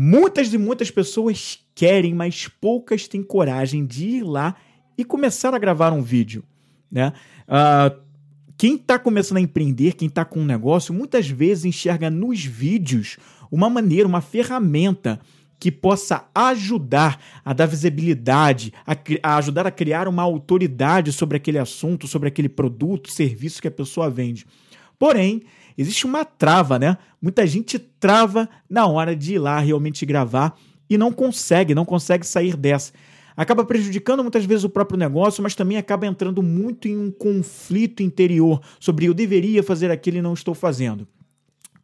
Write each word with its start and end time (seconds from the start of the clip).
Muitas 0.00 0.54
e 0.54 0.58
muitas 0.58 0.92
pessoas 0.92 1.58
querem, 1.74 2.14
mas 2.14 2.46
poucas 2.46 3.08
têm 3.08 3.20
coragem 3.20 3.84
de 3.84 4.06
ir 4.06 4.22
lá 4.22 4.54
e 4.96 5.04
começar 5.04 5.52
a 5.52 5.58
gravar 5.58 5.92
um 5.92 6.00
vídeo, 6.00 6.44
né? 6.88 7.12
Uh, 7.48 8.00
quem 8.56 8.76
está 8.76 8.96
começando 8.96 9.38
a 9.38 9.40
empreender, 9.40 9.94
quem 9.94 10.06
está 10.06 10.24
com 10.24 10.38
um 10.38 10.44
negócio, 10.44 10.94
muitas 10.94 11.28
vezes 11.28 11.64
enxerga 11.64 12.08
nos 12.08 12.44
vídeos 12.44 13.16
uma 13.50 13.68
maneira, 13.68 14.06
uma 14.06 14.20
ferramenta 14.20 15.18
que 15.58 15.72
possa 15.72 16.28
ajudar 16.32 17.20
a 17.44 17.52
dar 17.52 17.66
visibilidade, 17.66 18.72
a, 18.86 18.96
a, 19.20 19.36
ajudar 19.38 19.66
a 19.66 19.72
criar 19.72 20.06
uma 20.06 20.22
autoridade 20.22 21.10
sobre 21.10 21.38
aquele 21.38 21.58
assunto, 21.58 22.06
sobre 22.06 22.28
aquele 22.28 22.48
produto, 22.48 23.10
serviço 23.10 23.60
que 23.60 23.66
a 23.66 23.72
pessoa 23.72 24.08
vende. 24.08 24.46
Porém, 24.96 25.42
existe 25.78 26.04
uma 26.04 26.24
trava, 26.24 26.78
né? 26.78 26.98
Muita 27.22 27.46
gente 27.46 27.78
trava 27.78 28.48
na 28.68 28.86
hora 28.86 29.16
de 29.16 29.34
ir 29.34 29.38
lá 29.38 29.58
realmente 29.60 30.04
gravar 30.04 30.58
e 30.90 30.98
não 30.98 31.12
consegue, 31.12 31.74
não 31.74 31.84
consegue 31.84 32.26
sair 32.26 32.56
dessa. 32.56 32.92
Acaba 33.36 33.64
prejudicando 33.64 34.22
muitas 34.22 34.44
vezes 34.44 34.64
o 34.64 34.68
próprio 34.68 34.98
negócio, 34.98 35.42
mas 35.42 35.54
também 35.54 35.78
acaba 35.78 36.06
entrando 36.06 36.42
muito 36.42 36.88
em 36.88 36.96
um 36.96 37.10
conflito 37.10 38.02
interior 38.02 38.60
sobre 38.80 39.06
eu 39.06 39.14
deveria 39.14 39.62
fazer 39.62 39.90
aquilo 39.90 40.18
e 40.18 40.22
não 40.22 40.34
estou 40.34 40.54
fazendo 40.54 41.06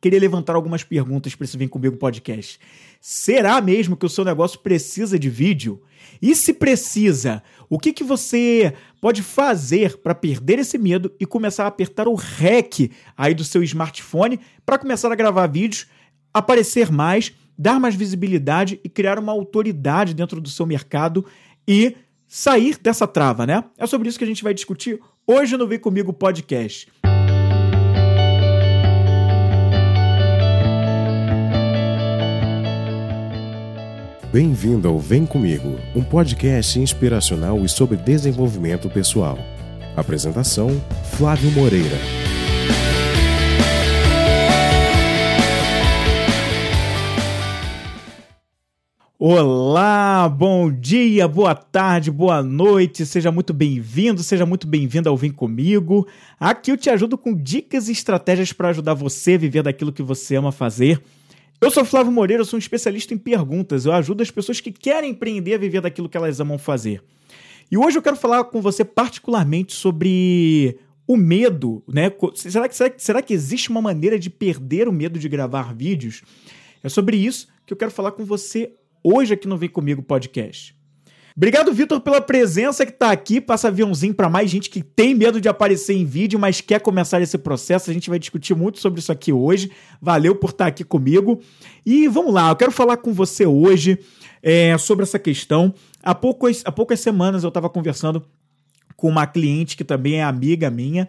queria 0.05 0.21
levantar 0.21 0.55
algumas 0.55 0.85
perguntas 0.85 1.35
para 1.35 1.47
esse 1.47 1.57
Vem 1.57 1.67
Comigo 1.67 1.97
podcast. 1.97 2.61
Será 3.01 3.59
mesmo 3.63 3.97
que 3.97 4.05
o 4.05 4.09
seu 4.09 4.23
negócio 4.23 4.59
precisa 4.59 5.19
de 5.19 5.31
vídeo? 5.31 5.81
E 6.21 6.35
se 6.35 6.53
precisa, 6.53 7.43
o 7.71 7.79
que, 7.79 7.91
que 7.91 8.05
você 8.05 8.75
pode 9.01 9.23
fazer 9.23 9.97
para 9.97 10.15
perder 10.15 10.59
esse 10.59 10.77
medo 10.77 11.11
e 11.19 11.25
começar 11.25 11.65
a 11.65 11.69
apertar 11.69 12.07
o 12.07 12.15
REC 12.15 12.91
aí 13.17 13.33
do 13.35 13.45
seu 13.45 13.63
smartphone 13.63 14.39
para 14.67 14.77
começar 14.77 15.11
a 15.11 15.15
gravar 15.15 15.47
vídeos, 15.47 15.87
aparecer 16.35 16.93
mais, 16.93 17.33
dar 17.57 17.81
mais 17.81 17.95
visibilidade 17.95 18.79
e 18.85 18.91
criar 18.91 19.19
uma 19.19 19.33
autoridade 19.33 20.13
dentro 20.13 20.39
do 20.39 20.51
seu 20.51 20.67
mercado 20.67 21.25
e 21.67 21.97
sair 22.29 22.77
dessa 22.77 23.07
trava, 23.07 23.47
né? 23.47 23.65
É 23.79 23.87
sobre 23.87 24.11
isso 24.11 24.19
que 24.19 24.25
a 24.25 24.29
gente 24.29 24.45
vai 24.45 24.53
discutir 24.53 25.01
hoje 25.27 25.57
no 25.57 25.67
Vem 25.67 25.79
Comigo 25.79 26.13
podcast. 26.13 26.93
Bem-vindo 34.35 34.89
ao 34.89 34.99
Vem 34.99 35.25
Comigo, 35.25 35.79
um 35.95 36.03
podcast 36.03 36.81
inspiracional 36.81 37.65
e 37.65 37.69
sobre 37.69 37.97
desenvolvimento 37.97 38.91
pessoal. 38.91 39.39
Apresentação: 39.95 40.71
Flávio 41.17 41.53
Moreira. 41.53 41.97
Olá, 49.17 50.29
bom 50.29 50.69
dia, 50.69 51.29
boa 51.29 51.55
tarde, 51.55 52.11
boa 52.11 52.43
noite, 52.43 53.07
seja 53.07 53.31
muito 53.31 53.55
bem-vindo, 53.55 54.21
seja 54.25 54.45
muito 54.45 54.67
bem-vinda 54.67 55.11
ao 55.11 55.17
Vem 55.17 55.31
Comigo. 55.31 56.09
Aqui 56.41 56.73
eu 56.73 56.77
te 56.77 56.91
ajudo 56.91 57.17
com 57.17 57.37
dicas 57.37 57.89
e 57.89 57.93
estratégias 57.93 58.53
para 58.53 58.71
ajudar 58.71 58.95
você 58.95 59.35
a 59.35 59.39
viver 59.39 59.63
daquilo 59.63 59.93
que 59.93 60.03
você 60.03 60.35
ama 60.35 60.51
fazer 60.51 61.01
eu 61.65 61.71
sou 61.71 61.85
Flávio 61.85 62.13
Moreira, 62.13 62.45
sou 62.45 62.59
um 62.59 62.61
especialista 62.61 63.15
em 63.15 63.19
perguntas. 63.19 63.87
Eu 63.87 63.93
ajudo 63.93 64.23
as 64.23 64.31
pessoas 64.31 64.61
que 64.61 64.71
querem 64.71 65.11
empreender 65.11 65.55
a 65.55 65.59
viver 65.59 65.81
daquilo 65.81 66.11
que 66.11 66.17
elas 66.17 66.39
amam 66.39 66.59
fazer. 66.59 67.03
E 67.71 67.79
hoje 67.79 67.97
eu 67.97 68.03
quero 68.03 68.17
falar 68.17 68.45
com 68.45 68.61
você 68.61 68.85
particularmente 68.85 69.73
sobre 69.73 70.79
o 71.07 71.17
medo, 71.17 71.83
né? 71.89 72.13
Será 72.35 72.69
que, 72.69 72.77
será, 72.77 72.95
será 72.99 73.23
que 73.23 73.33
existe 73.33 73.71
uma 73.71 73.81
maneira 73.81 74.19
de 74.19 74.29
perder 74.29 74.89
o 74.89 74.93
medo 74.93 75.19
de 75.19 75.27
gravar 75.27 75.75
vídeos? 75.75 76.23
É 76.83 76.89
sobre 76.91 77.17
isso 77.17 77.49
que 77.65 77.73
eu 77.73 77.77
quero 77.79 77.91
falar 77.91 78.13
com 78.13 78.27
você 78.27 78.75
hoje 79.03 79.33
aqui 79.33 79.49
no 79.49 79.57
Vem 79.57 79.71
Comigo 79.71 80.03
Podcast. 80.03 80.74
Obrigado, 81.37 81.73
Vitor, 81.73 82.01
pela 82.01 82.21
presença 82.21 82.87
que 82.87 82.93
está 82.93 83.11
aqui. 83.11 83.41
Passa 83.41 83.67
aviãozinho 83.67 84.15
para 84.15 84.29
mais 84.29 84.49
gente 84.49 84.71
que 84.71 84.81
tem 84.83 85.17
medo 85.17 85.41
de 85.41 85.49
aparecer 85.49 85.95
em 85.95 86.05
vídeo, 86.05 86.39
mas 86.39 86.61
quer 86.61 86.81
começar 86.81 87.21
esse 87.21 87.37
processo. 87.37 87.91
A 87.91 87.93
gente 87.93 88.09
vai 88.09 88.21
discutir 88.21 88.55
muito 88.55 88.79
sobre 88.79 89.01
isso 89.01 89.11
aqui 89.11 89.33
hoje. 89.33 89.73
Valeu 90.01 90.37
por 90.37 90.51
estar 90.51 90.67
tá 90.67 90.69
aqui 90.69 90.85
comigo. 90.85 91.41
E 91.85 92.07
vamos 92.07 92.33
lá, 92.33 92.51
eu 92.51 92.57
quero 92.57 92.71
falar 92.71 92.99
com 92.99 93.13
você 93.13 93.45
hoje 93.45 93.99
é, 94.41 94.79
sobre 94.79 95.03
essa 95.03 95.19
questão. 95.19 95.75
Há 96.01 96.15
poucas, 96.15 96.63
há 96.65 96.71
poucas 96.71 97.01
semanas 97.01 97.43
eu 97.43 97.49
estava 97.49 97.69
conversando 97.69 98.25
com 98.97 99.09
uma 99.09 99.27
cliente 99.27 99.77
que 99.77 99.83
também 99.83 100.21
é 100.21 100.23
amiga 100.23 100.71
minha 100.71 101.09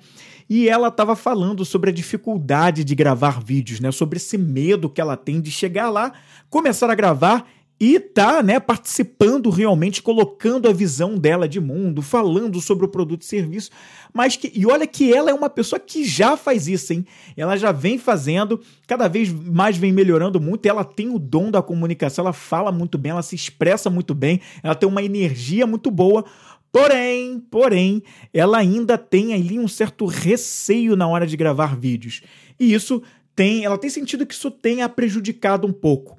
e 0.49 0.67
ela 0.67 0.87
estava 0.87 1.15
falando 1.15 1.63
sobre 1.63 1.91
a 1.91 1.93
dificuldade 1.93 2.83
de 2.83 2.95
gravar 2.95 3.39
vídeos, 3.43 3.79
né? 3.79 3.91
Sobre 3.91 4.17
esse 4.17 4.39
medo 4.39 4.89
que 4.89 4.99
ela 4.99 5.15
tem 5.15 5.39
de 5.39 5.51
chegar 5.51 5.91
lá, 5.91 6.13
começar 6.49 6.89
a 6.89 6.95
gravar 6.95 7.47
e 7.79 7.99
tá, 7.99 8.41
né, 8.41 8.57
participando 8.57 9.49
realmente, 9.49 10.01
colocando 10.01 10.67
a 10.67 10.73
visão 10.73 11.17
dela 11.17 11.47
de 11.47 11.59
mundo, 11.59 12.01
falando 12.01 12.61
sobre 12.61 12.85
o 12.85 12.87
produto 12.87 13.23
e 13.23 13.25
serviço, 13.25 13.69
mas 14.13 14.37
que 14.37 14.49
e 14.55 14.65
olha 14.65 14.87
que 14.87 15.13
ela 15.13 15.29
é 15.29 15.33
uma 15.33 15.49
pessoa 15.49 15.77
que 15.77 16.05
já 16.05 16.37
faz 16.37 16.69
isso, 16.69 16.93
hein? 16.93 17.05
Ela 17.35 17.57
já 17.57 17.73
vem 17.73 17.97
fazendo, 17.97 18.61
cada 18.87 19.09
vez 19.09 19.29
mais 19.29 19.75
vem 19.75 19.91
melhorando 19.91 20.39
muito, 20.39 20.65
ela 20.65 20.85
tem 20.85 21.09
o 21.09 21.19
dom 21.19 21.51
da 21.51 21.61
comunicação, 21.61 22.23
ela 22.23 22.33
fala 22.33 22.71
muito 22.71 22.97
bem, 22.97 23.11
ela 23.11 23.21
se 23.21 23.35
expressa 23.35 23.89
muito 23.89 24.15
bem, 24.15 24.39
ela 24.63 24.75
tem 24.75 24.87
uma 24.87 25.03
energia 25.03 25.67
muito 25.67 25.91
boa. 25.91 26.23
Porém, 26.71 27.39
porém, 27.39 28.03
ela 28.33 28.57
ainda 28.57 28.97
tem 28.97 29.33
ali 29.33 29.57
um 29.57 29.67
certo 29.67 30.05
receio 30.05 30.95
na 30.95 31.07
hora 31.07 31.25
de 31.25 31.37
gravar 31.37 31.77
vídeos. 31.77 32.21
E 32.59 32.73
isso 32.73 33.01
tem, 33.33 33.63
ela 33.63 33.77
tem 33.77 33.89
sentido 33.89 34.25
que 34.25 34.33
isso 34.33 34.51
tenha 34.51 34.87
prejudicado 34.87 35.65
um 35.65 35.71
pouco. 35.73 36.17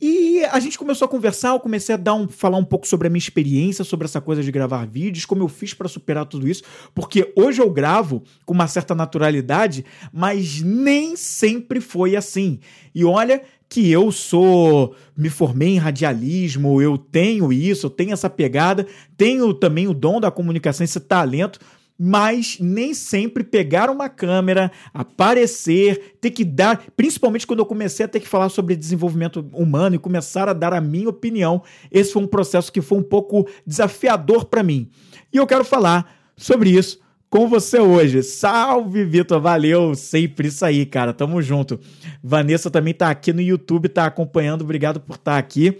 E 0.00 0.44
a 0.44 0.60
gente 0.60 0.78
começou 0.78 1.06
a 1.06 1.08
conversar, 1.08 1.50
eu 1.50 1.60
comecei 1.60 1.94
a 1.94 1.98
dar 1.98 2.14
um, 2.14 2.28
falar 2.28 2.58
um 2.58 2.64
pouco 2.64 2.86
sobre 2.86 3.06
a 3.06 3.10
minha 3.10 3.18
experiência, 3.18 3.82
sobre 3.82 4.04
essa 4.04 4.20
coisa 4.20 4.42
de 4.42 4.52
gravar 4.52 4.86
vídeos, 4.86 5.24
como 5.24 5.42
eu 5.42 5.48
fiz 5.48 5.72
para 5.72 5.88
superar 5.88 6.26
tudo 6.26 6.46
isso, 6.46 6.62
porque 6.94 7.32
hoje 7.34 7.62
eu 7.62 7.70
gravo 7.70 8.22
com 8.44 8.52
uma 8.52 8.68
certa 8.68 8.94
naturalidade, 8.94 9.86
mas 10.12 10.60
nem 10.60 11.16
sempre 11.16 11.80
foi 11.80 12.14
assim. 12.14 12.58
E 12.94 13.04
olha 13.04 13.42
que 13.68 13.90
eu 13.90 14.12
sou, 14.12 14.94
me 15.16 15.28
formei 15.28 15.70
em 15.70 15.78
radialismo, 15.78 16.80
eu 16.80 16.96
tenho 16.96 17.52
isso, 17.52 17.86
eu 17.86 17.90
tenho 17.90 18.12
essa 18.12 18.30
pegada, 18.30 18.86
tenho 19.16 19.52
também 19.54 19.88
o 19.88 19.94
dom 19.94 20.20
da 20.20 20.30
comunicação, 20.30 20.84
esse 20.84 21.00
talento, 21.00 21.58
mas 21.98 22.58
nem 22.60 22.92
sempre 22.92 23.42
pegar 23.42 23.90
uma 23.90 24.08
câmera, 24.08 24.70
aparecer, 24.92 26.16
ter 26.20 26.30
que 26.30 26.44
dar, 26.44 26.84
principalmente 26.96 27.46
quando 27.46 27.60
eu 27.60 27.66
comecei 27.66 28.04
a 28.04 28.08
ter 28.08 28.20
que 28.20 28.28
falar 28.28 28.48
sobre 28.48 28.76
desenvolvimento 28.76 29.48
humano 29.52 29.96
e 29.96 29.98
começar 29.98 30.48
a 30.48 30.52
dar 30.52 30.72
a 30.72 30.80
minha 30.80 31.08
opinião, 31.08 31.62
esse 31.90 32.12
foi 32.12 32.22
um 32.22 32.26
processo 32.26 32.72
que 32.72 32.82
foi 32.82 32.98
um 32.98 33.02
pouco 33.02 33.48
desafiador 33.66 34.44
para 34.44 34.62
mim. 34.62 34.90
E 35.32 35.36
eu 35.36 35.46
quero 35.46 35.64
falar 35.64 36.14
sobre 36.36 36.70
isso 36.70 37.00
com 37.30 37.48
você 37.48 37.78
hoje. 37.78 38.22
Salve, 38.22 39.04
Vitor, 39.04 39.40
valeu, 39.40 39.94
sempre 39.94 40.48
isso 40.48 40.64
aí, 40.64 40.86
cara, 40.86 41.12
tamo 41.12 41.40
junto. 41.42 41.80
Vanessa 42.22 42.70
também 42.70 42.94
tá 42.94 43.10
aqui 43.10 43.32
no 43.32 43.40
YouTube, 43.40 43.88
tá 43.88 44.06
acompanhando, 44.06 44.62
obrigado 44.62 45.00
por 45.00 45.16
estar 45.16 45.32
tá 45.32 45.38
aqui. 45.38 45.78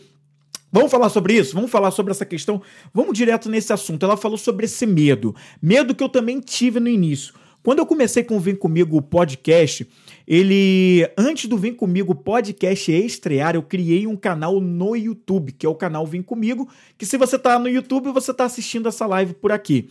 Vamos 0.76 0.91
falar 0.91 1.09
sobre 1.09 1.32
isso? 1.32 1.54
Vamos 1.54 1.70
falar 1.70 1.91
sobre 1.91 2.10
essa 2.10 2.26
questão? 2.26 2.60
Vamos 2.92 3.16
direto 3.16 3.48
nesse 3.48 3.72
assunto. 3.72 4.04
Ela 4.04 4.14
falou 4.14 4.37
sobre 4.37 4.66
esse 4.66 4.84
medo. 4.84 5.34
Medo 5.60 5.94
que 5.94 6.04
eu 6.04 6.09
também 6.09 6.38
tive 6.38 6.78
no 6.78 6.87
início. 6.87 7.32
Quando 7.62 7.78
eu 7.78 7.87
comecei 7.87 8.22
com 8.22 8.37
o 8.37 8.41
Vem 8.41 8.54
Comigo 8.54 9.00
podcast, 9.00 9.88
ele. 10.28 11.10
Antes 11.16 11.48
do 11.48 11.56
Vem 11.56 11.72
Comigo 11.72 12.14
podcast 12.14 12.92
estrear, 12.92 13.54
eu 13.54 13.62
criei 13.62 14.06
um 14.06 14.16
canal 14.16 14.60
no 14.60 14.94
YouTube, 14.94 15.53
que 15.53 15.64
é 15.64 15.69
o 15.69 15.75
canal 15.75 16.06
Vem 16.06 16.20
Comigo, 16.20 16.69
que 16.98 17.06
se 17.06 17.16
você 17.16 17.38
tá 17.38 17.58
no 17.58 17.70
YouTube, 17.70 18.12
você 18.12 18.34
tá 18.34 18.44
assistindo 18.44 18.87
essa 18.87 19.06
live 19.06 19.32
por 19.32 19.53
aqui. 19.53 19.88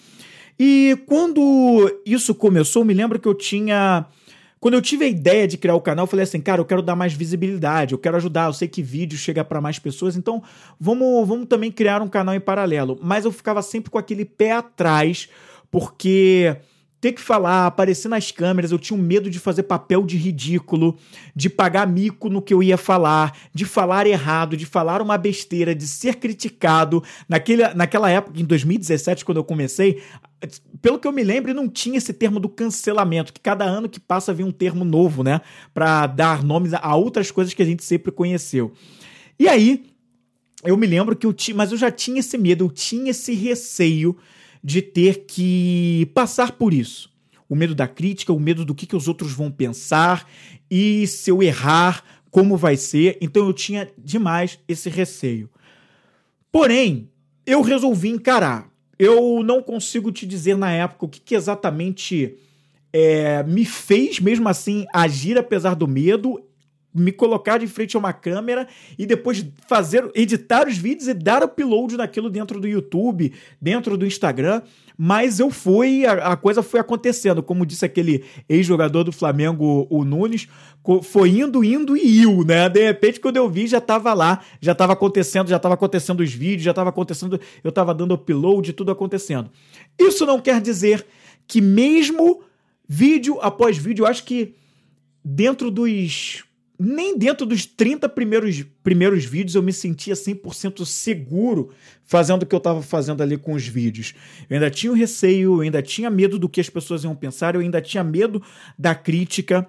E 0.59 0.99
quando 1.07 1.99
isso 2.05 2.35
começou, 2.35 2.85
me 2.85 2.93
lembro 2.93 3.19
que 3.19 3.27
eu 3.27 3.33
tinha 3.33 4.05
quando 4.59 4.73
eu 4.73 4.81
tive 4.81 5.05
a 5.05 5.07
ideia 5.07 5.47
de 5.47 5.57
criar 5.57 5.75
o 5.75 5.81
canal, 5.81 6.03
eu 6.03 6.07
falei 6.07 6.23
assim, 6.23 6.41
cara, 6.41 6.59
eu 6.61 6.65
quero 6.65 6.81
dar 6.81 6.95
mais 6.95 7.13
visibilidade, 7.13 7.93
eu 7.93 7.99
quero 7.99 8.17
ajudar, 8.17 8.47
eu 8.47 8.53
sei 8.53 8.67
que 8.67 8.81
vídeo 8.81 9.17
chega 9.17 9.43
para 9.43 9.61
mais 9.61 9.77
pessoas, 9.77 10.15
então 10.15 10.41
vamos, 10.79 11.27
vamos 11.27 11.47
também 11.47 11.71
criar 11.71 12.01
um 12.01 12.07
canal 12.07 12.33
em 12.33 12.39
paralelo. 12.39 12.97
Mas 13.01 13.25
eu 13.25 13.31
ficava 13.31 13.61
sempre 13.61 13.91
com 13.91 13.97
aquele 13.97 14.25
pé 14.25 14.51
atrás, 14.51 15.29
porque 15.69 16.55
ter 17.05 17.11
que 17.11 17.21
falar, 17.21 17.67
aparecer 17.67 18.09
nas 18.09 18.31
câmeras, 18.31 18.71
eu 18.71 18.79
tinha 18.79 18.97
um 18.97 19.01
medo 19.01 19.29
de 19.29 19.37
fazer 19.37 19.61
papel 19.61 20.03
de 20.03 20.17
ridículo, 20.17 20.97
de 21.35 21.51
pagar 21.51 21.85
mico 21.85 22.29
no 22.29 22.41
que 22.41 22.51
eu 22.51 22.63
ia 22.63 22.77
falar, 22.77 23.37
de 23.53 23.63
falar 23.63 24.07
errado, 24.07 24.57
de 24.57 24.65
falar 24.65 25.03
uma 25.03 25.15
besteira, 25.15 25.75
de 25.75 25.85
ser 25.85 26.15
criticado. 26.15 27.03
Naquele, 27.29 27.71
naquela 27.75 28.09
época, 28.09 28.41
em 28.41 28.43
2017, 28.43 29.23
quando 29.23 29.37
eu 29.37 29.43
comecei, 29.43 30.01
pelo 30.81 30.97
que 30.97 31.07
eu 31.07 31.11
me 31.11 31.23
lembro, 31.23 31.53
não 31.53 31.69
tinha 31.69 31.99
esse 31.99 32.11
termo 32.11 32.39
do 32.39 32.49
cancelamento, 32.49 33.31
que 33.31 33.39
cada 33.39 33.65
ano 33.65 33.87
que 33.87 33.99
passa 33.99 34.33
vem 34.33 34.43
um 34.43 34.51
termo 34.51 34.83
novo, 34.83 35.21
né? 35.21 35.41
Para 35.75 36.07
dar 36.07 36.43
nomes 36.43 36.73
a 36.73 36.95
outras 36.95 37.29
coisas 37.29 37.53
que 37.53 37.61
a 37.61 37.65
gente 37.67 37.83
sempre 37.83 38.11
conheceu. 38.11 38.71
E 39.37 39.47
aí, 39.47 39.85
eu 40.63 40.75
me 40.75 40.87
lembro 40.87 41.15
que 41.15 41.27
eu 41.27 41.33
tinha, 41.33 41.55
mas 41.55 41.71
eu 41.71 41.77
já 41.77 41.91
tinha 41.91 42.19
esse 42.19 42.35
medo, 42.35 42.65
eu 42.65 42.69
tinha 42.71 43.11
esse 43.11 43.35
receio 43.35 44.17
de 44.65 44.81
ter 44.81 45.25
que 45.27 46.09
passar 46.15 46.53
por 46.53 46.73
isso. 46.73 47.13
O 47.47 47.55
medo 47.55 47.75
da 47.75 47.87
crítica, 47.87 48.33
o 48.33 48.39
medo 48.39 48.65
do 48.65 48.73
que, 48.73 48.87
que 48.87 48.95
os 48.95 49.07
outros 49.07 49.31
vão 49.31 49.51
pensar 49.51 50.27
e 50.71 51.05
se 51.05 51.29
eu 51.29 51.43
errar, 51.43 52.03
como 52.31 52.57
vai 52.57 52.75
ser, 52.75 53.15
então 53.21 53.45
eu 53.45 53.53
tinha 53.53 53.87
demais 53.95 54.57
esse 54.67 54.89
receio. 54.89 55.51
Porém, 56.51 57.07
eu 57.45 57.61
resolvi 57.61 58.09
encarar. 58.09 58.67
Eu 58.97 59.43
não 59.43 59.61
consigo 59.61 60.11
te 60.11 60.25
dizer 60.25 60.57
na 60.57 60.71
época 60.71 61.05
o 61.05 61.09
que, 61.09 61.21
que 61.21 61.35
exatamente 61.35 62.35
é, 62.91 63.43
me 63.43 63.65
fez, 63.65 64.19
mesmo 64.19 64.49
assim, 64.49 64.87
agir 64.91 65.37
apesar 65.37 65.75
do 65.75 65.87
medo, 65.87 66.43
me 66.95 67.11
colocar 67.11 67.57
de 67.57 67.67
frente 67.67 67.95
a 67.95 67.99
uma 67.99 68.13
câmera 68.13 68.67
e 68.97 69.05
depois 69.05 69.45
fazer, 69.67 70.09
editar 70.15 70.67
os 70.67 70.77
vídeos 70.77 71.09
e 71.09 71.13
dar 71.13 71.43
upload 71.43 71.97
naquilo 71.97 72.29
dentro 72.29 72.59
do 72.59 72.67
YouTube, 72.67 73.33
dentro 73.61 73.97
do 73.97 74.05
Instagram. 74.05 74.61
Mas 74.97 75.39
eu 75.41 75.51
fui, 75.51 76.05
a, 76.05 76.31
a 76.31 76.37
coisa 76.37 76.63
foi 76.63 76.79
acontecendo. 76.79 77.43
Como 77.43 77.65
disse 77.65 77.83
aquele 77.83 78.23
ex-jogador 78.47 79.03
do 79.03 79.11
Flamengo, 79.11 79.85
o 79.89 80.05
Nunes, 80.05 80.47
foi 81.03 81.29
indo, 81.29 81.63
indo 81.63 81.97
e 81.97 82.21
iu, 82.21 82.45
né? 82.45 82.69
De 82.69 82.81
repente, 82.81 83.19
quando 83.19 83.35
eu 83.35 83.49
vi, 83.49 83.67
já 83.67 83.81
tava 83.81 84.13
lá, 84.13 84.41
já 84.61 84.73
tava 84.73 84.93
acontecendo, 84.93 85.49
já 85.49 85.59
tava 85.59 85.73
acontecendo 85.73 86.21
os 86.21 86.33
vídeos, 86.33 86.63
já 86.63 86.73
tava 86.73 86.91
acontecendo, 86.91 87.39
eu 87.61 87.71
tava 87.73 87.93
dando 87.93 88.13
upload, 88.13 88.71
tudo 88.71 88.91
acontecendo. 88.91 89.49
Isso 89.99 90.25
não 90.25 90.39
quer 90.39 90.61
dizer 90.61 91.05
que 91.45 91.59
mesmo 91.59 92.41
vídeo 92.87 93.37
após 93.41 93.77
vídeo, 93.77 94.03
eu 94.03 94.07
acho 94.07 94.23
que 94.23 94.55
dentro 95.23 95.71
dos 95.71 96.44
nem 96.77 97.17
dentro 97.17 97.45
dos 97.45 97.65
30 97.65 98.07
primeiros, 98.09 98.63
primeiros 98.83 99.23
vídeos 99.25 99.55
eu 99.55 99.63
me 99.63 99.71
sentia 99.71 100.13
100% 100.13 100.85
seguro 100.85 101.71
fazendo 102.03 102.43
o 102.43 102.45
que 102.45 102.53
eu 102.53 102.59
estava 102.59 102.81
fazendo 102.81 103.21
ali 103.23 103.37
com 103.37 103.53
os 103.53 103.67
vídeos. 103.67 104.13
Eu 104.49 104.55
ainda 104.55 104.69
tinha 104.69 104.91
o 104.91 104.95
receio, 104.95 105.55
eu 105.55 105.61
ainda 105.61 105.81
tinha 105.81 106.09
medo 106.09 106.37
do 106.37 106.49
que 106.49 106.61
as 106.61 106.69
pessoas 106.69 107.03
iam 107.03 107.15
pensar, 107.15 107.55
eu 107.55 107.61
ainda 107.61 107.81
tinha 107.81 108.03
medo 108.03 108.41
da 108.77 108.93
crítica. 108.93 109.67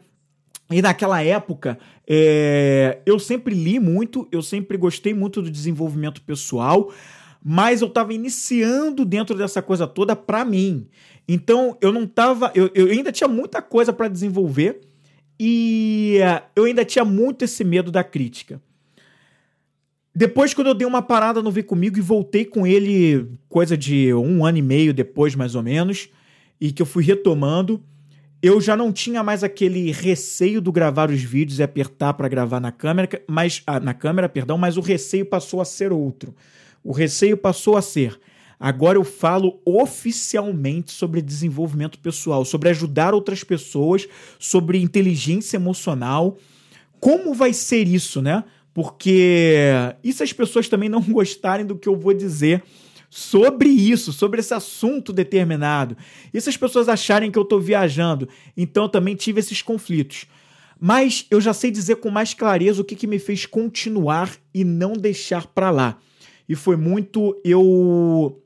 E 0.71 0.83
naquela 0.83 1.23
época, 1.23 1.79
é, 2.09 2.99
eu 3.07 3.19
sempre 3.19 3.55
li 3.55 3.79
muito, 3.79 4.27
eu 4.33 4.43
sempre 4.43 4.77
gostei 4.77 5.15
muito 5.15 5.41
do 5.41 5.51
desenvolvimento 5.51 6.21
pessoal, 6.23 6.93
mas 7.43 7.81
eu 7.81 7.89
estava 7.89 8.13
iniciando 8.13 9.05
dentro 9.05 9.37
dessa 9.37 9.63
coisa 9.63 9.87
toda 9.87 10.17
para 10.17 10.45
mim. 10.45 10.89
Então 11.29 11.77
eu 11.81 11.93
não 11.93 12.03
estava, 12.03 12.51
eu, 12.55 12.71
eu 12.75 12.87
ainda 12.89 13.13
tinha 13.13 13.29
muita 13.29 13.63
coisa 13.63 13.93
para 13.93 14.09
desenvolver 14.09 14.81
e 15.39 16.19
uh, 16.21 16.43
eu 16.55 16.65
ainda 16.65 16.85
tinha 16.85 17.05
muito 17.05 17.45
esse 17.45 17.63
medo 17.65 17.91
da 17.91 18.03
crítica. 18.03 18.61
Depois, 20.15 20.55
quando 20.55 20.69
eu 20.69 20.75
dei 20.75 20.87
uma 20.87 21.03
parada 21.03 21.43
no 21.43 21.51
Vem 21.51 21.63
Comigo 21.63 21.99
e 21.99 22.01
voltei 22.01 22.45
com 22.45 22.67
ele, 22.67 23.27
coisa 23.49 23.77
de 23.77 24.15
um 24.15 24.47
ano 24.47 24.57
e 24.57 24.63
meio 24.63 24.95
depois, 24.95 25.35
mais 25.35 25.55
ou 25.55 25.63
menos, 25.63 26.09
e 26.59 26.73
que 26.73 26.81
eu 26.81 26.87
fui 26.87 27.05
retomando, 27.05 27.83
eu 28.43 28.61
já 28.61 28.75
não 28.75 28.93
tinha 28.93 29.23
mais 29.23 29.45
aquele 29.45 29.91
receio 29.91 30.61
do 30.61 30.73
gravar 30.73 31.11
os 31.11 31.21
vídeos 31.21 31.59
e 31.59 31.63
apertar 31.63 32.15
para 32.15 32.29
gravar 32.29 32.61
na 32.61 32.73
câmera, 32.73 33.09
mas 33.29 33.63
ah, 33.67 33.79
na 33.79 33.93
câmera, 33.93 34.29
perdão, 34.29 34.57
mas 34.57 34.79
o 34.79 34.81
receio 34.81 35.27
passou 35.27 35.61
a 35.61 35.67
ser 35.67 35.93
outro. 35.93 36.35
O 36.83 36.93
receio 36.93 37.37
passou 37.37 37.77
a 37.77 37.83
ser 37.83 38.19
Agora 38.59 38.97
eu 38.97 39.05
falo 39.05 39.61
oficialmente 39.65 40.91
sobre 40.91 41.21
desenvolvimento 41.21 41.99
pessoal, 41.99 42.45
sobre 42.45 42.71
ajudar 42.71 43.13
outras 43.13 43.45
pessoas, 43.45 44.09
sobre 44.39 44.81
inteligência 44.81 45.57
emocional. 45.57 46.39
Como 46.99 47.35
vai 47.35 47.53
ser 47.53 47.87
isso, 47.87 48.23
né? 48.23 48.45
Porque 48.73 49.61
e 50.03 50.13
se 50.13 50.23
as 50.23 50.33
pessoas 50.33 50.69
também 50.69 50.89
não 50.89 51.03
gostarem 51.05 51.67
do 51.67 51.77
que 51.77 51.89
eu 51.89 51.97
vou 51.97 52.15
dizer 52.15 52.63
sobre 53.11 53.69
isso, 53.69 54.13
sobre 54.13 54.41
esse 54.41 54.55
assunto 54.55 55.13
determinado? 55.13 55.97
E 56.33 56.41
se 56.41 56.49
as 56.49 56.57
pessoas 56.57 56.89
acharem 56.89 57.31
que 57.31 57.39
eu 57.39 57.43
estou 57.43 57.61
viajando? 57.61 58.27
Então 58.57 58.85
eu 58.85 58.89
também 58.89 59.15
tive 59.15 59.41
esses 59.41 59.61
conflitos. 59.61 60.27
Mas 60.81 61.27
eu 61.31 61.41
já 61.41 61.53
sei 61.53 61.71
dizer 61.71 61.97
com 61.97 62.11
mais 62.11 62.35
clareza 62.35 62.81
o 62.81 62.85
que, 62.85 62.97
que 62.97 63.07
me 63.07 63.19
fez 63.19 63.47
continuar 63.47 64.31
e 64.53 64.65
não 64.65 64.93
deixar 64.95 65.47
para 65.47 65.71
lá. 65.71 65.99
E 66.49 66.55
foi 66.55 66.77
muito 66.77 67.39
eu 67.45 68.43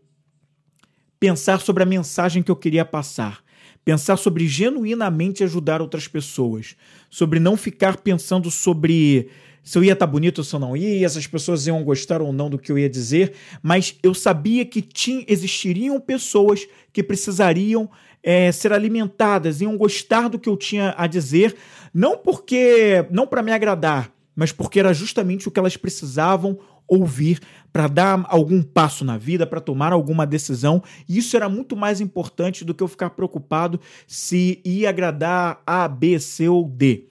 pensar 1.20 1.60
sobre 1.60 1.82
a 1.82 1.86
mensagem 1.86 2.42
que 2.42 2.50
eu 2.50 2.56
queria 2.56 2.84
passar, 2.84 3.44
pensar 3.84 4.16
sobre 4.16 4.48
genuinamente 4.48 5.44
ajudar 5.44 5.82
outras 5.82 6.08
pessoas, 6.08 6.74
sobre 7.10 7.38
não 7.38 7.58
ficar 7.58 7.98
pensando 7.98 8.50
sobre 8.50 9.28
se 9.62 9.76
eu 9.76 9.84
ia 9.84 9.92
estar 9.92 10.06
tá 10.06 10.10
bonito 10.10 10.38
ou 10.38 10.44
se 10.44 10.54
eu 10.54 10.58
não 10.58 10.74
ia, 10.74 11.06
se 11.06 11.18
as 11.18 11.26
pessoas 11.26 11.66
iam 11.66 11.84
gostar 11.84 12.22
ou 12.22 12.32
não 12.32 12.48
do 12.48 12.58
que 12.58 12.72
eu 12.72 12.78
ia 12.78 12.88
dizer, 12.88 13.34
mas 13.62 13.94
eu 14.02 14.14
sabia 14.14 14.64
que 14.64 14.80
tinha, 14.80 15.22
existiriam 15.28 16.00
pessoas 16.00 16.66
que 16.90 17.02
precisariam 17.02 17.90
é, 18.22 18.50
ser 18.50 18.72
alimentadas, 18.72 19.60
iam 19.60 19.76
gostar 19.76 20.28
do 20.28 20.38
que 20.38 20.48
eu 20.48 20.56
tinha 20.56 20.94
a 20.96 21.06
dizer, 21.06 21.54
não 21.92 22.16
porque, 22.16 23.04
não 23.10 23.26
para 23.26 23.42
me 23.42 23.52
agradar, 23.52 24.10
mas 24.34 24.52
porque 24.52 24.80
era 24.80 24.94
justamente 24.94 25.46
o 25.46 25.50
que 25.50 25.58
elas 25.58 25.76
precisavam 25.76 26.58
ouvir 26.90 27.38
para 27.72 27.86
dar 27.86 28.26
algum 28.28 28.60
passo 28.62 29.04
na 29.04 29.16
vida, 29.16 29.46
para 29.46 29.60
tomar 29.60 29.92
alguma 29.92 30.26
decisão. 30.26 30.82
E 31.08 31.18
isso 31.18 31.36
era 31.36 31.48
muito 31.48 31.76
mais 31.76 32.00
importante 32.00 32.64
do 32.64 32.74
que 32.74 32.82
eu 32.82 32.88
ficar 32.88 33.10
preocupado 33.10 33.80
se 34.06 34.60
ia 34.64 34.88
agradar 34.88 35.62
A, 35.64 35.86
B, 35.86 36.18
C 36.18 36.48
ou 36.48 36.68
D. 36.68 37.04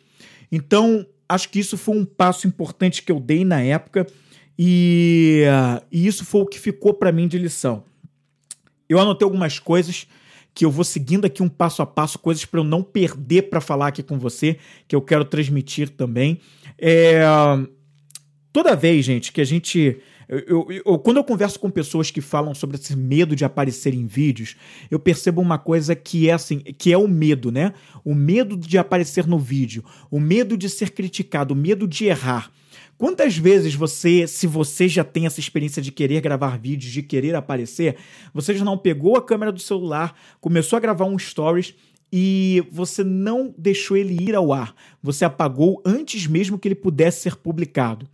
Então, 0.52 1.06
acho 1.28 1.48
que 1.50 1.60
isso 1.60 1.78
foi 1.78 1.96
um 1.96 2.04
passo 2.04 2.46
importante 2.46 3.02
que 3.02 3.12
eu 3.12 3.20
dei 3.20 3.46
na 3.46 3.62
época 3.62 4.06
e, 4.58 5.44
uh, 5.48 5.86
e 5.90 6.06
isso 6.06 6.26
foi 6.26 6.42
o 6.42 6.46
que 6.46 6.60
ficou 6.60 6.94
para 6.94 7.12
mim 7.12 7.28
de 7.28 7.38
lição. 7.38 7.84
Eu 8.90 9.00
anotei 9.00 9.26
algumas 9.26 9.60
coisas 9.60 10.08
que 10.54 10.66
eu 10.66 10.72
vou 10.72 10.84
seguindo 10.84 11.24
aqui 11.24 11.42
um 11.42 11.48
passo 11.48 11.82
a 11.82 11.86
passo, 11.86 12.20
coisas 12.20 12.44
para 12.44 12.60
eu 12.60 12.64
não 12.66 12.84
perder 12.84 13.44
para 13.44 13.62
falar 13.62 13.88
aqui 13.88 14.04
com 14.04 14.20
você, 14.20 14.58
que 14.88 14.96
eu 14.96 15.02
quero 15.02 15.24
transmitir 15.24 15.90
também. 15.90 16.42
É, 16.78 17.22
toda 18.52 18.76
vez, 18.76 19.06
gente, 19.06 19.32
que 19.32 19.42
a 19.42 19.46
gente. 19.46 20.00
Eu, 20.28 20.40
eu, 20.70 20.82
eu, 20.86 21.00
quando 21.00 21.18
eu 21.18 21.24
converso 21.24 21.60
com 21.60 21.72
pessoas 21.72 22.12
que 22.12 22.22
falam 22.22 22.54
sobre 22.54 22.78
esse 22.78 22.96
medo 22.96 23.36
de 23.36 23.44
aparecer 23.44 23.96
em 23.96 24.06
vídeos, 24.06 24.56
eu 24.92 25.00
percebo 25.00 25.42
uma 25.42 25.58
coisa 25.58 25.96
que 25.96 26.30
é 26.30 26.34
assim, 26.34 26.60
que 26.60 26.94
é 26.94 26.98
o 26.98 27.08
medo, 27.08 27.52
né? 27.52 27.74
O 28.06 28.14
medo 28.14 28.56
de 28.56 28.78
aparecer 28.78 29.26
no 29.26 29.40
vídeo, 29.40 29.84
o 30.12 30.20
medo 30.20 30.56
de 30.56 30.70
ser 30.70 30.92
criticado, 30.92 31.54
o 31.54 31.58
medo 31.58 31.88
de 31.88 32.06
errar. 32.06 32.52
Quantas 33.00 33.38
vezes 33.38 33.74
você, 33.74 34.28
se 34.28 34.46
você 34.46 34.88
já 34.90 35.06
tem 35.06 35.26
essa 35.26 35.40
experiência 35.40 35.82
de 35.82 35.90
querer 35.90 36.20
gravar 36.20 36.60
vídeos, 36.60 36.92
de 36.92 37.02
querer 37.02 37.34
aparecer, 37.34 37.96
você 38.34 38.54
já 38.54 38.66
não 38.66 38.78
pegou 38.78 39.16
a 39.16 39.22
câmera 39.22 39.54
do 39.54 39.60
celular, 39.60 40.14
começou 40.42 40.76
a 40.76 40.82
gravar 40.82 41.06
um 41.06 41.18
stories 41.18 41.74
e 42.12 42.64
você 42.72 43.04
não 43.04 43.54
deixou 43.58 43.96
ele 43.96 44.18
ir 44.22 44.36
ao 44.36 44.52
ar. 44.52 44.74
Você 45.02 45.24
apagou 45.24 45.82
antes 45.86 46.26
mesmo 46.28 46.58
que 46.58 46.68
ele 46.68 46.76
pudesse 46.76 47.22
ser 47.22 47.36
publicado. 47.36 48.08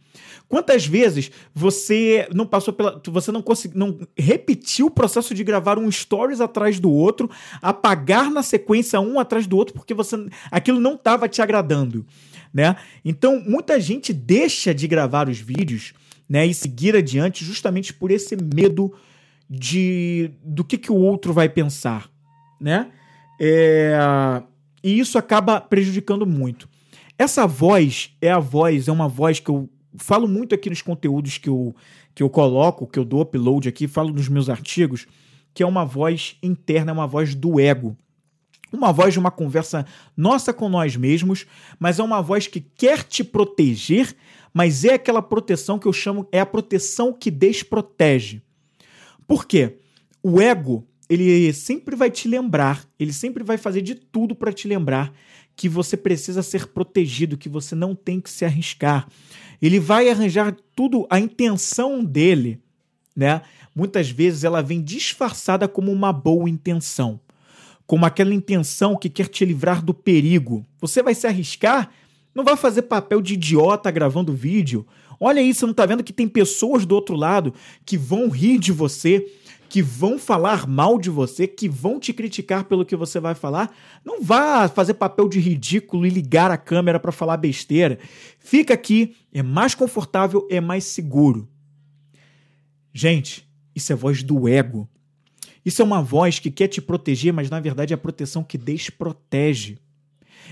Quantas 0.47 0.85
vezes 0.85 1.31
você 1.53 2.27
não 2.33 2.45
passou 2.45 2.73
pela. 2.73 3.01
Você 3.07 3.31
não 3.31 3.41
conseguiu. 3.41 3.79
não 3.79 3.99
repetiu 4.15 4.87
o 4.87 4.91
processo 4.91 5.33
de 5.33 5.43
gravar 5.43 5.79
um 5.79 5.89
stories 5.89 6.39
atrás 6.39 6.79
do 6.79 6.91
outro, 6.91 7.29
apagar 7.61 8.29
na 8.29 8.43
sequência 8.43 8.99
um 8.99 9.19
atrás 9.19 9.47
do 9.47 9.57
outro, 9.57 9.73
porque 9.73 9.93
você 9.93 10.15
aquilo 10.51 10.79
não 10.79 10.93
estava 10.93 11.27
te 11.27 11.41
agradando. 11.41 12.05
Né? 12.53 12.75
Então, 13.03 13.41
muita 13.45 13.79
gente 13.79 14.13
deixa 14.13 14.73
de 14.73 14.87
gravar 14.87 15.27
os 15.27 15.39
vídeos 15.39 15.93
né, 16.29 16.45
e 16.45 16.53
seguir 16.53 16.95
adiante 16.95 17.43
justamente 17.43 17.93
por 17.93 18.11
esse 18.11 18.37
medo 18.37 18.93
de 19.49 20.31
do 20.43 20.63
que, 20.63 20.77
que 20.77 20.91
o 20.91 20.95
outro 20.95 21.33
vai 21.33 21.49
pensar. 21.49 22.09
Né? 22.61 22.91
É, 23.39 23.93
e 24.83 24.99
isso 24.99 25.17
acaba 25.17 25.59
prejudicando 25.59 26.25
muito. 26.25 26.69
Essa 27.17 27.47
voz 27.47 28.15
é 28.21 28.29
a 28.29 28.39
voz, 28.39 28.87
é 28.87 28.91
uma 28.91 29.07
voz 29.07 29.39
que 29.39 29.49
eu 29.49 29.69
falo 29.97 30.27
muito 30.27 30.53
aqui 30.53 30.69
nos 30.69 30.81
conteúdos 30.81 31.37
que 31.37 31.49
eu, 31.49 31.75
que 32.13 32.21
eu 32.21 32.29
coloco, 32.29 32.87
que 32.87 32.99
eu 32.99 33.05
dou 33.05 33.21
upload 33.21 33.67
aqui, 33.67 33.87
falo 33.87 34.11
nos 34.11 34.27
meus 34.27 34.49
artigos, 34.49 35.07
que 35.53 35.63
é 35.63 35.65
uma 35.65 35.85
voz 35.85 36.37
interna, 36.43 36.91
é 36.91 36.93
uma 36.93 37.07
voz 37.07 37.33
do 37.33 37.59
ego. 37.59 37.95
Uma 38.71 38.91
voz 38.91 39.13
de 39.13 39.19
uma 39.19 39.31
conversa 39.31 39.85
nossa 40.17 40.53
com 40.53 40.67
nós 40.67 40.97
mesmos, 40.97 41.45
mas 41.79 41.99
é 41.99 42.03
uma 42.03 42.21
voz 42.21 42.47
que 42.47 42.59
quer 42.59 43.03
te 43.03 43.23
proteger, 43.23 44.13
mas 44.53 44.83
é 44.83 44.95
aquela 44.95 45.21
proteção 45.21 45.79
que 45.79 45.87
eu 45.87 45.93
chamo, 45.93 46.27
é 46.31 46.41
a 46.41 46.45
proteção 46.45 47.13
que 47.13 47.31
desprotege. 47.31 48.41
Por 49.27 49.45
quê? 49.45 49.79
O 50.21 50.41
ego, 50.41 50.85
ele 51.09 51.51
sempre 51.53 51.95
vai 51.95 52.09
te 52.09 52.27
lembrar, 52.27 52.85
ele 52.99 53.13
sempre 53.13 53.43
vai 53.43 53.57
fazer 53.57 53.81
de 53.81 53.95
tudo 53.95 54.35
para 54.35 54.51
te 54.51 54.67
lembrar 54.67 55.13
que 55.55 55.69
você 55.69 55.95
precisa 55.95 56.43
ser 56.43 56.67
protegido, 56.67 57.37
que 57.37 57.47
você 57.47 57.75
não 57.75 57.95
tem 57.95 58.19
que 58.19 58.29
se 58.29 58.43
arriscar. 58.43 59.07
Ele 59.61 59.79
vai 59.79 60.09
arranjar 60.09 60.55
tudo, 60.75 61.07
a 61.09 61.19
intenção 61.19 62.03
dele, 62.03 62.59
né? 63.15 63.41
Muitas 63.73 64.09
vezes 64.09 64.43
ela 64.43 64.61
vem 64.61 64.81
disfarçada 64.81 65.67
como 65.67 65.91
uma 65.91 66.11
boa 66.11 66.49
intenção, 66.49 67.19
como 67.85 68.05
aquela 68.05 68.33
intenção 68.33 68.97
que 68.97 69.09
quer 69.09 69.27
te 69.27 69.45
livrar 69.45 69.83
do 69.83 69.93
perigo. 69.93 70.65
Você 70.79 71.01
vai 71.01 71.15
se 71.15 71.27
arriscar? 71.27 71.89
Não 72.33 72.43
vai 72.43 72.57
fazer 72.57 72.83
papel 72.83 73.21
de 73.21 73.35
idiota 73.35 73.91
gravando 73.91 74.33
vídeo. 74.33 74.85
Olha 75.19 75.41
aí, 75.41 75.53
você 75.53 75.65
não 75.65 75.73
tá 75.73 75.85
vendo 75.85 76.03
que 76.03 76.11
tem 76.11 76.27
pessoas 76.27 76.85
do 76.85 76.95
outro 76.95 77.15
lado 77.15 77.53
que 77.85 77.97
vão 77.97 78.29
rir 78.29 78.59
de 78.59 78.73
você, 78.73 79.25
que 79.69 79.81
vão 79.81 80.17
falar 80.17 80.67
mal 80.67 80.99
de 80.99 81.09
você, 81.09 81.47
que 81.47 81.67
vão 81.67 81.99
te 81.99 82.13
criticar 82.13 82.65
pelo 82.65 82.85
que 82.85 82.95
você 82.95 83.19
vai 83.19 83.35
falar, 83.35 83.75
não 84.03 84.21
vá 84.21 84.67
fazer 84.67 84.93
papel 84.93 85.27
de 85.27 85.39
ridículo 85.39 86.05
e 86.05 86.09
ligar 86.09 86.51
a 86.51 86.57
câmera 86.57 86.99
para 86.99 87.11
falar 87.11 87.37
besteira. 87.37 87.99
Fica 88.39 88.73
aqui, 88.73 89.15
é 89.33 89.43
mais 89.43 89.75
confortável, 89.75 90.47
é 90.49 90.61
mais 90.61 90.85
seguro. 90.85 91.47
Gente, 92.93 93.47
isso 93.75 93.91
é 93.91 93.95
voz 93.95 94.23
do 94.23 94.47
ego. 94.47 94.87
Isso 95.65 95.81
é 95.81 95.85
uma 95.85 96.01
voz 96.01 96.39
que 96.39 96.51
quer 96.51 96.67
te 96.67 96.81
proteger, 96.81 97.33
mas 97.33 97.49
na 97.49 97.59
verdade 97.59 97.91
é 97.91 97.95
a 97.95 97.97
proteção 97.97 98.43
que 98.43 98.57
desprotege. 98.57 99.79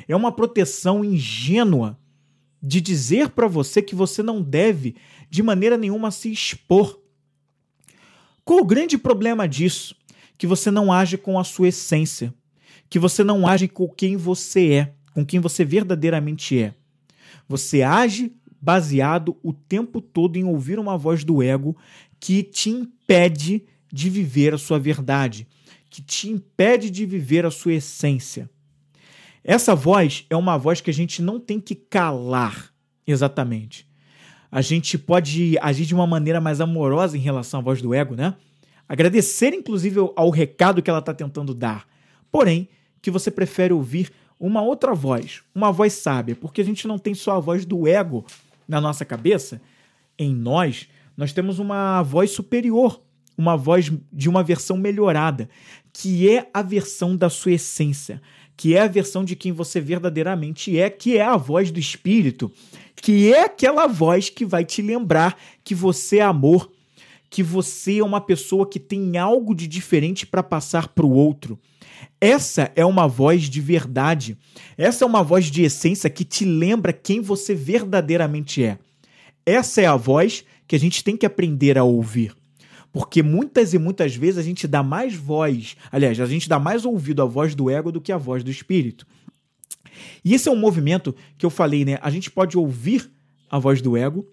É 0.08 0.16
uma 0.16 0.32
proteção 0.32 1.06
ingênua 1.06 1.98
de 2.62 2.82
dizer 2.82 3.30
para 3.30 3.48
você 3.48 3.82
que 3.82 3.94
você 3.94 4.24
não 4.24 4.42
deve 4.42 4.96
de 5.30 5.44
maneira 5.44 5.78
nenhuma 5.78 6.12
se 6.12 6.32
expor. 6.32 7.00
Qual 8.46 8.60
o 8.60 8.66
grande 8.66 8.98
problema 8.98 9.48
disso? 9.48 9.96
Que 10.38 10.46
você 10.46 10.70
não 10.70 10.92
age 10.92 11.18
com 11.18 11.40
a 11.40 11.44
sua 11.44 11.70
essência, 11.70 12.34
que 12.90 13.00
você 13.00 13.24
não 13.24 13.48
age 13.48 13.68
com 13.68 13.88
quem 13.88 14.18
você 14.18 14.74
é, 14.74 14.94
com 15.14 15.26
quem 15.26 15.40
você 15.40 15.64
verdadeiramente 15.64 16.60
é. 16.60 16.74
Você 17.48 17.82
age 17.82 18.34
baseado 18.62 19.38
o 19.44 19.54
tempo 19.54 20.02
todo 20.02 20.38
em 20.38 20.44
ouvir 20.44 20.80
uma 20.80 20.98
voz 20.98 21.24
do 21.24 21.42
ego 21.42 21.78
que 22.20 22.44
te 22.44 22.70
impede 22.70 23.66
de 23.92 24.10
viver 24.10 24.54
a 24.54 24.58
sua 24.58 24.80
verdade, 24.80 25.48
que 25.90 26.02
te 26.02 26.30
impede 26.30 26.90
de 26.90 27.06
viver 27.06 27.46
a 27.46 27.52
sua 27.52 27.74
essência. 27.74 28.50
Essa 29.44 29.76
voz 29.76 30.26
é 30.30 30.36
uma 30.36 30.58
voz 30.58 30.82
que 30.82 30.90
a 30.90 30.94
gente 30.94 31.22
não 31.22 31.40
tem 31.40 31.60
que 31.60 31.76
calar 31.76 32.74
exatamente. 33.06 33.88
A 34.54 34.62
gente 34.62 35.00
pode 35.00 35.58
agir 35.60 35.84
de 35.84 35.96
uma 35.96 36.06
maneira 36.06 36.40
mais 36.40 36.62
amorosa 36.62 37.18
em 37.18 37.20
relação 37.20 37.60
à 37.60 37.64
voz 37.64 37.82
do 37.82 37.92
ego, 37.92 38.14
né? 38.14 38.36
Agradecer, 38.88 39.52
inclusive, 39.52 39.98
ao 40.16 40.30
recado 40.30 40.80
que 40.80 40.92
ela 40.92 41.00
está 41.00 41.12
tentando 41.12 41.56
dar. 41.56 41.88
Porém, 42.32 42.70
que 43.02 43.10
você 43.10 43.32
prefere 43.32 43.74
ouvir 43.74 44.12
uma 44.40 44.62
outra 44.62 44.94
voz, 44.94 45.42
uma 45.56 45.72
voz 45.72 45.94
sábia, 45.94 46.36
porque 46.36 46.62
a 46.62 46.64
gente 46.64 46.88
não 46.88 47.00
tem 47.00 47.16
só 47.16 47.32
a 47.32 47.40
voz 47.40 47.66
do 47.66 47.88
ego 47.88 48.24
na 48.68 48.80
nossa 48.80 49.04
cabeça, 49.04 49.60
em 50.20 50.36
nós, 50.36 50.88
nós 51.18 51.34
temos 51.34 51.58
uma 51.58 52.04
voz 52.04 52.30
superior, 52.30 53.02
uma 53.36 53.58
voz 53.58 53.92
de 54.12 54.30
uma 54.30 54.44
versão 54.44 54.78
melhorada, 54.78 55.50
que 55.92 56.30
é 56.30 56.48
a 56.54 56.62
versão 56.62 57.18
da 57.18 57.28
sua 57.28 57.54
essência, 57.54 58.22
que 58.56 58.76
é 58.76 58.82
a 58.82 58.88
versão 58.88 59.24
de 59.24 59.36
quem 59.36 59.52
você 59.52 59.80
verdadeiramente 59.82 60.78
é, 60.80 60.90
que 60.90 61.18
é 61.18 61.24
a 61.24 61.38
voz 61.38 61.72
do 61.72 61.80
espírito, 61.80 62.52
que 62.96 63.34
é 63.34 63.46
aquela 63.46 63.88
voz 63.88 64.30
que 64.30 64.46
vai 64.46 64.64
te 64.64 64.82
lembrar 64.82 65.38
que 65.64 65.76
você 65.76 66.18
é 66.18 66.24
amor, 66.24 66.72
que 67.30 67.42
você 67.42 67.98
é 67.98 68.04
uma 68.04 68.22
pessoa 68.22 68.70
que 68.70 68.80
tem 68.80 69.18
algo 69.18 69.56
de 69.56 69.68
diferente 69.68 70.26
para 70.26 70.44
passar 70.44 70.90
para 70.90 71.06
o 71.06 71.12
outro. 71.12 71.60
Essa 72.22 72.72
é 72.76 72.86
uma 72.86 73.08
voz 73.08 73.50
de 73.50 73.60
verdade. 73.60 74.38
Essa 74.78 75.04
é 75.04 75.08
uma 75.08 75.24
voz 75.24 75.46
de 75.46 75.64
essência 75.64 76.10
que 76.10 76.24
te 76.24 76.46
lembra 76.46 76.94
quem 76.94 77.22
você 77.22 77.56
verdadeiramente 77.56 78.64
é. 78.64 78.78
Essa 79.46 79.82
é 79.82 79.86
a 79.86 79.96
voz 79.96 80.46
que 80.68 80.76
a 80.76 80.80
gente 80.80 81.04
tem 81.04 81.18
que 81.18 81.26
aprender 81.26 81.78
a 81.78 81.84
ouvir. 81.84 82.34
Porque 82.94 83.24
muitas 83.24 83.74
e 83.74 83.80
muitas 83.80 84.16
vezes 84.16 84.38
a 84.38 84.44
gente 84.44 84.68
dá 84.68 84.84
mais 84.84 85.16
voz, 85.16 85.76
aliás, 85.92 86.20
a 86.20 86.28
gente 86.28 86.48
dá 86.48 86.60
mais 86.60 86.86
ouvido 86.86 87.24
à 87.24 87.26
voz 87.26 87.56
do 87.56 87.68
ego 87.68 87.92
do 87.92 88.00
que 88.00 88.12
à 88.12 88.18
voz 88.18 88.44
do 88.44 88.52
espírito. 88.52 89.08
E 90.24 90.36
esse 90.36 90.48
é 90.48 90.52
um 90.52 90.56
movimento 90.56 91.14
que 91.36 91.46
eu 91.46 91.50
falei, 91.50 91.84
né? 91.84 91.98
A 92.04 92.12
gente 92.12 92.30
pode 92.30 92.56
ouvir 92.56 93.12
a 93.50 93.58
voz 93.58 93.82
do 93.82 93.98
ego, 93.98 94.28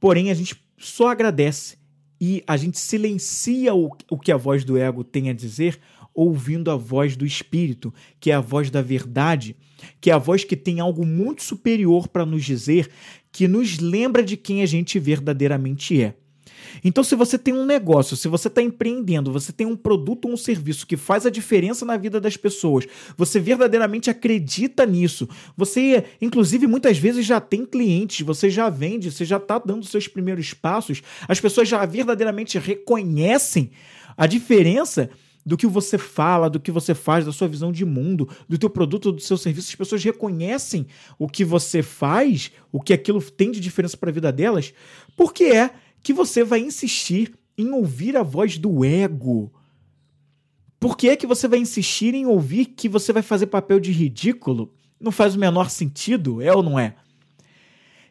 porém 0.00 0.30
a 0.30 0.34
gente 0.34 0.56
só 0.78 1.08
agradece 1.08 1.76
e 2.18 2.42
a 2.46 2.56
gente 2.56 2.78
silencia 2.78 3.74
o, 3.74 3.90
o 4.10 4.18
que 4.18 4.32
a 4.32 4.36
voz 4.36 4.64
do 4.64 4.78
ego 4.78 5.04
tem 5.04 5.28
a 5.28 5.34
dizer, 5.34 5.78
ouvindo 6.14 6.70
a 6.70 6.76
voz 6.76 7.16
do 7.16 7.26
espírito, 7.26 7.92
que 8.18 8.30
é 8.30 8.34
a 8.34 8.40
voz 8.40 8.70
da 8.70 8.80
verdade, 8.80 9.54
que 10.00 10.10
é 10.10 10.14
a 10.14 10.18
voz 10.18 10.42
que 10.42 10.56
tem 10.56 10.80
algo 10.80 11.04
muito 11.04 11.42
superior 11.42 12.08
para 12.08 12.24
nos 12.24 12.44
dizer, 12.46 12.90
que 13.30 13.46
nos 13.46 13.78
lembra 13.78 14.22
de 14.22 14.38
quem 14.38 14.62
a 14.62 14.66
gente 14.66 14.98
verdadeiramente 14.98 16.02
é. 16.02 16.14
Então, 16.82 17.04
se 17.04 17.14
você 17.14 17.38
tem 17.38 17.54
um 17.54 17.64
negócio, 17.64 18.16
se 18.16 18.28
você 18.28 18.48
está 18.48 18.62
empreendendo, 18.62 19.32
você 19.32 19.52
tem 19.52 19.66
um 19.66 19.76
produto 19.76 20.26
ou 20.26 20.32
um 20.32 20.36
serviço 20.36 20.86
que 20.86 20.96
faz 20.96 21.26
a 21.26 21.30
diferença 21.30 21.84
na 21.84 21.96
vida 21.96 22.20
das 22.20 22.36
pessoas, 22.36 22.86
você 23.16 23.38
verdadeiramente 23.38 24.10
acredita 24.10 24.86
nisso, 24.86 25.28
você, 25.56 26.04
inclusive, 26.20 26.66
muitas 26.66 26.98
vezes 26.98 27.26
já 27.26 27.40
tem 27.40 27.64
clientes, 27.64 28.24
você 28.24 28.50
já 28.50 28.68
vende, 28.68 29.10
você 29.10 29.24
já 29.24 29.36
está 29.36 29.58
dando 29.58 29.86
seus 29.86 30.08
primeiros 30.08 30.54
passos, 30.54 31.02
as 31.28 31.40
pessoas 31.40 31.68
já 31.68 31.84
verdadeiramente 31.84 32.58
reconhecem 32.58 33.70
a 34.16 34.26
diferença 34.26 35.10
do 35.44 35.56
que 35.56 35.66
você 35.66 35.96
fala, 35.96 36.50
do 36.50 36.60
que 36.60 36.70
você 36.70 36.94
faz, 36.94 37.24
da 37.24 37.32
sua 37.32 37.48
visão 37.48 37.72
de 37.72 37.84
mundo, 37.84 38.28
do 38.48 38.58
teu 38.58 38.68
produto, 38.68 39.12
do 39.12 39.20
seu 39.20 39.36
serviço, 39.36 39.70
as 39.70 39.74
pessoas 39.74 40.04
reconhecem 40.04 40.86
o 41.18 41.26
que 41.26 41.44
você 41.44 41.82
faz, 41.82 42.52
o 42.70 42.80
que 42.80 42.92
aquilo 42.92 43.20
tem 43.22 43.50
de 43.50 43.60
diferença 43.60 43.96
para 43.96 44.10
a 44.10 44.12
vida 44.12 44.30
delas, 44.30 44.72
porque 45.16 45.44
é 45.44 45.70
que 46.02 46.12
você 46.12 46.42
vai 46.44 46.60
insistir 46.60 47.34
em 47.56 47.70
ouvir 47.72 48.16
a 48.16 48.22
voz 48.22 48.58
do 48.58 48.84
ego? 48.84 49.52
Por 50.78 50.96
que 50.96 51.10
é 51.10 51.16
que 51.16 51.26
você 51.26 51.46
vai 51.46 51.58
insistir 51.58 52.14
em 52.14 52.24
ouvir 52.24 52.66
que 52.66 52.88
você 52.88 53.12
vai 53.12 53.22
fazer 53.22 53.46
papel 53.46 53.78
de 53.78 53.92
ridículo? 53.92 54.72
Não 54.98 55.12
faz 55.12 55.34
o 55.34 55.38
menor 55.38 55.68
sentido, 55.68 56.40
é 56.40 56.52
ou 56.54 56.62
não 56.62 56.78
é? 56.78 56.94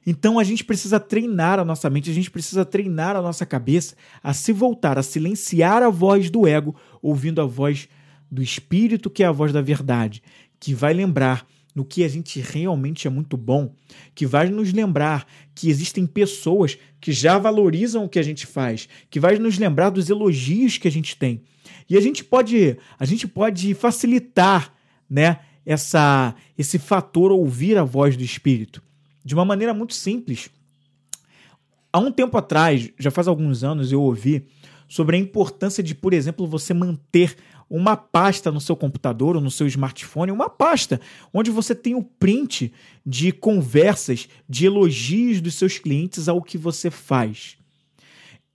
Então 0.06 0.40
a 0.40 0.44
gente 0.44 0.64
precisa 0.64 1.00
treinar 1.00 1.60
a 1.60 1.66
nossa 1.66 1.90
mente, 1.90 2.10
a 2.10 2.14
gente 2.14 2.32
precisa 2.32 2.64
treinar 2.64 3.16
a 3.16 3.22
nossa 3.22 3.46
cabeça 3.46 3.96
a 4.24 4.34
se 4.34 4.54
voltar, 4.54 4.98
a 4.98 5.04
silenciar 5.04 5.84
a 5.84 5.90
voz 5.90 6.30
do 6.30 6.48
ego, 6.48 6.76
ouvindo 7.02 7.42
a 7.42 7.46
voz 7.46 7.88
do 8.32 8.42
espírito, 8.42 9.10
que 9.10 9.24
é 9.24 9.26
a 9.26 9.32
voz 9.32 9.52
da 9.52 9.62
verdade, 9.62 10.22
que 10.60 10.74
vai 10.74 10.94
lembrar 10.94 11.46
no 11.76 11.86
que 11.86 12.04
a 12.04 12.08
gente 12.08 12.40
realmente 12.40 13.08
é 13.08 13.10
muito 13.10 13.38
bom, 13.38 13.74
que 14.16 14.26
vai 14.26 14.50
nos 14.50 14.74
lembrar 14.74 15.26
que 15.54 15.70
existem 15.70 16.06
pessoas 16.06 16.78
que 17.00 17.12
já 17.12 17.38
valorizam 17.38 18.04
o 18.04 18.10
que 18.10 18.20
a 18.20 18.24
gente 18.24 18.46
faz, 18.46 18.90
que 19.10 19.20
vai 19.20 19.38
nos 19.38 19.58
lembrar 19.58 19.90
dos 19.90 20.10
elogios 20.10 20.78
que 20.78 20.88
a 20.88 20.92
gente 20.92 21.16
tem. 21.16 21.42
E 21.90 21.98
a 21.98 22.02
gente 22.02 22.24
pode, 22.24 22.78
a 22.98 23.06
gente 23.06 23.28
pode 23.28 23.74
facilitar, 23.74 24.74
né, 25.10 25.40
essa 25.66 26.36
esse 26.58 26.80
fator 26.80 27.32
ouvir 27.32 27.78
a 27.78 27.84
voz 27.84 28.18
do 28.18 28.24
espírito 28.24 28.82
de 29.24 29.34
uma 29.36 29.46
maneira 29.46 29.74
muito 29.74 29.94
simples. 29.94 30.50
Há 31.92 32.00
um 32.00 32.12
tempo 32.12 32.38
atrás, 32.38 32.90
já 32.98 33.12
faz 33.12 33.28
alguns 33.28 33.64
anos, 33.64 33.92
eu 33.92 34.02
ouvi 34.02 34.46
sobre 34.88 35.16
a 35.16 35.20
importância 35.20 35.84
de, 35.84 35.94
por 35.94 36.14
exemplo, 36.14 36.48
você 36.48 36.74
manter 36.74 37.36
uma 37.70 37.96
pasta 37.96 38.52
no 38.52 38.60
seu 38.60 38.76
computador 38.76 39.36
ou 39.36 39.42
no 39.42 39.52
seu 39.52 39.68
smartphone, 39.68 40.32
uma 40.32 40.50
pasta 40.50 41.00
onde 41.34 41.52
você 41.52 41.76
tem 41.76 41.94
o 41.94 42.04
print 42.04 42.74
de 43.06 43.32
conversas, 43.32 44.28
de 44.48 44.66
elogios 44.66 45.40
dos 45.40 45.56
seus 45.56 45.78
clientes 45.78 46.28
ao 46.28 46.42
que 46.42 46.58
você 46.58 46.90
faz. 46.90 47.58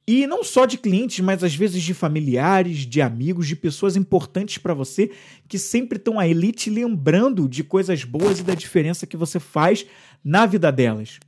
E 0.06 0.26
não 0.26 0.44
só 0.44 0.66
de 0.66 0.76
clientes, 0.76 1.20
mas 1.20 1.42
às 1.42 1.54
vezes 1.54 1.82
de 1.82 1.94
familiares, 1.94 2.78
de 2.80 3.00
amigos, 3.00 3.46
de 3.46 3.56
pessoas 3.56 3.96
importantes 3.96 4.58
para 4.58 4.74
você 4.74 5.10
que 5.48 5.58
sempre 5.58 5.96
estão 5.96 6.18
aí 6.18 6.34
te 6.52 6.68
lembrando 6.68 7.48
de 7.48 7.64
coisas 7.64 8.04
boas 8.04 8.40
e 8.40 8.42
da 8.42 8.54
diferença 8.54 9.06
que 9.06 9.16
você 9.16 9.40
faz 9.40 9.86
na 10.22 10.44
vida 10.44 10.70
delas. 10.70 11.20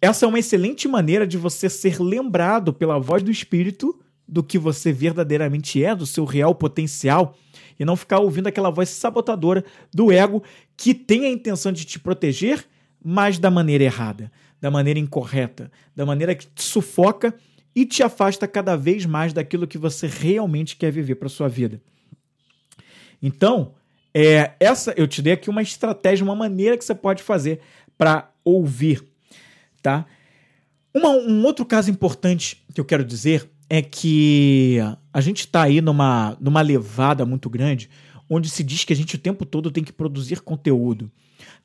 Essa 0.00 0.26
é 0.26 0.28
uma 0.28 0.38
excelente 0.38 0.86
maneira 0.86 1.26
de 1.26 1.38
você 1.38 1.70
ser 1.70 1.98
lembrado 1.98 2.70
pela 2.72 2.98
voz 2.98 3.22
do 3.22 3.30
espírito 3.30 3.98
do 4.28 4.42
que 4.42 4.58
você 4.58 4.92
verdadeiramente 4.92 5.82
é, 5.82 5.94
do 5.94 6.06
seu 6.06 6.24
real 6.24 6.54
potencial, 6.54 7.36
e 7.78 7.84
não 7.84 7.96
ficar 7.96 8.20
ouvindo 8.20 8.46
aquela 8.46 8.70
voz 8.70 8.88
sabotadora 8.88 9.64
do 9.92 10.10
ego 10.10 10.42
que 10.76 10.94
tem 10.94 11.26
a 11.26 11.30
intenção 11.30 11.70
de 11.72 11.84
te 11.84 11.98
proteger, 11.98 12.66
mas 13.04 13.38
da 13.38 13.50
maneira 13.50 13.84
errada, 13.84 14.32
da 14.60 14.70
maneira 14.70 14.98
incorreta, 14.98 15.70
da 15.94 16.04
maneira 16.04 16.34
que 16.34 16.46
te 16.46 16.62
sufoca 16.62 17.34
e 17.74 17.84
te 17.84 18.02
afasta 18.02 18.48
cada 18.48 18.74
vez 18.76 19.04
mais 19.04 19.32
daquilo 19.32 19.66
que 19.66 19.78
você 19.78 20.06
realmente 20.06 20.76
quer 20.76 20.90
viver 20.90 21.16
para 21.16 21.28
sua 21.28 21.48
vida. 21.48 21.80
Então, 23.22 23.74
é, 24.14 24.52
essa 24.58 24.94
eu 24.96 25.06
te 25.06 25.20
dei 25.20 25.34
aqui 25.34 25.50
uma 25.50 25.62
estratégia, 25.62 26.24
uma 26.24 26.34
maneira 26.34 26.76
que 26.76 26.84
você 26.84 26.94
pode 26.94 27.22
fazer 27.22 27.60
para 27.98 28.30
ouvir, 28.42 29.04
tá? 29.82 30.06
Uma, 30.94 31.10
um 31.10 31.44
outro 31.44 31.66
caso 31.66 31.90
importante 31.90 32.64
que 32.74 32.80
eu 32.80 32.84
quero 32.84 33.04
dizer 33.04 33.48
é 33.68 33.82
que 33.82 34.78
a 35.12 35.20
gente 35.20 35.40
está 35.40 35.62
aí 35.62 35.80
numa, 35.80 36.36
numa 36.40 36.60
levada 36.60 37.26
muito 37.26 37.50
grande, 37.50 37.90
onde 38.28 38.48
se 38.48 38.62
diz 38.62 38.84
que 38.84 38.92
a 38.92 38.96
gente 38.96 39.16
o 39.16 39.18
tempo 39.18 39.44
todo 39.44 39.70
tem 39.70 39.84
que 39.84 39.92
produzir 39.92 40.40
conteúdo. 40.40 41.10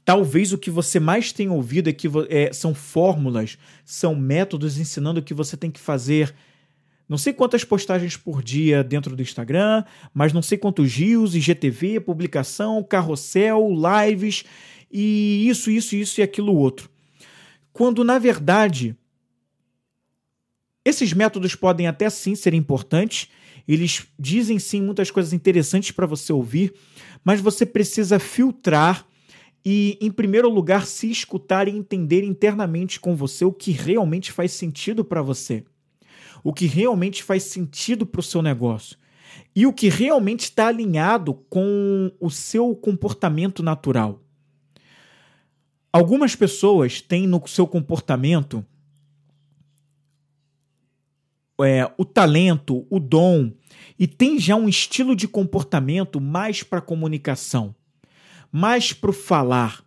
Talvez 0.04 0.52
o 0.52 0.58
que 0.58 0.70
você 0.70 1.00
mais 1.00 1.32
tem 1.32 1.50
ouvido 1.50 1.90
é 1.90 1.94
que 1.94 2.08
é, 2.30 2.52
são 2.52 2.74
fórmulas, 2.74 3.58
são 3.86 4.16
métodos 4.16 4.80
ensinando 4.80 5.20
o 5.20 5.24
que 5.24 5.34
você 5.34 5.56
tem 5.56 5.70
que 5.70 5.80
fazer. 5.80 6.34
Não 7.08 7.18
sei 7.18 7.34
quantas 7.34 7.64
postagens 7.64 8.18
por 8.18 8.42
dia 8.42 8.84
dentro 8.84 9.16
do 9.16 9.22
Instagram, 9.22 9.84
mas 10.14 10.34
não 10.34 10.42
sei 10.42 10.58
quantos 10.58 10.94
rios, 10.94 11.36
IGTV, 11.36 12.00
publicação, 12.00 12.84
carrossel, 12.84 13.70
lives 13.70 14.44
e 14.92 15.48
isso, 15.48 15.70
isso, 15.70 15.96
isso 15.96 16.20
e 16.20 16.24
aquilo 16.24 16.56
outro. 16.56 16.90
Quando 17.72 18.04
na 18.04 18.18
verdade 18.18 18.96
Esses 20.84 21.14
métodos 21.14 21.56
podem 21.56 21.88
até 21.88 22.10
sim 22.10 22.34
ser 22.34 22.54
importantes, 22.54 23.30
eles 23.68 24.08
dizem 24.18 24.58
sim 24.58 24.82
muitas 24.82 25.12
coisas 25.12 25.32
interessantes 25.34 25.92
para 25.92 26.08
você 26.08 26.34
ouvir, 26.34 26.74
mas 27.24 27.40
você 27.40 27.66
precisa 27.66 28.18
filtrar 28.18 29.06
e, 29.64 29.98
em 30.02 30.10
primeiro 30.10 30.50
lugar, 30.50 30.88
se 30.88 31.12
escutar 31.12 31.68
e 31.68 31.72
entender 31.72 32.24
internamente 32.24 33.00
com 33.00 33.16
você 33.16 33.46
o 33.46 33.54
que 33.54 33.72
realmente 33.72 34.32
faz 34.32 34.54
sentido 34.54 35.06
para 35.06 35.22
você, 35.22 35.64
o 36.44 36.52
que 36.52 36.66
realmente 36.66 37.22
faz 37.24 37.44
sentido 37.44 38.06
para 38.06 38.20
o 38.20 38.24
seu 38.24 38.42
negócio 38.42 38.98
e 39.56 39.68
o 39.68 39.74
que 39.74 39.88
realmente 39.88 40.42
está 40.42 40.68
alinhado 40.68 41.36
com 41.50 42.12
o 42.20 42.30
seu 42.32 42.76
comportamento 42.76 43.62
natural. 43.62 44.20
Algumas 45.94 46.36
pessoas 46.36 47.02
têm 47.02 47.28
no 47.28 47.46
seu 47.48 47.68
comportamento 47.68 48.66
é, 51.64 51.92
o 51.98 52.06
talento, 52.06 52.86
o 52.90 53.00
dom, 53.00 53.52
e 53.98 54.08
tem 54.08 54.40
já 54.40 54.56
um 54.56 54.68
estilo 54.68 55.16
de 55.16 55.28
comportamento 55.28 56.20
mais 56.20 56.64
para 56.64 56.82
comunicação, 56.82 57.76
mais 58.52 58.94
para 58.94 59.12
o 59.12 59.14
falar. 59.14 59.84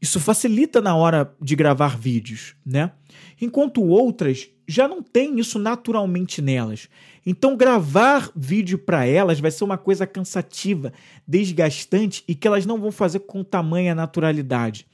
Isso 0.00 0.20
facilita 0.20 0.80
na 0.80 0.94
hora 0.94 1.34
de 1.40 1.56
gravar 1.56 1.98
vídeos, 1.98 2.54
né? 2.64 2.92
Enquanto 3.40 3.82
outras 3.82 4.48
já 4.68 4.86
não 4.86 5.02
têm 5.02 5.38
isso 5.38 5.58
naturalmente 5.58 6.42
nelas. 6.42 6.88
Então, 7.24 7.56
gravar 7.56 8.30
vídeo 8.34 8.78
para 8.78 9.06
elas 9.06 9.40
vai 9.40 9.50
ser 9.50 9.64
uma 9.64 9.78
coisa 9.78 10.06
cansativa, 10.06 10.92
desgastante 11.26 12.22
e 12.26 12.34
que 12.34 12.46
elas 12.46 12.66
não 12.66 12.78
vão 12.80 12.92
fazer 12.92 13.20
com 13.20 13.42
tamanha 13.42 13.94
naturalidade. 13.94 14.86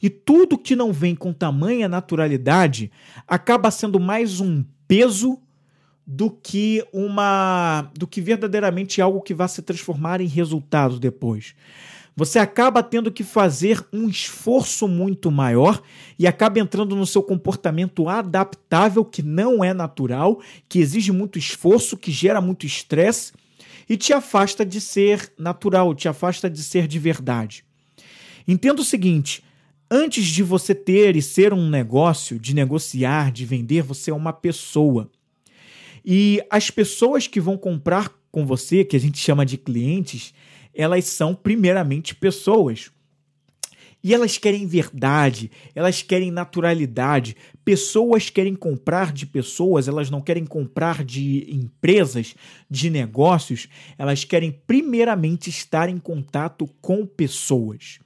E 0.00 0.08
tudo 0.08 0.58
que 0.58 0.76
não 0.76 0.92
vem 0.92 1.14
com 1.14 1.32
tamanha 1.32 1.88
naturalidade 1.88 2.90
acaba 3.26 3.70
sendo 3.70 3.98
mais 3.98 4.40
um 4.40 4.64
peso 4.86 5.40
do 6.10 6.30
que 6.30 6.82
uma 6.90 7.90
do 7.94 8.06
que 8.06 8.22
verdadeiramente 8.22 9.02
algo 9.02 9.20
que 9.20 9.34
vai 9.34 9.46
se 9.46 9.60
transformar 9.60 10.22
em 10.22 10.26
resultado 10.26 10.98
depois. 10.98 11.54
Você 12.16 12.38
acaba 12.38 12.82
tendo 12.82 13.12
que 13.12 13.22
fazer 13.22 13.86
um 13.92 14.08
esforço 14.08 14.88
muito 14.88 15.30
maior 15.30 15.82
e 16.18 16.26
acaba 16.26 16.58
entrando 16.58 16.96
no 16.96 17.06
seu 17.06 17.22
comportamento 17.22 18.08
adaptável 18.08 19.04
que 19.04 19.22
não 19.22 19.62
é 19.62 19.74
natural, 19.74 20.40
que 20.66 20.78
exige 20.78 21.12
muito 21.12 21.38
esforço, 21.38 21.94
que 21.94 22.10
gera 22.10 22.40
muito 22.40 22.64
estresse 22.64 23.34
e 23.86 23.94
te 23.94 24.14
afasta 24.14 24.64
de 24.64 24.80
ser 24.80 25.30
natural, 25.38 25.94
te 25.94 26.08
afasta 26.08 26.48
de 26.48 26.62
ser 26.62 26.88
de 26.88 26.98
verdade. 26.98 27.62
Entenda 28.48 28.80
o 28.80 28.84
seguinte: 28.84 29.44
antes 29.90 30.24
de 30.24 30.42
você 30.42 30.74
ter 30.74 31.16
e 31.16 31.22
ser 31.22 31.52
um 31.52 31.68
negócio, 31.68 32.38
de 32.38 32.54
negociar, 32.54 33.30
de 33.30 33.44
vender, 33.44 33.82
você 33.82 34.10
é 34.10 34.14
uma 34.14 34.32
pessoa. 34.32 35.10
E 36.10 36.40
as 36.48 36.70
pessoas 36.70 37.26
que 37.26 37.38
vão 37.38 37.58
comprar 37.58 38.10
com 38.32 38.46
você, 38.46 38.82
que 38.82 38.96
a 38.96 38.98
gente 38.98 39.18
chama 39.18 39.44
de 39.44 39.58
clientes, 39.58 40.32
elas 40.74 41.04
são 41.04 41.34
primeiramente 41.34 42.14
pessoas. 42.14 42.90
E 44.02 44.14
elas 44.14 44.38
querem 44.38 44.66
verdade, 44.66 45.50
elas 45.74 46.00
querem 46.00 46.30
naturalidade. 46.30 47.36
Pessoas 47.62 48.30
querem 48.30 48.54
comprar 48.54 49.12
de 49.12 49.26
pessoas, 49.26 49.86
elas 49.86 50.08
não 50.08 50.22
querem 50.22 50.46
comprar 50.46 51.04
de 51.04 51.46
empresas, 51.54 52.34
de 52.70 52.88
negócios. 52.88 53.68
Elas 53.98 54.24
querem 54.24 54.50
primeiramente 54.66 55.50
estar 55.50 55.90
em 55.90 55.98
contato 55.98 56.66
com 56.80 57.04
pessoas. 57.04 57.98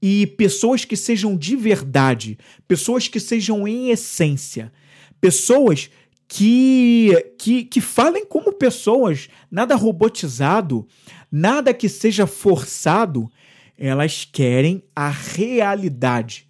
E 0.00 0.24
pessoas 0.24 0.84
que 0.84 0.96
sejam 0.96 1.36
de 1.36 1.56
verdade, 1.56 2.38
pessoas 2.68 3.08
que 3.08 3.18
sejam 3.18 3.66
em 3.66 3.90
essência, 3.90 4.72
pessoas 5.20 5.90
que, 6.28 7.34
que, 7.38 7.64
que 7.64 7.80
falem 7.80 8.26
como 8.26 8.52
pessoas, 8.52 9.30
nada 9.50 9.74
robotizado, 9.74 10.86
nada 11.32 11.72
que 11.72 11.88
seja 11.88 12.26
forçado, 12.26 13.32
elas 13.78 14.28
querem 14.30 14.84
a 14.94 15.08
realidade. 15.08 16.46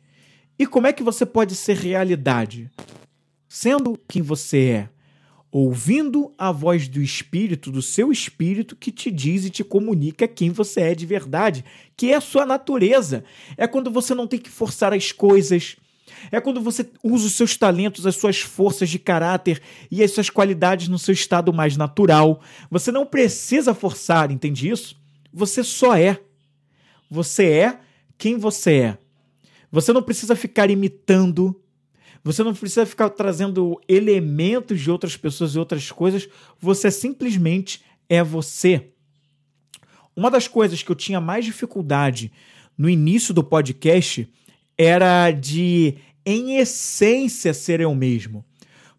E 0.59 0.67
como 0.67 0.89
é 0.89 0.93
que 0.93 1.05
você 1.05 1.25
pode 1.25 1.55
ser 1.55 1.77
realidade? 1.77 2.69
Sendo 3.49 3.99
quem 4.09 4.21
você 4.21 4.59
é, 4.59 4.89
ouvindo 5.51 6.35
a 6.37 6.51
voz 6.51 6.89
do 6.89 7.01
espírito, 7.01 7.71
do 7.71 7.81
seu 7.81 8.11
espírito 8.11 8.75
que 8.75 8.91
te 8.91 9.13
diz 9.13 9.45
e 9.45 9.51
te 9.51 9.63
comunica 9.63 10.27
quem 10.27 10.51
você 10.51 10.81
é 10.81 10.95
de 10.95 11.07
verdade, 11.07 11.65
que 11.97 12.11
é 12.11 12.17
a 12.17 12.21
sua 12.21 12.45
natureza. 12.45 13.23
É 13.57 13.69
quando 13.69 13.93
você 13.93 14.13
não 14.13 14.27
tem 14.27 14.41
que 14.41 14.51
forçar 14.51 14.93
as 14.93 15.13
coisas 15.13 15.77
é 16.31 16.41
quando 16.41 16.61
você 16.61 16.89
usa 17.03 17.27
os 17.27 17.33
seus 17.33 17.57
talentos, 17.57 18.07
as 18.07 18.17
suas 18.17 18.41
forças 18.41 18.89
de 18.89 18.99
caráter 18.99 19.61
e 19.91 20.03
as 20.03 20.11
suas 20.11 20.31
qualidades 20.31 20.89
no 20.89 20.99
seu 20.99 21.13
estado 21.13 21.53
mais 21.53 21.77
natural. 21.77 22.41
Você 22.71 22.93
não 22.93 23.07
precisa 23.07 23.75
forçar, 23.75 24.31
entende 24.31 24.69
isso? 24.69 24.97
Você 25.33 25.63
só 25.63 25.97
é. 25.97 26.21
Você 27.11 27.45
é 27.45 27.81
quem 28.17 28.37
você 28.37 28.73
é. 28.75 28.99
Você 29.71 29.93
não 29.93 30.03
precisa 30.03 30.35
ficar 30.35 30.71
imitando. 30.71 31.61
Você 32.25 32.43
não 32.43 32.55
precisa 32.55 32.85
ficar 32.85 33.11
trazendo 33.11 33.81
elementos 33.89 34.81
de 34.81 34.91
outras 34.91 35.17
pessoas 35.17 35.55
e 35.55 35.59
outras 35.59 35.91
coisas. 35.93 36.29
Você 36.61 36.91
simplesmente 36.91 37.83
é 38.09 38.23
você. 38.23 38.89
Uma 40.17 40.31
das 40.31 40.49
coisas 40.49 40.83
que 40.83 40.91
eu 40.91 40.97
tinha 40.97 41.21
mais 41.21 41.45
dificuldade 41.45 42.33
no 42.77 42.89
início 42.89 43.33
do 43.33 43.45
podcast 43.45 44.29
era 44.77 45.31
de 45.31 45.97
em 46.31 46.59
essência 46.59 47.55
ser 47.55 47.81
eu 47.81 47.95
mesmo. 47.95 48.45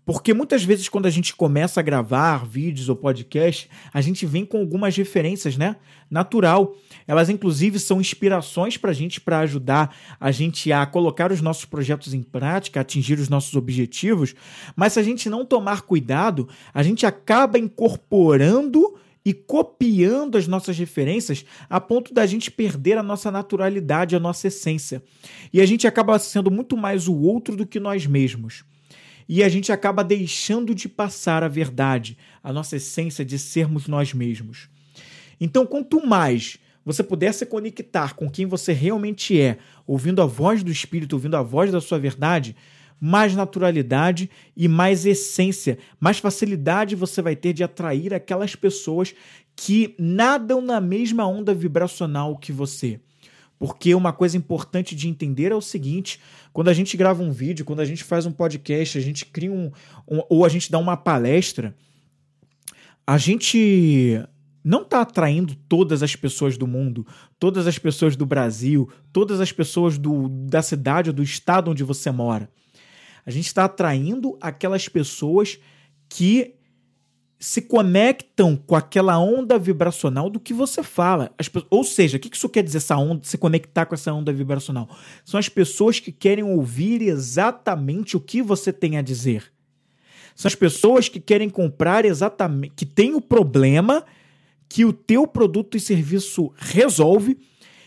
Porque 0.04 0.34
muitas 0.34 0.64
vezes, 0.64 0.90
quando 0.90 1.06
a 1.06 1.12
gente 1.12 1.36
começa 1.36 1.80
a 1.80 1.84
gravar 1.84 2.44
vídeos 2.44 2.90
ou 2.90 2.96
podcast, 2.96 3.70
a 3.94 4.02
gente 4.02 4.26
vem 4.26 4.44
com 4.44 4.58
algumas 4.58 4.98
referências, 4.98 5.56
né? 5.56 5.76
Natural. 6.10 6.76
Elas, 7.06 7.30
inclusive, 7.30 7.78
são 7.78 8.02
inspirações 8.02 8.76
para 8.76 8.90
a 8.90 8.94
gente, 8.94 9.22
para 9.22 9.42
ajudar 9.42 9.96
a 10.20 10.32
gente 10.32 10.72
a 10.72 10.84
colocar 10.88 11.32
os 11.32 11.40
nossos 11.40 11.66
projetos 11.66 12.16
em 12.16 12.24
prática, 12.24 12.82
atingir 12.82 13.20
os 13.20 13.30
nossos 13.30 13.56
objetivos. 13.56 14.34
Mas 14.76 14.94
se 14.94 15.00
a 15.00 15.04
gente 15.04 15.30
não 15.30 15.46
tomar 15.46 15.84
cuidado, 15.84 16.50
a 16.74 16.82
gente 16.82 17.06
acaba 17.06 17.60
incorporando 17.60 18.96
e 19.30 19.34
copiando 19.36 20.40
as 20.40 20.48
nossas 20.48 20.76
referências 20.76 21.46
a 21.70 21.80
ponto 21.80 22.12
da 22.12 22.26
gente 22.26 22.50
perder 22.50 22.98
a 22.98 23.04
nossa 23.04 23.30
naturalidade, 23.30 24.16
a 24.16 24.20
nossa 24.20 24.48
essência. 24.48 25.04
E 25.54 25.62
a 25.62 25.66
gente 25.68 25.86
acaba 25.86 26.18
sendo 26.18 26.50
muito 26.50 26.76
mais 26.76 27.08
o 27.08 27.16
outro 27.16 27.56
do 27.56 27.64
que 27.64 27.80
nós 27.80 28.08
mesmos. 28.08 28.64
E 29.28 29.44
a 29.44 29.48
gente 29.48 29.72
acaba 29.72 30.04
deixando 30.04 30.74
de 30.74 30.90
passar 30.90 31.44
a 31.44 31.48
verdade, 31.48 32.18
a 32.42 32.52
nossa 32.52 32.78
essência 32.78 33.24
de 33.24 33.38
sermos 33.38 33.88
nós 33.88 34.16
mesmos. 34.16 34.68
Então, 35.40 35.64
quanto 35.64 36.04
mais 36.04 36.58
você 36.84 37.04
puder 37.04 37.32
se 37.32 37.46
conectar 37.46 38.16
com 38.16 38.28
quem 38.32 38.48
você 38.48 38.74
realmente 38.74 39.40
é, 39.40 39.60
ouvindo 39.86 40.24
a 40.24 40.26
voz 40.26 40.64
do 40.64 40.72
Espírito, 40.72 41.14
ouvindo 41.14 41.38
a 41.38 41.44
voz 41.44 41.72
da 41.72 41.80
sua 41.80 42.00
verdade, 42.00 42.56
mais 43.00 43.36
naturalidade 43.36 44.30
e 44.56 44.68
mais 44.68 45.06
essência, 45.06 45.78
mais 46.00 46.20
facilidade 46.20 46.96
você 46.96 47.22
vai 47.22 47.36
ter 47.36 47.54
de 47.54 47.64
atrair 47.64 48.14
aquelas 48.14 48.56
pessoas 48.56 49.14
que 49.56 49.96
nadam 49.98 50.62
na 50.62 50.80
mesma 50.80 51.26
onda 51.26 51.54
vibracional 51.54 52.38
que 52.38 52.52
você. 52.52 53.00
Porque 53.58 53.94
uma 53.94 54.14
coisa 54.14 54.38
importante 54.38 54.96
de 54.96 55.10
entender 55.10 55.52
é 55.52 55.56
o 55.56 55.62
seguinte: 55.62 56.20
quando 56.54 56.70
a 56.70 56.74
gente 56.74 56.96
grava 56.96 57.22
um 57.22 57.32
vídeo, 57.32 57.66
quando 57.66 57.82
a 57.82 57.86
gente 57.86 58.04
faz 58.04 58.26
um 58.26 58.32
podcast, 58.32 58.98
a 58.98 59.02
gente 59.02 59.26
cria 59.26 59.52
um, 59.52 59.70
um 60.08 60.22
ou 60.30 60.46
a 60.46 60.50
gente 60.50 60.72
dá 60.72 60.78
uma 60.78 60.96
palestra, 60.96 61.76
a 63.06 63.18
gente 63.18 64.24
não 64.64 64.84
está 64.84 65.02
atraindo 65.02 65.56
todas 65.68 66.02
as 66.04 66.16
pessoas 66.16 66.58
do 66.58 66.68
mundo, 66.68 67.06
todas 67.38 67.68
as 67.68 67.78
pessoas 67.78 68.16
do 68.16 68.26
Brasil, 68.26 68.90
todas 69.12 69.42
as 69.42 69.52
pessoas 69.52 69.98
do, 69.98 70.30
da 70.30 70.62
cidade 70.62 71.10
ou 71.10 71.14
do 71.14 71.24
estado 71.24 71.72
onde 71.72 71.84
você 71.84 72.12
mora. 72.12 72.50
A 73.30 73.32
gente 73.32 73.46
está 73.46 73.66
atraindo 73.66 74.36
aquelas 74.42 74.90
pessoas 74.90 75.60
que 76.10 76.56
se 77.40 77.62
conectam 77.62 78.56
com 78.56 78.76
aquela 78.76 79.20
onda 79.20 79.56
vibracional 79.60 80.32
do 80.32 80.40
que 80.40 80.52
você 80.52 80.82
fala. 80.82 81.32
As, 81.38 81.48
ou 81.70 81.84
seja, 81.84 82.18
o 82.18 82.20
que 82.20 82.36
isso 82.36 82.50
quer 82.50 82.64
dizer, 82.64 82.80
essa 82.80 82.98
onda, 82.98 83.22
se 83.24 83.38
conectar 83.38 83.86
com 83.86 83.94
essa 83.94 84.12
onda 84.12 84.34
vibracional? 84.34 84.90
São 85.24 85.40
as 85.40 85.48
pessoas 85.48 86.00
que 86.00 86.12
querem 86.12 86.44
ouvir 86.44 87.04
exatamente 87.04 88.18
o 88.18 88.20
que 88.20 88.42
você 88.42 88.74
tem 88.74 88.98
a 88.98 89.02
dizer. 89.04 89.54
São 90.36 90.50
as 90.50 90.56
pessoas 90.56 91.08
que 91.08 91.20
querem 91.20 91.52
comprar 91.52 92.06
exatamente, 92.06 92.74
que 92.78 92.86
tem 92.86 93.14
o 93.14 93.22
problema 93.22 94.04
que 94.68 94.86
o 94.86 94.92
teu 94.92 95.28
produto 95.28 95.78
e 95.78 95.80
serviço 95.80 96.52
resolve 96.58 97.38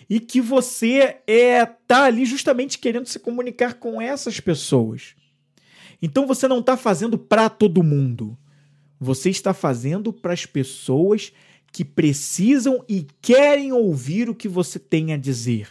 e 0.08 0.20
que 0.20 0.40
você 0.40 1.16
é 1.26 1.66
tá 1.66 2.04
ali 2.04 2.24
justamente 2.24 2.78
querendo 2.78 3.06
se 3.06 3.18
comunicar 3.18 3.74
com 3.74 4.00
essas 4.00 4.38
pessoas. 4.38 5.16
Então 6.02 6.26
você 6.26 6.48
não 6.48 6.58
está 6.58 6.76
fazendo 6.76 7.16
para 7.16 7.48
todo 7.48 7.82
mundo. 7.82 8.36
Você 8.98 9.30
está 9.30 9.54
fazendo 9.54 10.12
para 10.12 10.32
as 10.32 10.44
pessoas 10.44 11.32
que 11.70 11.84
precisam 11.84 12.84
e 12.88 13.06
querem 13.22 13.72
ouvir 13.72 14.28
o 14.28 14.34
que 14.34 14.48
você 14.48 14.78
tem 14.78 15.12
a 15.12 15.16
dizer. 15.16 15.68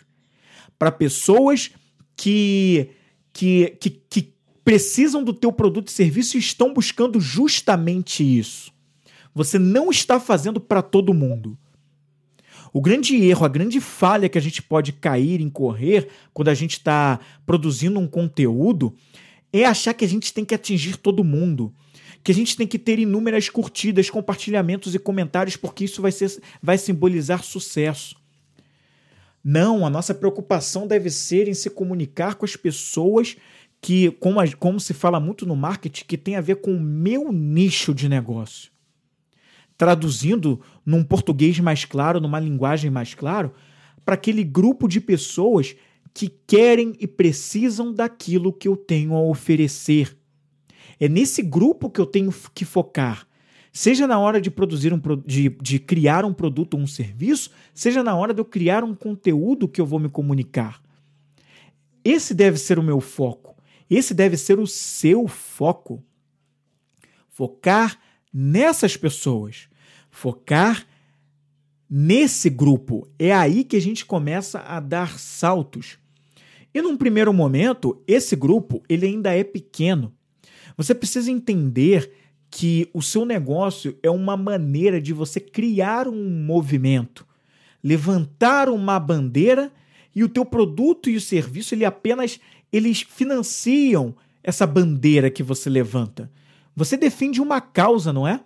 Para 0.80 0.92
pessoas 0.92 1.72
que, 2.16 2.90
que, 3.32 3.78
que, 3.80 3.90
que 3.90 4.34
precisam 4.64 5.24
do 5.24 5.34
teu 5.34 5.52
produto 5.52 5.90
e 5.90 5.92
serviço 5.92 6.38
e 6.38 6.40
estão 6.40 6.74
buscando 6.74 7.20
justamente 7.20 8.24
isso. 8.24 8.72
Você 9.34 9.60
não 9.60 9.90
está 9.90 10.20
fazendo 10.20 10.60
para 10.60 10.82
todo 10.82 11.14
mundo. 11.14 11.58
O 12.74 12.82
grande 12.82 13.16
erro, 13.24 13.46
a 13.46 13.50
grande 13.50 13.82
falha 13.82 14.30
que 14.30 14.38
a 14.38 14.42
gente 14.42 14.62
pode 14.62 14.94
cair, 14.94 15.42
incorrer, 15.42 16.08
quando 16.34 16.48
a 16.48 16.54
gente 16.54 16.74
está 16.74 17.20
produzindo 17.46 18.00
um 18.00 18.08
conteúdo, 18.08 18.96
é 19.52 19.66
achar 19.66 19.94
que 19.94 20.06
a 20.06 20.08
gente 20.08 20.34
tem 20.34 20.46
que 20.46 20.56
atingir 20.56 20.98
todo 20.98 21.24
mundo. 21.24 21.74
Que 22.24 22.32
a 22.32 22.36
gente 22.36 22.56
tem 22.56 22.68
que 22.68 22.78
ter 22.78 23.00
inúmeras 23.00 23.50
curtidas, 23.50 24.10
compartilhamentos 24.10 24.94
e 24.94 25.00
comentários, 25.00 25.58
porque 25.58 25.86
isso 25.86 26.02
vai, 26.02 26.12
ser, 26.12 26.40
vai 26.62 26.78
simbolizar 26.78 27.44
sucesso. 27.44 28.16
Não, 29.44 29.86
a 29.86 29.90
nossa 29.90 30.14
preocupação 30.14 30.86
deve 30.86 31.10
ser 31.10 31.48
em 31.48 31.54
se 31.54 31.70
comunicar 31.70 32.36
com 32.36 32.46
as 32.46 32.56
pessoas 32.56 33.36
que, 33.82 34.12
como, 34.12 34.40
como 34.58 34.80
se 34.80 34.94
fala 34.94 35.20
muito 35.20 35.48
no 35.48 35.56
marketing, 35.56 36.06
que 36.06 36.18
tem 36.18 36.36
a 36.36 36.42
ver 36.42 36.58
com 36.58 36.76
o 36.76 36.80
meu 36.80 37.32
nicho 37.32 37.94
de 37.94 38.08
negócio 38.08 38.72
traduzindo 39.82 40.62
num 40.86 41.04
português 41.04 41.60
mais 41.60 41.86
claro, 41.86 42.22
numa 42.22 42.40
linguagem 42.40 42.92
mais 42.92 43.16
claro, 43.16 43.52
para 44.06 44.14
aquele 44.14 44.44
grupo 44.44 44.88
de 44.88 45.02
pessoas 45.02 45.76
que 46.14 46.30
querem 46.46 46.94
e 47.00 47.08
precisam 47.08 47.94
daquilo 47.94 48.54
que 48.54 48.68
eu 48.68 48.76
tenho 48.76 49.14
a 49.14 49.22
oferecer. 49.22 50.18
É 51.00 51.08
nesse 51.08 51.42
grupo 51.42 51.90
que 51.90 52.00
eu 52.00 52.06
tenho 52.06 52.34
que 52.54 52.66
focar. 52.66 53.28
Seja 53.74 54.06
na 54.06 54.20
hora 54.20 54.42
de 54.42 54.52
produzir 54.52 54.94
um 54.94 55.00
de, 55.26 55.50
de 55.50 55.80
criar 55.80 56.26
um 56.26 56.34
produto 56.34 56.74
ou 56.74 56.82
um 56.82 56.88
serviço, 56.88 57.52
seja 57.74 58.04
na 58.04 58.16
hora 58.16 58.34
de 58.34 58.42
eu 58.42 58.46
criar 58.46 58.84
um 58.84 58.94
conteúdo 58.94 59.68
que 59.68 59.80
eu 59.80 59.86
vou 59.86 60.00
me 60.00 60.10
comunicar. 60.10 60.82
Esse 62.04 62.34
deve 62.34 62.58
ser 62.58 62.78
o 62.78 62.84
meu 62.84 63.00
foco. 63.00 63.56
Esse 63.90 64.14
deve 64.14 64.36
ser 64.36 64.60
o 64.60 64.68
seu 64.68 65.28
foco. 65.28 66.04
Focar 67.30 67.98
nessas 68.34 68.98
pessoas 68.98 69.70
focar 70.12 70.86
nesse 71.90 72.50
grupo. 72.50 73.08
É 73.18 73.34
aí 73.34 73.64
que 73.64 73.78
a 73.78 73.82
gente 73.82 74.06
começa 74.06 74.60
a 74.60 74.80
dar 74.80 75.18
saltos. 75.18 75.98
E 76.74 76.82
num 76.82 76.96
primeiro 76.96 77.34
momento, 77.34 78.02
esse 78.08 78.36
grupo 78.36 78.82
ele 78.88 79.06
ainda 79.06 79.36
é 79.36 79.44
pequeno. 79.44 80.14
Você 80.78 80.96
precisa 80.96 81.30
entender 81.30 82.12
que 82.50 82.90
o 82.94 83.02
seu 83.02 83.26
negócio 83.26 83.98
é 84.04 84.10
uma 84.10 84.36
maneira 84.36 85.02
de 85.02 85.14
você 85.14 85.40
criar 85.40 86.08
um 86.08 86.30
movimento, 86.30 87.26
levantar 87.84 88.70
uma 88.70 89.00
bandeira 89.00 89.72
e 90.14 90.24
o 90.24 90.30
teu 90.30 90.46
produto 90.46 91.10
e 91.10 91.16
o 91.16 91.22
serviço 91.22 91.74
ele 91.74 91.86
apenas 91.86 92.40
eles 92.72 93.02
financiam 93.02 94.16
essa 94.44 94.66
bandeira 94.66 95.30
que 95.30 95.44
você 95.44 95.70
levanta. 95.70 96.32
Você 96.76 96.98
defende 96.98 97.42
uma 97.42 97.62
causa, 97.62 98.12
não 98.12 98.28
é? 98.28 98.42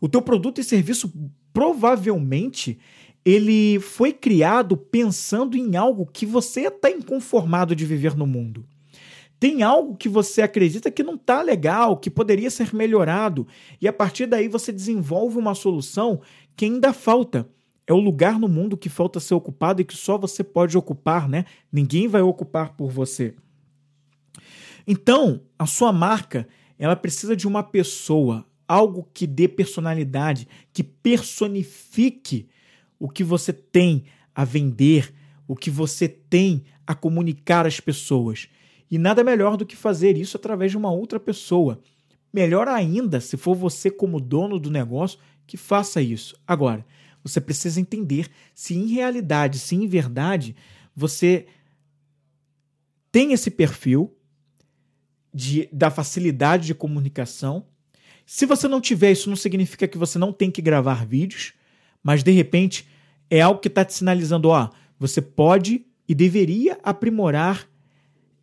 O 0.00 0.08
teu 0.08 0.22
produto 0.22 0.60
e 0.60 0.64
serviço 0.64 1.12
provavelmente 1.52 2.78
ele 3.26 3.80
foi 3.80 4.12
criado 4.12 4.76
pensando 4.76 5.56
em 5.56 5.74
algo 5.74 6.06
que 6.06 6.24
você 6.24 6.68
está 6.68 6.88
inconformado 6.88 7.74
de 7.74 7.84
viver 7.84 8.14
no 8.14 8.24
mundo. 8.24 8.64
Tem 9.40 9.64
algo 9.64 9.96
que 9.96 10.08
você 10.08 10.42
acredita 10.42 10.92
que 10.92 11.02
não 11.02 11.16
está 11.16 11.42
legal, 11.42 11.96
que 11.96 12.08
poderia 12.08 12.48
ser 12.48 12.72
melhorado, 12.72 13.44
e 13.80 13.88
a 13.88 13.92
partir 13.92 14.26
daí 14.26 14.46
você 14.46 14.70
desenvolve 14.70 15.36
uma 15.38 15.56
solução 15.56 16.20
que 16.54 16.66
ainda 16.66 16.92
falta. 16.92 17.48
É 17.84 17.92
o 17.92 17.98
lugar 17.98 18.38
no 18.38 18.46
mundo 18.46 18.76
que 18.76 18.88
falta 18.88 19.18
ser 19.18 19.34
ocupado 19.34 19.82
e 19.82 19.84
que 19.84 19.96
só 19.96 20.16
você 20.16 20.44
pode 20.44 20.78
ocupar, 20.78 21.28
né? 21.28 21.46
Ninguém 21.70 22.06
vai 22.06 22.22
ocupar 22.22 22.76
por 22.76 22.92
você. 22.92 23.34
Então, 24.86 25.40
a 25.58 25.66
sua 25.66 25.92
marca, 25.92 26.46
ela 26.78 26.94
precisa 26.94 27.34
de 27.34 27.48
uma 27.48 27.64
pessoa, 27.64 28.46
algo 28.68 29.08
que 29.12 29.26
dê 29.26 29.48
personalidade, 29.48 30.46
que 30.72 30.84
personifique 30.84 32.48
o 32.98 33.08
que 33.08 33.24
você 33.24 33.52
tem 33.52 34.04
a 34.34 34.44
vender, 34.44 35.12
o 35.46 35.54
que 35.54 35.70
você 35.70 36.08
tem 36.08 36.64
a 36.86 36.94
comunicar 36.94 37.66
às 37.66 37.80
pessoas. 37.80 38.48
E 38.90 38.98
nada 38.98 39.24
melhor 39.24 39.56
do 39.56 39.66
que 39.66 39.76
fazer 39.76 40.16
isso 40.16 40.36
através 40.36 40.70
de 40.70 40.76
uma 40.76 40.90
outra 40.90 41.18
pessoa. 41.18 41.80
Melhor 42.32 42.68
ainda, 42.68 43.20
se 43.20 43.36
for 43.36 43.54
você 43.54 43.90
como 43.90 44.20
dono 44.20 44.58
do 44.58 44.70
negócio, 44.70 45.18
que 45.46 45.56
faça 45.56 46.02
isso. 46.02 46.38
Agora, 46.46 46.84
você 47.22 47.40
precisa 47.40 47.80
entender 47.80 48.28
se 48.54 48.74
em 48.74 48.86
realidade, 48.86 49.58
se 49.58 49.74
em 49.74 49.86
verdade, 49.86 50.54
você 50.94 51.46
tem 53.10 53.32
esse 53.32 53.50
perfil 53.50 54.14
de, 55.32 55.68
da 55.72 55.90
facilidade 55.90 56.66
de 56.66 56.74
comunicação 56.74 57.66
se 58.26 58.44
você 58.44 58.66
não 58.66 58.80
tiver, 58.80 59.12
isso 59.12 59.30
não 59.30 59.36
significa 59.36 59.86
que 59.86 59.96
você 59.96 60.18
não 60.18 60.32
tem 60.32 60.50
que 60.50 60.60
gravar 60.60 61.06
vídeos, 61.06 61.52
mas 62.06 62.22
de 62.22 62.30
repente 62.30 62.86
é 63.28 63.40
algo 63.40 63.58
que 63.58 63.66
está 63.66 63.84
te 63.84 63.92
sinalizando, 63.92 64.50
ó, 64.50 64.70
você 64.96 65.20
pode 65.20 65.84
e 66.08 66.14
deveria 66.14 66.78
aprimorar 66.84 67.68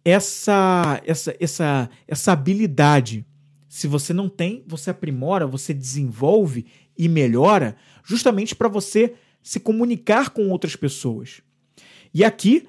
essa, 0.04 1.02
essa, 1.06 1.34
essa, 1.40 1.90
essa 2.06 2.34
habilidade. 2.34 3.26
Se 3.70 3.88
você 3.88 4.12
não 4.12 4.28
tem, 4.28 4.66
você 4.68 4.90
aprimora, 4.90 5.48
você 5.48 5.74
desenvolve 5.74 6.66
e 6.98 7.08
melhora, 7.08 7.78
justamente 8.04 8.54
para 8.54 8.68
você 8.68 9.14
se 9.42 9.62
comunicar 9.62 10.32
com 10.32 10.50
outras 10.50 10.76
pessoas. 10.76 11.42
E 12.14 12.22
aqui, 12.22 12.68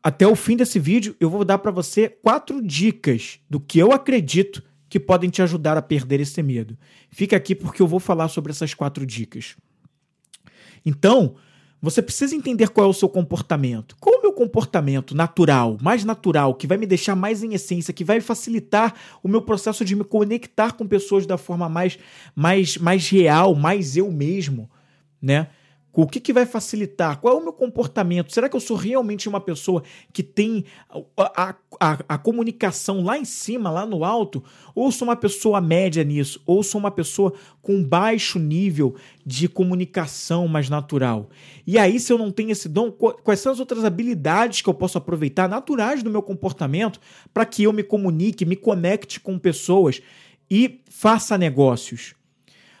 até 0.00 0.28
o 0.28 0.36
fim 0.36 0.56
desse 0.56 0.78
vídeo, 0.78 1.16
eu 1.18 1.28
vou 1.28 1.44
dar 1.44 1.58
para 1.58 1.72
você 1.72 2.08
quatro 2.08 2.62
dicas 2.62 3.40
do 3.50 3.58
que 3.58 3.80
eu 3.80 3.90
acredito 3.90 4.62
que 4.88 5.00
podem 5.00 5.28
te 5.28 5.42
ajudar 5.42 5.76
a 5.76 5.82
perder 5.82 6.20
esse 6.20 6.40
medo. 6.40 6.78
Fica 7.10 7.36
aqui 7.36 7.52
porque 7.52 7.82
eu 7.82 7.88
vou 7.88 7.98
falar 7.98 8.28
sobre 8.28 8.52
essas 8.52 8.74
quatro 8.74 9.04
dicas. 9.04 9.56
Então, 10.84 11.34
você 11.84 12.00
precisa 12.00 12.34
entender 12.34 12.70
qual 12.70 12.86
é 12.86 12.90
o 12.90 12.94
seu 12.94 13.08
comportamento. 13.10 13.94
Qual 14.00 14.14
é 14.14 14.18
o 14.18 14.22
meu 14.22 14.32
comportamento 14.32 15.14
natural, 15.14 15.76
mais 15.82 16.02
natural, 16.02 16.54
que 16.54 16.66
vai 16.66 16.78
me 16.78 16.86
deixar 16.86 17.14
mais 17.14 17.42
em 17.42 17.52
essência, 17.52 17.92
que 17.92 18.02
vai 18.02 18.22
facilitar 18.22 18.94
o 19.22 19.28
meu 19.28 19.42
processo 19.42 19.84
de 19.84 19.94
me 19.94 20.02
conectar 20.02 20.72
com 20.72 20.86
pessoas 20.86 21.26
da 21.26 21.36
forma 21.36 21.68
mais, 21.68 21.98
mais, 22.34 22.78
mais 22.78 23.08
real, 23.10 23.54
mais 23.54 23.98
eu 23.98 24.10
mesmo, 24.10 24.70
né? 25.20 25.48
O 25.96 26.08
que, 26.08 26.18
que 26.18 26.32
vai 26.32 26.44
facilitar? 26.44 27.20
Qual 27.20 27.36
é 27.36 27.40
o 27.40 27.42
meu 27.42 27.52
comportamento? 27.52 28.32
Será 28.32 28.48
que 28.48 28.56
eu 28.56 28.60
sou 28.60 28.76
realmente 28.76 29.28
uma 29.28 29.40
pessoa 29.40 29.84
que 30.12 30.24
tem 30.24 30.64
a, 31.16 31.54
a, 31.80 31.98
a, 32.08 32.18
comunicação 32.18 33.04
lá 33.04 33.16
em 33.16 33.24
cima, 33.24 33.70
lá 33.70 33.86
no 33.86 34.04
alto? 34.04 34.42
Ou 34.74 34.90
sou 34.90 35.06
uma 35.06 35.14
pessoa 35.14 35.60
média 35.60 36.02
nisso? 36.02 36.42
Ou 36.44 36.64
sou 36.64 36.80
uma 36.80 36.90
pessoa 36.90 37.32
com 37.62 37.80
baixo 37.80 38.40
nível 38.40 38.96
de 39.24 39.48
comunicação 39.48 40.48
mais 40.48 40.68
natural? 40.68 41.30
E 41.64 41.78
aí, 41.78 42.00
se 42.00 42.12
eu 42.12 42.18
não 42.18 42.32
tenho 42.32 42.50
esse 42.50 42.68
dom, 42.68 42.90
quais 42.90 43.38
são 43.38 43.52
as 43.52 43.60
outras 43.60 43.84
habilidades 43.84 44.62
que 44.62 44.68
eu 44.68 44.74
posso 44.74 44.98
aproveitar, 44.98 45.48
naturais 45.48 46.02
do 46.02 46.10
meu 46.10 46.22
comportamento, 46.22 46.98
para 47.32 47.46
que 47.46 47.62
eu 47.62 47.72
me 47.72 47.84
comunique, 47.84 48.44
me 48.44 48.56
conecte 48.56 49.20
com 49.20 49.38
pessoas 49.38 50.02
e 50.50 50.80
faça 50.90 51.38
negócios? 51.38 52.14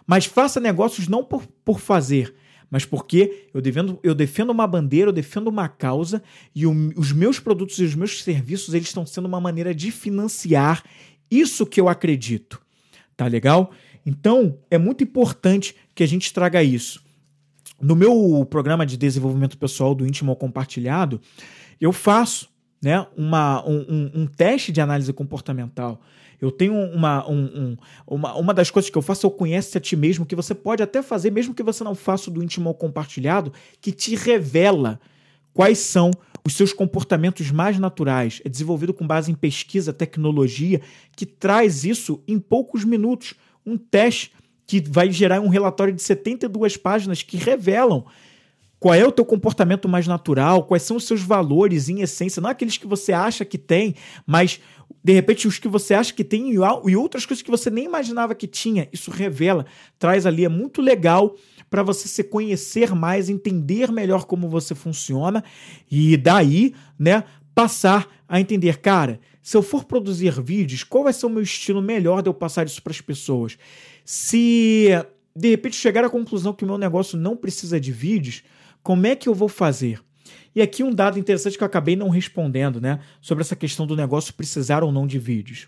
Mas 0.04 0.26
faça 0.26 0.58
negócios 0.58 1.06
não 1.06 1.22
por, 1.22 1.46
por 1.64 1.78
fazer 1.78 2.34
mas 2.74 2.84
porque 2.84 3.46
eu 3.54 3.60
defendo, 3.60 4.00
eu 4.02 4.16
defendo 4.16 4.50
uma 4.50 4.66
bandeira, 4.66 5.10
eu 5.10 5.12
defendo 5.12 5.46
uma 5.46 5.68
causa 5.68 6.20
e 6.52 6.66
o, 6.66 6.72
os 6.96 7.12
meus 7.12 7.38
produtos 7.38 7.78
e 7.78 7.84
os 7.84 7.94
meus 7.94 8.20
serviços 8.20 8.74
eles 8.74 8.88
estão 8.88 9.06
sendo 9.06 9.26
uma 9.26 9.40
maneira 9.40 9.72
de 9.72 9.92
financiar 9.92 10.82
isso 11.30 11.64
que 11.64 11.80
eu 11.80 11.88
acredito. 11.88 12.60
Tá 13.16 13.28
legal? 13.28 13.70
Então, 14.04 14.58
é 14.68 14.76
muito 14.76 15.04
importante 15.04 15.76
que 15.94 16.02
a 16.02 16.08
gente 16.08 16.32
traga 16.32 16.64
isso. 16.64 17.00
No 17.80 17.94
meu 17.94 18.44
programa 18.50 18.84
de 18.84 18.96
desenvolvimento 18.96 19.56
pessoal 19.56 19.94
do 19.94 20.04
íntimo 20.04 20.34
compartilhado, 20.34 21.20
eu 21.80 21.92
faço 21.92 22.48
né, 22.82 23.06
uma, 23.16 23.64
um, 23.64 23.86
um, 23.88 24.10
um 24.22 24.26
teste 24.26 24.72
de 24.72 24.80
análise 24.80 25.12
comportamental. 25.12 26.00
Eu 26.40 26.50
tenho 26.50 26.74
uma, 26.74 27.28
um, 27.28 27.44
um, 27.44 27.76
uma, 28.06 28.34
uma 28.34 28.54
das 28.54 28.70
coisas 28.70 28.90
que 28.90 28.96
eu 28.96 29.02
faço, 29.02 29.26
eu 29.26 29.30
conhece 29.30 29.76
a 29.76 29.80
ti 29.80 29.96
mesmo, 29.96 30.26
que 30.26 30.34
você 30.34 30.54
pode 30.54 30.82
até 30.82 31.02
fazer, 31.02 31.30
mesmo 31.30 31.54
que 31.54 31.62
você 31.62 31.82
não 31.84 31.94
faça 31.94 32.30
do 32.30 32.42
íntimo 32.42 32.68
ao 32.68 32.74
compartilhado, 32.74 33.52
que 33.80 33.92
te 33.92 34.14
revela 34.14 35.00
quais 35.52 35.78
são 35.78 36.10
os 36.46 36.54
seus 36.54 36.72
comportamentos 36.72 37.50
mais 37.50 37.78
naturais. 37.78 38.42
É 38.44 38.48
desenvolvido 38.48 38.92
com 38.92 39.06
base 39.06 39.30
em 39.30 39.34
pesquisa, 39.34 39.92
tecnologia, 39.92 40.80
que 41.16 41.24
traz 41.24 41.84
isso 41.84 42.22
em 42.28 42.38
poucos 42.38 42.84
minutos. 42.84 43.34
Um 43.64 43.78
teste 43.78 44.32
que 44.66 44.80
vai 44.80 45.10
gerar 45.10 45.40
um 45.40 45.48
relatório 45.48 45.94
de 45.94 46.02
72 46.02 46.76
páginas 46.76 47.22
que 47.22 47.36
revelam 47.36 48.04
qual 48.84 48.92
é 48.94 49.06
o 49.06 49.12
teu 49.12 49.24
comportamento 49.24 49.88
mais 49.88 50.06
natural, 50.06 50.64
quais 50.64 50.82
são 50.82 50.98
os 50.98 51.04
seus 51.04 51.22
valores 51.22 51.88
em 51.88 52.02
essência, 52.02 52.42
não 52.42 52.50
aqueles 52.50 52.76
que 52.76 52.86
você 52.86 53.14
acha 53.14 53.42
que 53.42 53.56
tem, 53.56 53.94
mas 54.26 54.60
de 55.04 55.12
repente 55.12 55.46
os 55.46 55.58
que 55.58 55.68
você 55.68 55.92
acha 55.92 56.14
que 56.14 56.24
tem 56.24 56.54
e 56.54 56.96
outras 56.96 57.26
coisas 57.26 57.42
que 57.42 57.50
você 57.50 57.68
nem 57.68 57.84
imaginava 57.84 58.34
que 58.34 58.46
tinha. 58.46 58.88
Isso 58.90 59.10
revela, 59.10 59.66
traz 59.98 60.24
ali, 60.24 60.46
é 60.46 60.48
muito 60.48 60.80
legal 60.80 61.36
para 61.68 61.82
você 61.82 62.08
se 62.08 62.24
conhecer 62.24 62.94
mais, 62.94 63.28
entender 63.28 63.92
melhor 63.92 64.24
como 64.24 64.48
você 64.48 64.74
funciona 64.74 65.44
e 65.90 66.16
daí, 66.16 66.74
né, 66.98 67.24
passar 67.54 68.08
a 68.26 68.40
entender, 68.40 68.78
cara, 68.78 69.20
se 69.42 69.54
eu 69.54 69.62
for 69.62 69.84
produzir 69.84 70.40
vídeos, 70.40 70.82
qual 70.82 71.04
vai 71.04 71.12
ser 71.12 71.26
o 71.26 71.30
meu 71.30 71.42
estilo 71.42 71.82
melhor 71.82 72.22
de 72.22 72.30
eu 72.30 72.34
passar 72.34 72.64
isso 72.64 72.82
para 72.82 72.92
as 72.92 73.00
pessoas? 73.02 73.58
Se 74.06 74.88
de 75.36 75.50
repente 75.50 75.76
chegar 75.76 76.02
à 76.02 76.08
conclusão 76.08 76.54
que 76.54 76.64
o 76.64 76.66
meu 76.66 76.78
negócio 76.78 77.18
não 77.18 77.36
precisa 77.36 77.78
de 77.78 77.92
vídeos, 77.92 78.42
como 78.82 79.06
é 79.06 79.14
que 79.14 79.28
eu 79.28 79.34
vou 79.34 79.48
fazer? 79.48 80.00
E 80.54 80.62
aqui 80.62 80.82
um 80.82 80.94
dado 80.94 81.18
interessante 81.18 81.56
que 81.56 81.62
eu 81.62 81.66
acabei 81.66 81.96
não 81.96 82.08
respondendo, 82.08 82.80
né, 82.80 83.00
sobre 83.20 83.42
essa 83.42 83.56
questão 83.56 83.86
do 83.86 83.96
negócio 83.96 84.34
precisar 84.34 84.84
ou 84.84 84.92
não 84.92 85.06
de 85.06 85.18
vídeos. 85.18 85.66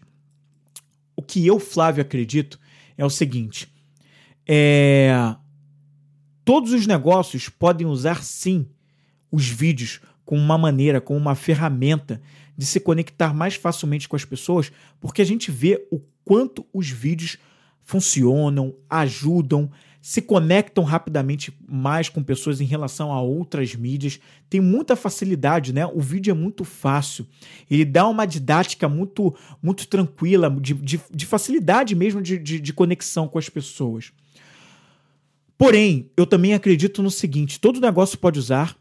O 1.16 1.22
que 1.22 1.46
eu, 1.46 1.59
Flávio, 1.59 2.03
acredito 2.03 2.59
é 2.96 3.05
o 3.05 3.11
seguinte: 3.11 3.68
é... 4.46 5.35
todos 6.44 6.72
os 6.72 6.87
negócios 6.87 7.49
podem 7.49 7.87
usar 7.87 8.22
sim 8.22 8.66
os 9.31 9.49
vídeos 9.49 10.01
como 10.25 10.40
uma 10.40 10.59
maneira, 10.59 11.01
como 11.01 11.18
uma 11.18 11.35
ferramenta 11.35 12.20
de 12.57 12.64
se 12.64 12.81
conectar 12.81 13.35
mais 13.35 13.55
facilmente 13.55 14.09
com 14.09 14.16
as 14.16 14.25
pessoas, 14.25 14.72
porque 15.01 15.20
a 15.22 15.25
gente 15.25 15.51
vê 15.51 15.87
o 15.90 16.01
quanto 16.25 16.66
os 16.72 16.88
vídeos 16.88 17.38
funcionam, 17.83 18.75
ajudam, 18.90 19.70
se 20.07 20.23
conectam 20.23 20.85
rapidamente 20.85 21.53
mais 21.69 22.09
com 22.09 22.23
pessoas 22.23 22.61
em 22.61 22.64
relação 22.64 23.12
a 23.12 23.21
outras 23.21 23.75
mídias. 23.75 24.21
Tem 24.49 24.61
muita 24.61 24.95
facilidade, 24.95 25.73
né? 25.73 25.85
O 25.85 26.01
vídeo 26.01 26.31
é 26.31 26.35
muito 26.35 26.62
fácil. 26.62 27.27
Ele 27.69 27.85
dá 27.85 28.07
uma 28.07 28.25
didática 28.25 28.88
muito 28.88 29.35
muito 29.61 29.88
tranquila, 29.88 30.49
de, 30.49 30.75
de, 30.75 31.01
de 31.11 31.27
facilidade 31.27 31.97
mesmo 31.97 32.23
de, 32.23 32.38
de, 32.38 32.61
de 32.61 32.73
conexão 32.73 33.27
com 33.27 33.37
as 33.37 33.49
pessoas. 33.49 34.12
Porém, 35.59 36.09
eu 36.16 36.25
também 36.25 36.55
acredito 36.55 37.03
no 37.03 37.11
seguinte: 37.11 37.59
todo 37.59 37.81
negócio 37.81 38.16
pode 38.16 38.38
usar, 38.38 38.77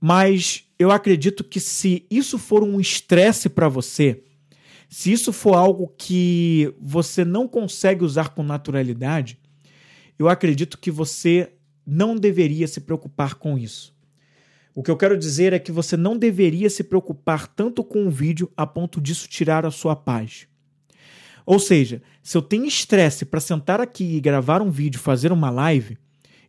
mas 0.00 0.64
eu 0.78 0.90
acredito 0.90 1.44
que 1.44 1.60
se 1.60 2.06
isso 2.10 2.38
for 2.38 2.64
um 2.64 2.80
estresse 2.80 3.50
para 3.50 3.68
você, 3.68 4.22
se 4.88 5.12
isso 5.12 5.30
for 5.30 5.56
algo 5.56 5.92
que 5.98 6.72
você 6.80 7.22
não 7.22 7.46
consegue 7.46 8.02
usar 8.02 8.30
com 8.30 8.42
naturalidade, 8.42 9.38
eu 10.20 10.28
acredito 10.28 10.76
que 10.76 10.90
você 10.90 11.50
não 11.86 12.14
deveria 12.14 12.68
se 12.68 12.78
preocupar 12.78 13.36
com 13.36 13.56
isso. 13.56 13.96
O 14.74 14.82
que 14.82 14.90
eu 14.90 14.96
quero 14.96 15.16
dizer 15.16 15.54
é 15.54 15.58
que 15.58 15.72
você 15.72 15.96
não 15.96 16.14
deveria 16.14 16.68
se 16.68 16.84
preocupar 16.84 17.46
tanto 17.46 17.82
com 17.82 18.06
o 18.06 18.10
vídeo 18.10 18.52
a 18.54 18.66
ponto 18.66 19.00
disso 19.00 19.26
tirar 19.26 19.64
a 19.64 19.70
sua 19.70 19.96
paz. 19.96 20.46
Ou 21.46 21.58
seja, 21.58 22.02
se 22.22 22.36
eu 22.36 22.42
tenho 22.42 22.66
estresse 22.66 23.24
para 23.24 23.40
sentar 23.40 23.80
aqui 23.80 24.16
e 24.16 24.20
gravar 24.20 24.60
um 24.60 24.70
vídeo, 24.70 25.00
fazer 25.00 25.32
uma 25.32 25.48
live, 25.48 25.96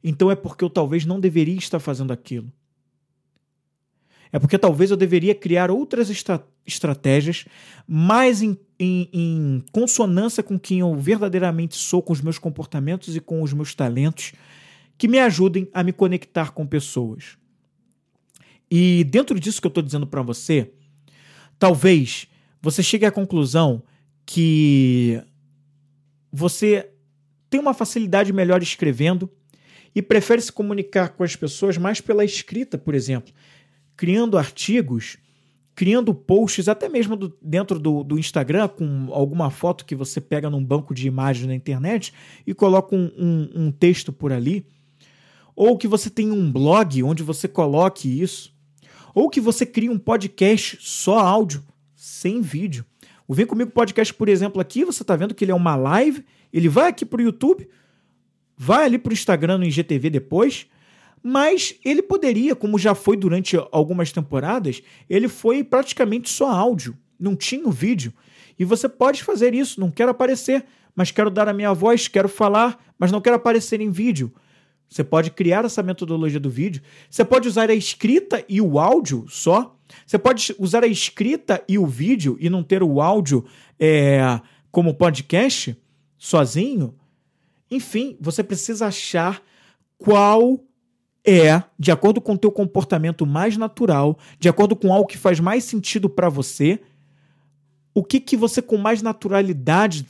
então 0.04 0.30
é 0.30 0.36
porque 0.36 0.66
eu 0.66 0.70
talvez 0.70 1.06
não 1.06 1.18
deveria 1.18 1.56
estar 1.56 1.80
fazendo 1.80 2.12
aquilo. 2.12 2.52
É 4.32 4.40
porque 4.40 4.58
talvez 4.58 4.92
eu 4.92 4.98
deveria 4.98 5.36
criar 5.36 5.70
outras 5.70 6.10
estra 6.10 6.44
estratégias 6.66 7.46
mais 7.88 8.42
em, 8.42 8.58
em, 8.80 9.10
em 9.12 9.64
consonância 9.72 10.44
com 10.44 10.60
quem 10.60 10.80
eu 10.80 10.96
verdadeiramente 10.96 11.76
sou, 11.76 12.02
com 12.02 12.14
os 12.14 12.22
meus 12.22 12.38
comportamentos 12.38 13.16
e 13.16 13.20
com 13.20 13.42
os 13.42 13.52
meus 13.52 13.74
talentos, 13.74 14.34
que 14.98 15.08
me 15.08 15.20
ajudem 15.20 15.68
a 15.74 15.84
me 15.84 15.92
conectar 15.92 16.52
com 16.52 16.66
pessoas. 16.66 17.36
E 18.70 19.04
dentro 19.06 19.40
disso 19.40 19.60
que 19.60 19.68
eu 19.68 19.70
estou 19.70 19.84
dizendo 19.84 20.06
para 20.06 20.22
você, 20.22 20.72
talvez 21.58 22.28
você 22.62 22.84
chegue 22.84 23.06
à 23.06 23.12
conclusão 23.12 23.84
que 24.26 25.22
você 26.32 26.90
tem 27.50 27.60
uma 27.60 27.74
facilidade 27.74 28.32
melhor 28.32 28.62
escrevendo 28.62 29.30
e 29.94 30.02
prefere 30.02 30.42
se 30.42 30.52
comunicar 30.52 31.10
com 31.10 31.24
as 31.24 31.36
pessoas 31.36 31.76
mais 31.78 32.00
pela 32.00 32.24
escrita, 32.24 32.78
por 32.78 32.96
exemplo 32.96 33.34
criando 33.96 34.38
artigos, 34.38 35.18
criando 35.76 36.14
posts, 36.14 36.68
até 36.68 36.90
mesmo 36.90 37.16
do, 37.16 37.38
dentro 37.42 37.80
do, 37.80 38.04
do, 38.04 38.20
Instagram, 38.20 38.68
com 38.68 39.10
alguma 39.12 39.50
foto 39.50 39.86
que 39.86 39.96
você 39.96 40.20
pega 40.20 40.50
num 40.50 40.64
banco 40.64 40.94
de 40.94 41.08
imagens 41.08 41.48
na 41.48 41.56
internet 41.56 42.14
e 42.46 42.54
coloca 42.54 42.96
um, 42.96 43.12
um, 43.18 43.50
um 43.56 43.72
texto 43.72 44.12
por 44.12 44.32
ali. 44.32 44.66
Ou 45.56 45.78
que 45.78 45.88
você 45.88 46.10
tenha 46.10 46.34
um 46.34 46.52
blog 46.52 47.04
onde 47.04 47.24
você 47.24 47.48
coloque 47.48 48.22
isso. 48.22 48.54
Ou 49.14 49.30
que 49.30 49.42
você 49.42 49.66
crie 49.66 49.90
um 49.90 49.98
podcast 49.98 50.78
só 50.82 51.20
áudio, 51.20 51.64
sem 51.96 52.42
vídeo. 52.42 52.86
O 53.28 53.34
Vem 53.34 53.46
Comigo 53.46 53.72
Podcast, 53.72 54.14
por 54.14 54.28
exemplo, 54.28 54.62
aqui, 54.62 54.84
você 54.84 55.04
está 55.04 55.16
vendo 55.16 55.34
que 55.34 55.44
ele 55.44 55.52
é 55.52 55.56
uma 55.56 55.76
live, 55.76 56.26
ele 56.52 56.68
vai 56.68 56.90
aqui 56.90 57.06
para 57.06 57.20
o 57.20 57.24
YouTube, 57.24 57.68
vai 58.58 58.86
ali 58.86 58.98
para 58.98 59.10
o 59.10 59.14
Instagram 59.14 59.58
no 59.58 59.66
IGTV 59.66 60.10
depois, 60.10 60.68
mas 61.24 61.76
ele 61.86 62.02
poderia, 62.02 62.56
como 62.56 62.80
já 62.80 62.96
foi 62.96 63.16
durante 63.16 63.58
algumas 63.72 64.12
temporadas, 64.12 64.82
ele 65.10 65.28
foi 65.28 65.64
praticamente 65.64 66.30
só 66.30 66.50
áudio, 66.50 66.98
não 67.20 67.36
tinha 67.36 67.68
o 67.68 67.72
vídeo. 67.72 68.14
E 68.58 68.66
você 68.66 68.90
pode 68.90 69.24
fazer 69.24 69.54
isso, 69.54 69.80
não 69.80 69.92
quero 69.92 70.12
aparecer, 70.12 70.66
mas 70.96 71.12
quero 71.12 71.30
dar 71.30 71.48
a 71.48 71.54
minha 71.54 71.74
voz, 71.74 72.08
quero 72.08 72.28
falar, 72.28 72.84
mas 72.98 73.12
não 73.12 73.22
quero 73.22 73.36
aparecer 73.36 73.82
em 73.82 73.92
vídeo. 73.92 74.34
Você 74.90 75.04
pode 75.04 75.32
criar 75.32 75.64
essa 75.64 75.82
metodologia 75.82 76.40
do 76.40 76.50
vídeo. 76.50 76.82
Você 77.10 77.24
pode 77.24 77.48
usar 77.48 77.70
a 77.70 77.74
escrita 77.74 78.44
e 78.50 78.60
o 78.60 78.78
áudio 78.78 79.26
só. 79.30 79.78
Você 80.06 80.18
pode 80.20 80.54
usar 80.60 80.84
a 80.84 80.88
escrita 80.88 81.64
e 81.68 81.78
o 81.78 81.88
vídeo 81.88 82.36
e 82.42 82.50
não 82.50 82.62
ter 82.62 82.84
o 82.84 83.00
áudio 83.00 83.46
é, 83.80 84.42
como 84.70 84.94
podcast 84.94 85.78
sozinho. 86.18 86.94
Enfim, 87.70 88.18
você 88.20 88.44
precisa 88.44 88.88
achar 88.88 89.42
qual 89.98 90.60
é, 91.26 91.64
de 91.78 91.92
acordo 91.92 92.20
com 92.20 92.34
o 92.34 92.38
teu 92.38 92.52
comportamento 92.52 93.26
mais 93.26 93.58
natural, 93.58 94.18
de 94.40 94.50
acordo 94.50 94.76
com 94.76 94.94
algo 94.94 95.08
que 95.08 95.18
faz 95.18 95.40
mais 95.40 95.64
sentido 95.64 96.10
para 96.10 96.30
você, 96.30 96.80
o 97.94 98.04
que, 98.04 98.20
que 98.20 98.38
você 98.38 98.62
com 98.62 98.78
mais 98.78 99.02
naturalidade 99.02 100.06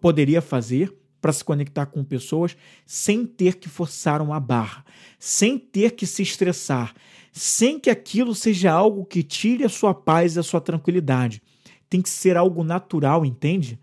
poderia 0.00 0.40
fazer 0.40 0.94
para 1.20 1.32
se 1.32 1.42
conectar 1.42 1.86
com 1.86 2.04
pessoas 2.04 2.56
sem 2.86 3.26
ter 3.26 3.56
que 3.56 3.68
forçar 3.68 4.22
uma 4.22 4.38
barra, 4.38 4.84
sem 5.18 5.58
ter 5.58 5.92
que 5.92 6.06
se 6.06 6.22
estressar, 6.22 6.94
sem 7.32 7.80
que 7.80 7.90
aquilo 7.90 8.34
seja 8.34 8.70
algo 8.70 9.04
que 9.04 9.22
tire 9.22 9.64
a 9.64 9.68
sua 9.68 9.92
paz 9.92 10.36
e 10.36 10.38
a 10.38 10.42
sua 10.42 10.60
tranquilidade. 10.60 11.42
Tem 11.90 12.00
que 12.00 12.10
ser 12.10 12.36
algo 12.36 12.62
natural, 12.62 13.24
entende? 13.24 13.78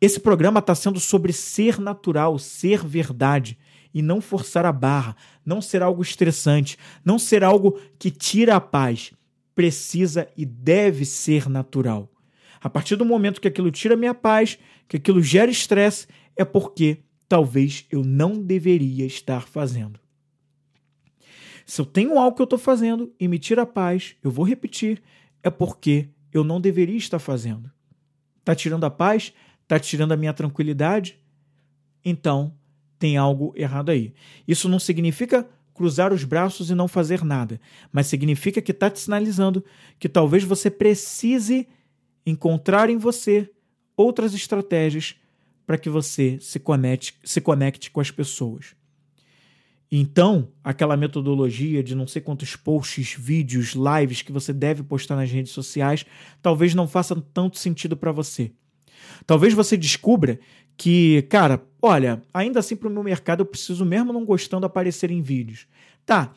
Esse 0.00 0.18
programa 0.18 0.60
está 0.60 0.74
sendo 0.74 0.98
sobre 0.98 1.32
ser 1.32 1.78
natural, 1.78 2.38
ser 2.38 2.86
verdade 2.86 3.58
e 3.92 4.02
não 4.02 4.20
forçar 4.20 4.64
a 4.64 4.72
barra, 4.72 5.16
não 5.44 5.60
ser 5.60 5.82
algo 5.82 6.02
estressante, 6.02 6.78
não 7.04 7.18
ser 7.18 7.42
algo 7.42 7.78
que 7.98 8.10
tira 8.10 8.56
a 8.56 8.60
paz. 8.60 9.12
Precisa 9.54 10.28
e 10.36 10.44
deve 10.44 11.04
ser 11.04 11.48
natural. 11.48 12.10
A 12.60 12.68
partir 12.68 12.96
do 12.96 13.04
momento 13.04 13.40
que 13.40 13.48
aquilo 13.48 13.70
tira 13.70 13.96
minha 13.96 14.14
paz, 14.14 14.58
que 14.86 14.96
aquilo 14.96 15.22
gera 15.22 15.50
estresse, 15.50 16.06
é 16.36 16.44
porque 16.44 16.98
talvez 17.28 17.86
eu 17.90 18.04
não 18.04 18.42
deveria 18.42 19.06
estar 19.06 19.46
fazendo. 19.46 19.98
Se 21.64 21.80
eu 21.80 21.86
tenho 21.86 22.18
algo 22.18 22.34
que 22.34 22.42
eu 22.42 22.44
estou 22.44 22.58
fazendo 22.58 23.14
e 23.18 23.28
me 23.28 23.38
tira 23.38 23.62
a 23.62 23.66
paz, 23.66 24.16
eu 24.22 24.30
vou 24.30 24.44
repetir, 24.44 25.00
é 25.42 25.48
porque 25.48 26.08
eu 26.32 26.42
não 26.42 26.60
deveria 26.60 26.96
estar 26.96 27.18
fazendo. 27.18 27.70
Está 28.40 28.54
tirando 28.54 28.84
a 28.84 28.90
paz? 28.90 29.32
Está 29.62 29.78
tirando 29.78 30.12
a 30.12 30.16
minha 30.16 30.34
tranquilidade? 30.34 31.18
Então, 32.04 32.52
tem 33.00 33.16
algo 33.16 33.52
errado 33.56 33.90
aí. 33.90 34.12
Isso 34.46 34.68
não 34.68 34.78
significa 34.78 35.48
cruzar 35.74 36.12
os 36.12 36.22
braços 36.22 36.70
e 36.70 36.74
não 36.74 36.86
fazer 36.86 37.24
nada, 37.24 37.58
mas 37.90 38.06
significa 38.06 38.60
que 38.60 38.70
está 38.70 38.90
te 38.90 39.00
sinalizando 39.00 39.64
que 39.98 40.08
talvez 40.08 40.44
você 40.44 40.70
precise 40.70 41.66
encontrar 42.26 42.90
em 42.90 42.98
você 42.98 43.50
outras 43.96 44.34
estratégias 44.34 45.16
para 45.66 45.78
que 45.78 45.88
você 45.88 46.38
se 46.40 46.60
conecte, 46.60 47.14
se 47.24 47.40
conecte 47.40 47.90
com 47.90 48.00
as 48.00 48.10
pessoas. 48.10 48.76
Então, 49.90 50.48
aquela 50.62 50.96
metodologia 50.96 51.82
de 51.82 51.94
não 51.94 52.06
sei 52.06 52.20
quantos 52.20 52.54
posts, 52.54 53.16
vídeos, 53.18 53.74
lives 53.74 54.20
que 54.20 54.30
você 54.30 54.52
deve 54.52 54.82
postar 54.82 55.16
nas 55.16 55.30
redes 55.30 55.52
sociais, 55.52 56.04
talvez 56.42 56.74
não 56.74 56.86
faça 56.86 57.16
tanto 57.32 57.58
sentido 57.58 57.96
para 57.96 58.12
você. 58.12 58.52
Talvez 59.26 59.54
você 59.54 59.76
descubra 59.76 60.38
que, 60.76 61.22
cara, 61.28 61.62
olha, 61.80 62.22
ainda 62.32 62.60
assim 62.60 62.74
para 62.74 62.88
o 62.88 62.90
meu 62.90 63.02
mercado 63.02 63.40
eu 63.40 63.46
preciso, 63.46 63.84
mesmo 63.84 64.12
não 64.12 64.24
gostando, 64.24 64.66
aparecer 64.66 65.10
em 65.10 65.20
vídeos. 65.20 65.66
Tá. 66.06 66.32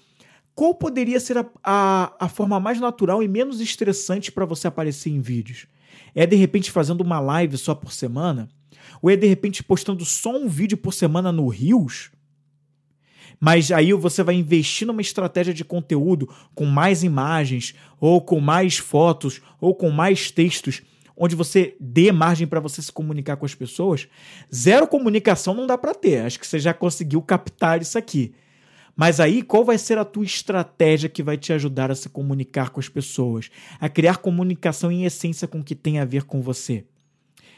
Qual 0.54 0.76
poderia 0.76 1.20
ser 1.20 1.38
a, 1.38 1.46
a, 1.64 2.14
a 2.20 2.30
forma 2.30 2.60
mais 2.60 2.80
natural 2.80 3.24
e 3.24 3.28
menos 3.28 3.60
estressante 3.60 4.32
para 4.32 4.46
você 4.46 4.68
aparecer 4.68 5.10
em 5.10 5.22
vídeos? 5.22 5.66
É 6.14 6.26
de 6.26 6.36
repente 6.36 6.72
fazendo 6.72 7.02
uma 7.02 7.20
live 7.20 7.58
só 7.58 7.74
por 7.74 7.92
semana? 7.92 8.50
Ou 9.02 9.10
é 9.10 9.16
de 9.16 9.28
repente 9.28 9.64
postando 9.64 10.06
só 10.06 10.36
um 10.36 10.48
vídeo 10.48 10.78
por 10.78 10.94
semana 10.94 11.32
no 11.32 11.48
Rios? 11.48 12.12
Mas 13.40 13.72
aí 13.72 13.92
você 13.94 14.24
vai 14.24 14.36
investir 14.36 14.88
numa 14.88 15.02
estratégia 15.02 15.54
de 15.54 15.66
conteúdo 15.66 16.30
com 16.54 16.66
mais 16.66 17.04
imagens, 17.04 17.76
ou 18.00 18.22
com 18.22 18.40
mais 18.40 18.78
fotos, 18.78 19.42
ou 19.60 19.76
com 19.76 19.90
mais 19.90 20.32
textos 20.32 20.82
onde 21.16 21.36
você 21.36 21.76
dê 21.80 22.12
margem 22.12 22.48
para 22.48 22.60
você 22.60 22.82
se 22.82 22.92
comunicar 22.92 23.38
com 23.38 23.46
as 23.46 23.56
pessoas, 23.56 24.08
zero 24.54 24.88
comunicação 24.88 25.54
não 25.54 25.68
dá 25.68 25.78
para 25.78 25.94
ter. 25.94 26.26
Acho 26.26 26.40
que 26.40 26.48
você 26.48 26.60
já 26.60 26.74
conseguiu 26.74 27.22
captar 27.22 27.82
isso 27.82 27.98
aqui. 27.98 28.34
Mas 28.96 29.20
aí, 29.20 29.42
qual 29.42 29.66
vai 29.66 29.78
ser 29.78 29.98
a 29.98 30.06
tua 30.06 30.24
estratégia 30.24 31.10
que 31.10 31.24
vai 31.24 31.36
te 31.36 31.52
ajudar 31.52 31.90
a 31.90 31.96
se 31.96 32.10
comunicar 32.10 32.70
com 32.70 32.80
as 32.80 32.88
pessoas? 32.88 33.50
A 33.80 33.90
criar 33.90 34.18
comunicação 34.18 34.92
em 34.92 35.06
essência 35.06 35.48
com 35.48 35.60
o 35.60 35.64
que 35.64 35.74
tem 35.74 36.00
a 36.00 36.06
ver 36.06 36.24
com 36.24 36.42
você? 36.42 36.86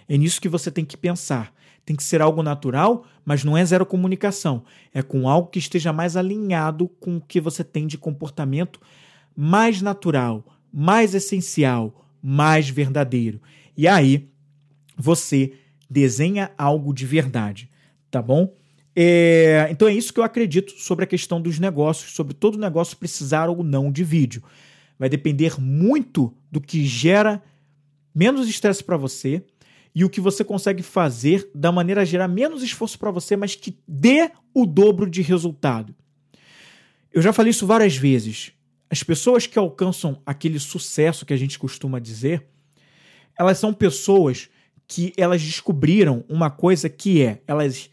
É 0.08 0.18
nisso 0.18 0.40
que 0.40 0.48
você 0.48 0.72
tem 0.72 0.86
que 0.86 0.96
pensar. 0.96 1.54
Tem 1.86 1.96
que 1.96 2.04
ser 2.04 2.22
algo 2.22 2.42
natural, 2.42 3.06
mas 3.24 3.44
não 3.44 3.58
é 3.58 3.64
zero 3.64 3.86
comunicação. 3.86 4.64
É 4.94 5.02
com 5.02 5.28
algo 5.28 5.50
que 5.50 5.60
esteja 5.60 5.92
mais 5.92 6.16
alinhado 6.16 6.88
com 6.88 7.18
o 7.18 7.22
que 7.22 7.40
você 7.42 7.64
tem 7.64 7.86
de 7.86 7.98
comportamento 7.98 8.80
mais 9.36 9.82
natural, 9.82 10.44
mais 10.74 11.14
essencial, 11.14 12.05
mais 12.28 12.68
verdadeiro. 12.68 13.40
E 13.78 13.88
aí, 13.88 14.28
você 14.98 15.54
desenha 15.88 16.52
algo 16.58 16.92
de 16.92 17.06
verdade, 17.06 17.70
tá 18.10 18.20
bom? 18.20 18.52
É, 18.96 19.68
então 19.70 19.88
é 19.88 19.94
isso 19.94 20.12
que 20.12 20.20
eu 20.20 20.24
acredito 20.24 20.72
sobre 20.72 21.04
a 21.04 21.08
questão 21.08 21.40
dos 21.40 21.60
negócios, 21.60 22.14
sobre 22.14 22.34
todo 22.34 22.58
negócio 22.58 22.98
precisar 22.98 23.48
ou 23.48 23.64
não 23.64 23.92
de 23.92 24.04
vídeo. 24.04 24.42
Vai 24.98 25.08
depender 25.08 25.62
muito 25.62 26.34
do 26.52 26.60
que 26.60 26.84
gera 26.84 27.44
menos 28.14 28.50
estresse 28.50 28.84
para 28.84 28.98
você 28.98 29.44
e 29.94 30.04
o 30.04 30.10
que 30.10 30.20
você 30.20 30.44
consegue 30.44 30.82
fazer 30.82 31.48
da 31.54 31.72
maneira 31.72 32.02
a 32.02 32.06
gerar 32.06 32.28
menos 32.28 32.64
esforço 32.64 32.98
para 32.98 33.12
você, 33.12 33.36
mas 33.36 33.54
que 33.54 33.78
dê 33.88 34.32
o 34.52 34.66
dobro 34.66 35.08
de 35.08 35.22
resultado. 35.22 35.94
Eu 37.14 37.22
já 37.22 37.32
falei 37.32 37.52
isso 37.52 37.68
várias 37.68 37.96
vezes. 37.96 38.52
As 38.90 39.04
pessoas 39.04 39.48
que 39.48 39.58
alcançam 39.58 40.22
aquele 40.26 40.60
sucesso 40.60 41.26
que 41.26 41.34
a 41.34 41.38
gente 41.38 41.58
costuma 41.58 42.00
dizer, 42.00 42.46
elas 43.38 43.58
são 43.58 43.74
pessoas 43.74 44.50
que 44.88 45.14
elas 45.18 45.42
descobriram 45.42 46.24
uma 46.30 46.50
coisa 46.50 46.88
que 46.88 47.22
é, 47.24 47.42
elas 47.48 47.90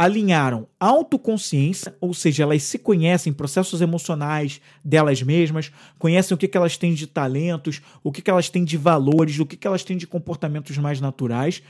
alinharam 0.00 0.66
autoconsciência, 0.78 1.94
ou 2.00 2.14
seja, 2.14 2.44
elas 2.44 2.62
se 2.62 2.78
conhecem, 2.78 3.34
processos 3.34 3.82
emocionais 3.82 4.58
delas 4.82 5.22
mesmas, 5.22 5.70
conhecem 5.98 6.34
o 6.34 6.38
que, 6.38 6.48
que 6.48 6.56
elas 6.56 6.78
têm 6.78 6.94
de 6.94 7.06
talentos, 7.06 7.82
o 8.02 8.10
que, 8.10 8.22
que 8.22 8.30
elas 8.30 8.48
têm 8.48 8.64
de 8.64 8.78
valores, 8.78 9.38
o 9.38 9.44
que, 9.44 9.58
que 9.58 9.66
elas 9.66 9.84
têm 9.84 9.98
de 9.98 10.06
comportamentos 10.06 10.78
mais 10.78 11.02
naturais. 11.02 11.62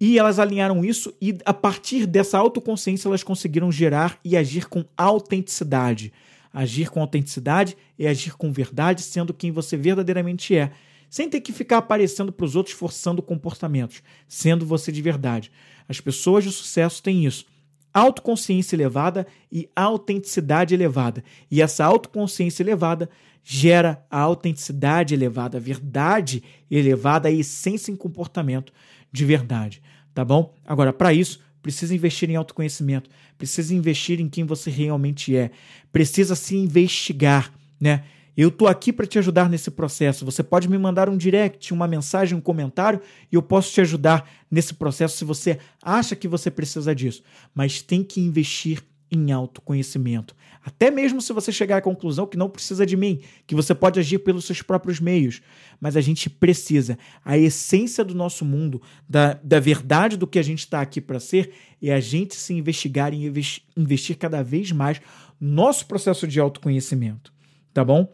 E 0.00 0.18
elas 0.18 0.40
alinharam 0.40 0.84
isso 0.84 1.14
e, 1.22 1.38
a 1.44 1.54
partir 1.54 2.06
dessa 2.06 2.38
autoconsciência, 2.38 3.06
elas 3.06 3.22
conseguiram 3.22 3.70
gerar 3.70 4.18
e 4.24 4.36
agir 4.36 4.66
com 4.66 4.84
autenticidade. 4.96 6.12
Agir 6.54 6.88
com 6.88 7.00
autenticidade 7.00 7.76
é 7.98 8.06
agir 8.06 8.36
com 8.36 8.52
verdade, 8.52 9.02
sendo 9.02 9.34
quem 9.34 9.50
você 9.50 9.76
verdadeiramente 9.76 10.56
é, 10.56 10.70
sem 11.10 11.28
ter 11.28 11.40
que 11.40 11.52
ficar 11.52 11.78
aparecendo 11.78 12.30
para 12.30 12.46
os 12.46 12.54
outros 12.54 12.76
forçando 12.76 13.20
comportamentos, 13.20 14.04
sendo 14.28 14.64
você 14.64 14.92
de 14.92 15.02
verdade. 15.02 15.50
As 15.88 16.00
pessoas 16.00 16.44
de 16.44 16.52
sucesso 16.52 17.02
têm 17.02 17.26
isso. 17.26 17.44
Autoconsciência 17.92 18.76
elevada 18.76 19.26
e 19.50 19.68
autenticidade 19.74 20.74
elevada. 20.74 21.24
E 21.50 21.60
essa 21.60 21.84
autoconsciência 21.84 22.62
elevada 22.62 23.10
gera 23.42 24.04
a 24.08 24.20
autenticidade 24.20 25.12
elevada, 25.12 25.58
a 25.58 25.60
verdade 25.60 26.42
elevada, 26.70 27.28
a 27.28 27.32
essência 27.32 27.90
em 27.90 27.96
comportamento 27.96 28.72
de 29.12 29.24
verdade. 29.24 29.82
Tá 30.14 30.24
bom? 30.24 30.54
Agora, 30.64 30.92
para 30.92 31.12
isso, 31.12 31.40
precisa 31.64 31.94
investir 31.94 32.28
em 32.28 32.36
autoconhecimento, 32.36 33.08
precisa 33.38 33.74
investir 33.74 34.20
em 34.20 34.28
quem 34.28 34.44
você 34.44 34.70
realmente 34.70 35.34
é, 35.34 35.50
precisa 35.90 36.34
se 36.34 36.54
investigar, 36.54 37.50
né? 37.80 38.04
Eu 38.36 38.50
tô 38.50 38.66
aqui 38.66 38.92
para 38.92 39.06
te 39.06 39.18
ajudar 39.18 39.48
nesse 39.48 39.70
processo. 39.70 40.24
Você 40.24 40.42
pode 40.42 40.68
me 40.68 40.76
mandar 40.76 41.08
um 41.08 41.16
direct, 41.16 41.72
uma 41.72 41.86
mensagem, 41.86 42.36
um 42.36 42.40
comentário 42.40 43.00
e 43.32 43.36
eu 43.36 43.40
posso 43.40 43.72
te 43.72 43.80
ajudar 43.80 44.28
nesse 44.50 44.74
processo 44.74 45.16
se 45.16 45.24
você 45.24 45.58
acha 45.80 46.14
que 46.14 46.28
você 46.28 46.50
precisa 46.50 46.94
disso. 46.94 47.22
Mas 47.54 47.80
tem 47.80 48.02
que 48.02 48.20
investir 48.20 48.82
em 49.10 49.32
autoconhecimento. 49.32 50.34
Até 50.64 50.90
mesmo 50.90 51.20
se 51.20 51.32
você 51.32 51.52
chegar 51.52 51.76
à 51.76 51.82
conclusão 51.82 52.26
que 52.26 52.36
não 52.36 52.48
precisa 52.48 52.86
de 52.86 52.96
mim, 52.96 53.20
que 53.46 53.54
você 53.54 53.74
pode 53.74 54.00
agir 54.00 54.18
pelos 54.18 54.44
seus 54.46 54.62
próprios 54.62 54.98
meios. 54.98 55.42
Mas 55.80 55.96
a 55.96 56.00
gente 56.00 56.30
precisa. 56.30 56.98
A 57.24 57.36
essência 57.36 58.04
do 58.04 58.14
nosso 58.14 58.44
mundo, 58.44 58.80
da, 59.08 59.34
da 59.42 59.60
verdade 59.60 60.16
do 60.16 60.26
que 60.26 60.38
a 60.38 60.42
gente 60.42 60.60
está 60.60 60.80
aqui 60.80 61.00
para 61.00 61.20
ser, 61.20 61.52
é 61.82 61.92
a 61.92 62.00
gente 62.00 62.34
se 62.34 62.54
investigar 62.54 63.12
e 63.12 63.30
investir 63.76 64.16
cada 64.16 64.42
vez 64.42 64.72
mais 64.72 65.00
no 65.38 65.50
nosso 65.52 65.86
processo 65.86 66.26
de 66.26 66.40
autoconhecimento. 66.40 67.32
Tá 67.72 67.84
bom? 67.84 68.10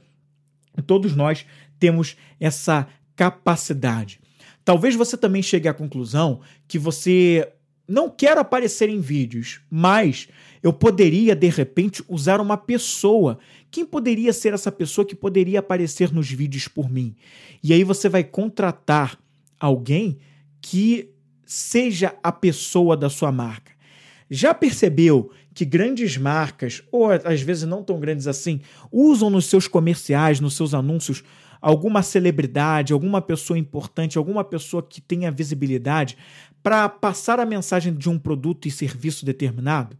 Todos 0.87 1.14
nós 1.14 1.46
temos 1.79 2.16
essa 2.38 2.88
capacidade. 3.14 4.20
Talvez 4.64 4.94
você 4.94 5.16
também 5.16 5.42
chegue 5.42 5.68
à 5.68 5.74
conclusão 5.74 6.40
que 6.66 6.79
você 6.79 7.53
não 7.90 8.09
quer 8.09 8.38
aparecer 8.38 8.88
em 8.88 9.00
vídeos, 9.00 9.61
mas 9.68 10.29
eu 10.62 10.73
poderia 10.73 11.35
de 11.35 11.49
repente 11.49 12.05
usar 12.09 12.40
uma 12.40 12.57
pessoa. 12.57 13.38
Quem 13.70 13.85
poderia 13.85 14.33
ser 14.33 14.53
essa 14.53 14.70
pessoa 14.70 15.07
que 15.07 15.14
poderia 15.14 15.61
aparecer 15.61 16.12
nos 16.12 16.31
vídeos 16.31 16.68
por 16.68 16.90
mim? 16.90 17.14
E 17.62 17.73
aí 17.73 17.83
você 17.83 18.09
vai 18.09 18.23
contratar 18.23 19.18
alguém 19.59 20.18
que 20.61 21.11
seja 21.46 22.14
a 22.23 22.31
pessoa 22.31 22.96
da 22.96 23.09
sua 23.09 23.33
marca. 23.33 23.73
Já 24.31 24.55
percebeu 24.55 25.33
que 25.53 25.64
grandes 25.64 26.16
marcas, 26.16 26.83
ou 26.92 27.11
às 27.11 27.40
vezes 27.40 27.64
não 27.64 27.83
tão 27.83 27.99
grandes 27.99 28.27
assim, 28.29 28.61
usam 28.92 29.29
nos 29.29 29.46
seus 29.46 29.66
comerciais, 29.66 30.38
nos 30.38 30.55
seus 30.55 30.73
anúncios, 30.73 31.25
alguma 31.61 32.03
celebridade, 32.03 32.92
alguma 32.92 33.20
pessoa 33.20 33.59
importante, 33.59 34.16
alguma 34.16 34.44
pessoa 34.44 34.83
que 34.83 35.01
tenha 35.01 35.31
visibilidade 35.31 36.16
para 36.62 36.88
passar 36.88 37.40
a 37.40 37.46
mensagem 37.46 37.92
de 37.92 38.09
um 38.09 38.18
produto 38.18 38.68
e 38.68 38.70
serviço 38.70 39.25
determinado? 39.25 39.99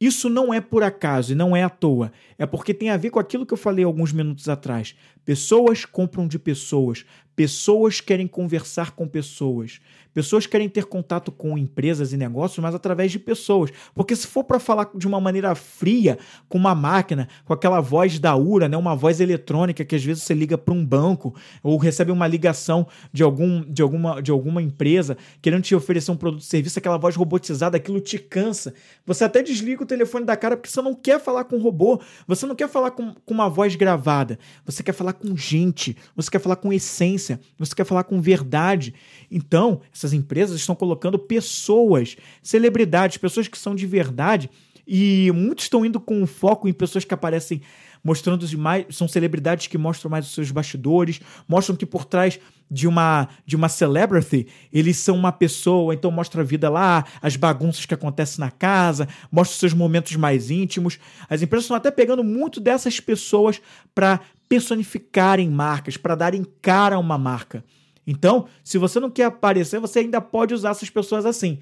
Isso 0.00 0.30
não 0.30 0.52
é 0.52 0.60
por 0.60 0.82
acaso 0.82 1.32
e 1.32 1.34
não 1.34 1.54
é 1.54 1.62
à 1.62 1.68
toa. 1.68 2.10
É 2.38 2.46
porque 2.46 2.72
tem 2.72 2.88
a 2.88 2.96
ver 2.96 3.10
com 3.10 3.18
aquilo 3.18 3.44
que 3.44 3.52
eu 3.52 3.58
falei 3.58 3.84
alguns 3.84 4.12
minutos 4.12 4.48
atrás. 4.48 4.96
Pessoas 5.24 5.84
compram 5.84 6.26
de 6.26 6.38
pessoas. 6.38 7.04
Pessoas 7.34 8.00
querem 8.00 8.26
conversar 8.26 8.90
com 8.90 9.08
pessoas. 9.08 9.80
Pessoas 10.12 10.44
querem 10.44 10.68
ter 10.68 10.86
contato 10.86 11.30
com 11.30 11.56
empresas 11.56 12.12
e 12.12 12.16
negócios, 12.16 12.58
mas 12.58 12.74
através 12.74 13.12
de 13.12 13.18
pessoas. 13.18 13.70
Porque 13.94 14.16
se 14.16 14.26
for 14.26 14.42
para 14.42 14.58
falar 14.58 14.90
de 14.94 15.06
uma 15.06 15.20
maneira 15.20 15.54
fria, 15.54 16.18
com 16.48 16.58
uma 16.58 16.74
máquina, 16.74 17.28
com 17.44 17.52
aquela 17.52 17.80
voz 17.80 18.18
da 18.18 18.34
URA, 18.34 18.68
né, 18.68 18.76
uma 18.76 18.96
voz 18.96 19.20
eletrônica 19.20 19.84
que 19.84 19.94
às 19.94 20.04
vezes 20.04 20.24
você 20.24 20.34
liga 20.34 20.58
para 20.58 20.74
um 20.74 20.84
banco 20.84 21.34
ou 21.62 21.76
recebe 21.78 22.10
uma 22.10 22.26
ligação 22.26 22.86
de, 23.12 23.22
algum, 23.22 23.62
de, 23.62 23.82
alguma, 23.82 24.20
de 24.20 24.30
alguma 24.30 24.60
empresa 24.60 25.16
querendo 25.40 25.62
te 25.62 25.74
oferecer 25.74 26.10
um 26.10 26.16
produto 26.16 26.40
ou 26.40 26.46
serviço, 26.46 26.78
aquela 26.78 26.98
voz 26.98 27.14
robotizada, 27.14 27.76
aquilo 27.76 28.00
te 28.00 28.18
cansa. 28.18 28.74
Você 29.06 29.24
até 29.24 29.42
desliga 29.42 29.82
o 29.82 29.86
telefone 29.86 30.26
da 30.26 30.36
cara 30.36 30.56
porque 30.56 30.68
você 30.70 30.82
não 30.82 30.94
quer 30.94 31.20
falar 31.20 31.44
com 31.44 31.56
um 31.56 31.62
robô, 31.62 32.00
você 32.26 32.46
não 32.46 32.56
quer 32.56 32.68
falar 32.68 32.90
com, 32.90 33.14
com 33.14 33.32
uma 33.32 33.48
voz 33.48 33.76
gravada, 33.76 34.38
você 34.66 34.82
quer 34.82 34.92
falar 34.92 35.09
com 35.12 35.36
gente, 35.36 35.96
você 36.14 36.30
quer 36.30 36.38
falar 36.38 36.56
com 36.56 36.72
essência, 36.72 37.40
você 37.58 37.74
quer 37.74 37.84
falar 37.84 38.04
com 38.04 38.20
verdade. 38.20 38.94
Então, 39.30 39.80
essas 39.94 40.12
empresas 40.12 40.58
estão 40.58 40.74
colocando 40.74 41.18
pessoas, 41.18 42.16
celebridades, 42.42 43.16
pessoas 43.16 43.48
que 43.48 43.58
são 43.58 43.74
de 43.74 43.86
verdade, 43.86 44.50
e 44.86 45.30
muitos 45.32 45.66
estão 45.66 45.86
indo 45.86 46.00
com 46.00 46.26
foco 46.26 46.68
em 46.68 46.72
pessoas 46.72 47.04
que 47.04 47.14
aparecem 47.14 47.62
mostrando 48.02 48.46
mais, 48.58 48.86
são 48.90 49.06
celebridades 49.06 49.66
que 49.66 49.78
mostram 49.78 50.10
mais 50.10 50.26
os 50.26 50.34
seus 50.34 50.50
bastidores, 50.50 51.20
mostram 51.48 51.76
que 51.76 51.86
por 51.86 52.04
trás 52.04 52.38
de 52.70 52.86
uma 52.86 53.28
de 53.44 53.56
uma 53.56 53.68
celebrity, 53.68 54.46
eles 54.72 54.96
são 54.96 55.16
uma 55.16 55.32
pessoa, 55.32 55.92
então 55.92 56.10
mostra 56.10 56.42
a 56.42 56.44
vida 56.44 56.70
lá, 56.70 57.04
as 57.20 57.34
bagunças 57.36 57.84
que 57.84 57.94
acontecem 57.94 58.38
na 58.38 58.50
casa, 58.50 59.08
mostra 59.30 59.54
os 59.54 59.58
seus 59.58 59.74
momentos 59.74 60.14
mais 60.16 60.50
íntimos. 60.50 60.98
As 61.28 61.42
empresas 61.42 61.64
estão 61.64 61.76
até 61.76 61.90
pegando 61.90 62.22
muito 62.22 62.60
dessas 62.60 63.00
pessoas 63.00 63.60
para 63.94 64.20
personificarem 64.48 65.48
marcas, 65.48 65.96
para 65.96 66.14
darem 66.14 66.46
cara 66.62 66.96
a 66.96 66.98
uma 66.98 67.18
marca. 67.18 67.64
Então, 68.06 68.46
se 68.64 68.78
você 68.78 68.98
não 68.98 69.10
quer 69.10 69.24
aparecer, 69.24 69.78
você 69.78 70.00
ainda 70.00 70.20
pode 70.20 70.54
usar 70.54 70.70
essas 70.70 70.90
pessoas 70.90 71.26
assim. 71.26 71.60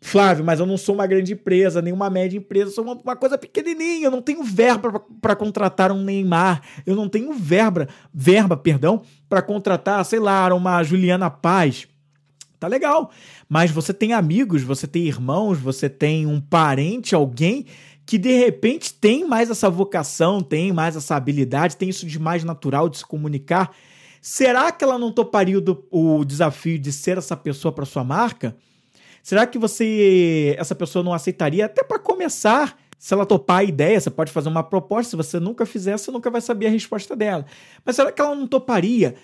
Flávio, 0.00 0.44
mas 0.44 0.60
eu 0.60 0.66
não 0.66 0.76
sou 0.76 0.94
uma 0.94 1.06
grande 1.06 1.32
empresa, 1.32 1.82
nem 1.82 1.92
uma 1.92 2.08
média 2.08 2.38
empresa, 2.38 2.70
sou 2.70 2.84
uma, 2.84 2.94
uma 2.94 3.16
coisa 3.16 3.36
pequenininha, 3.36 4.06
eu 4.06 4.10
não 4.10 4.22
tenho 4.22 4.44
verba 4.44 5.02
para 5.20 5.34
contratar 5.34 5.90
um 5.90 6.02
Neymar, 6.02 6.62
eu 6.86 6.94
não 6.94 7.08
tenho 7.08 7.32
verba, 7.32 7.88
verba, 8.14 8.56
perdão, 8.56 9.02
para 9.28 9.42
contratar, 9.42 10.04
sei 10.04 10.20
lá, 10.20 10.52
uma 10.54 10.82
Juliana 10.82 11.28
Paz. 11.28 11.88
Tá 12.60 12.66
legal, 12.68 13.10
mas 13.48 13.70
você 13.70 13.92
tem 13.92 14.12
amigos, 14.12 14.62
você 14.62 14.86
tem 14.86 15.04
irmãos, 15.04 15.58
você 15.58 15.88
tem 15.88 16.26
um 16.26 16.40
parente, 16.40 17.14
alguém 17.14 17.66
que 18.06 18.18
de 18.18 18.32
repente 18.32 18.94
tem 18.94 19.26
mais 19.26 19.50
essa 19.50 19.68
vocação, 19.68 20.40
tem 20.40 20.72
mais 20.72 20.96
essa 20.96 21.14
habilidade, 21.14 21.76
tem 21.76 21.88
isso 21.88 22.06
de 22.06 22.18
mais 22.18 22.42
natural 22.42 22.88
de 22.88 22.98
se 22.98 23.04
comunicar 23.04 23.70
Será 24.20 24.70
que 24.72 24.84
ela 24.84 24.98
não 24.98 25.12
toparia 25.12 25.58
o, 25.58 26.18
o 26.18 26.24
desafio 26.24 26.78
de 26.78 26.92
ser 26.92 27.18
essa 27.18 27.36
pessoa 27.36 27.72
para 27.72 27.84
sua 27.84 28.04
marca? 28.04 28.56
Será 29.28 29.46
que 29.46 29.58
você, 29.58 30.56
essa 30.58 30.74
pessoa 30.74 31.02
não 31.04 31.12
aceitaria 31.12 31.66
até 31.66 31.84
para 31.84 31.98
começar? 31.98 32.78
Se 32.98 33.12
ela 33.12 33.26
topar 33.26 33.58
a 33.58 33.62
ideia, 33.62 34.00
você 34.00 34.08
pode 34.08 34.32
fazer 34.32 34.48
uma 34.48 34.62
proposta. 34.62 35.10
Se 35.10 35.16
você 35.16 35.38
nunca 35.38 35.66
fizer, 35.66 35.98
você 35.98 36.10
nunca 36.10 36.30
vai 36.30 36.40
saber 36.40 36.68
a 36.68 36.70
resposta 36.70 37.14
dela. 37.14 37.44
Mas 37.84 37.96
será 37.96 38.10
que 38.10 38.22
ela 38.22 38.34
não 38.34 38.46
toparia 38.46 39.16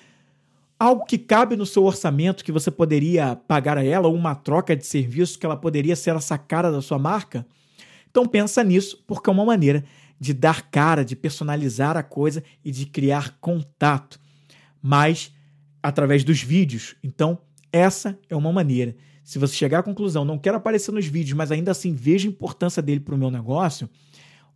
algo 0.78 1.06
que 1.06 1.16
cabe 1.16 1.56
no 1.56 1.64
seu 1.64 1.84
orçamento 1.84 2.44
que 2.44 2.52
você 2.52 2.70
poderia 2.70 3.34
pagar 3.48 3.78
a 3.78 3.82
ela, 3.82 4.06
uma 4.08 4.34
troca 4.34 4.76
de 4.76 4.84
serviço 4.84 5.38
que 5.38 5.46
ela 5.46 5.56
poderia 5.56 5.96
ser 5.96 6.14
essa 6.14 6.36
cara 6.36 6.70
da 6.70 6.82
sua 6.82 6.98
marca? 6.98 7.46
Então 8.10 8.26
pensa 8.26 8.62
nisso, 8.62 9.02
porque 9.06 9.30
é 9.30 9.32
uma 9.32 9.46
maneira 9.46 9.82
de 10.20 10.34
dar 10.34 10.68
cara, 10.70 11.02
de 11.02 11.16
personalizar 11.16 11.96
a 11.96 12.02
coisa 12.02 12.44
e 12.62 12.70
de 12.70 12.84
criar 12.84 13.38
contato, 13.40 14.20
mas 14.82 15.32
através 15.82 16.22
dos 16.24 16.42
vídeos. 16.42 16.94
Então, 17.02 17.38
essa 17.72 18.18
é 18.28 18.36
uma 18.36 18.52
maneira. 18.52 18.94
Se 19.24 19.38
você 19.38 19.54
chegar 19.54 19.78
à 19.78 19.82
conclusão, 19.82 20.24
não 20.24 20.38
quero 20.38 20.58
aparecer 20.58 20.92
nos 20.92 21.06
vídeos, 21.06 21.36
mas 21.36 21.50
ainda 21.50 21.70
assim 21.70 21.94
vejo 21.94 22.28
a 22.28 22.30
importância 22.30 22.82
dele 22.82 23.00
para 23.00 23.14
o 23.14 23.18
meu 23.18 23.30
negócio, 23.30 23.88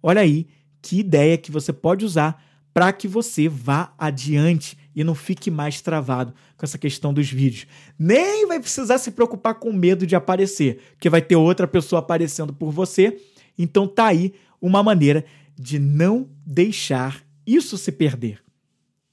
olha 0.02 0.20
aí 0.20 0.46
que 0.82 1.00
ideia 1.00 1.38
que 1.38 1.50
você 1.50 1.72
pode 1.72 2.04
usar 2.04 2.44
para 2.72 2.92
que 2.92 3.08
você 3.08 3.48
vá 3.48 3.92
adiante 3.98 4.78
e 4.94 5.02
não 5.02 5.14
fique 5.14 5.50
mais 5.50 5.80
travado 5.80 6.34
com 6.56 6.64
essa 6.64 6.76
questão 6.76 7.14
dos 7.14 7.30
vídeos. 7.30 7.66
Nem 7.98 8.46
vai 8.46 8.60
precisar 8.60 8.98
se 8.98 9.10
preocupar 9.10 9.54
com 9.54 9.72
medo 9.72 10.06
de 10.06 10.14
aparecer, 10.14 10.80
que 11.00 11.08
vai 11.08 11.22
ter 11.22 11.34
outra 11.34 11.66
pessoa 11.66 12.00
aparecendo 12.00 12.52
por 12.52 12.70
você. 12.70 13.18
Então 13.58 13.88
tá 13.88 14.06
aí 14.06 14.34
uma 14.60 14.82
maneira 14.82 15.24
de 15.58 15.78
não 15.78 16.28
deixar 16.46 17.24
isso 17.46 17.78
se 17.78 17.90
perder. 17.90 18.42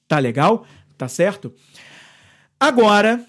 Tá 0.07 0.19
legal? 0.19 0.65
Tá 0.97 1.07
certo? 1.07 1.53
Agora, 2.59 3.25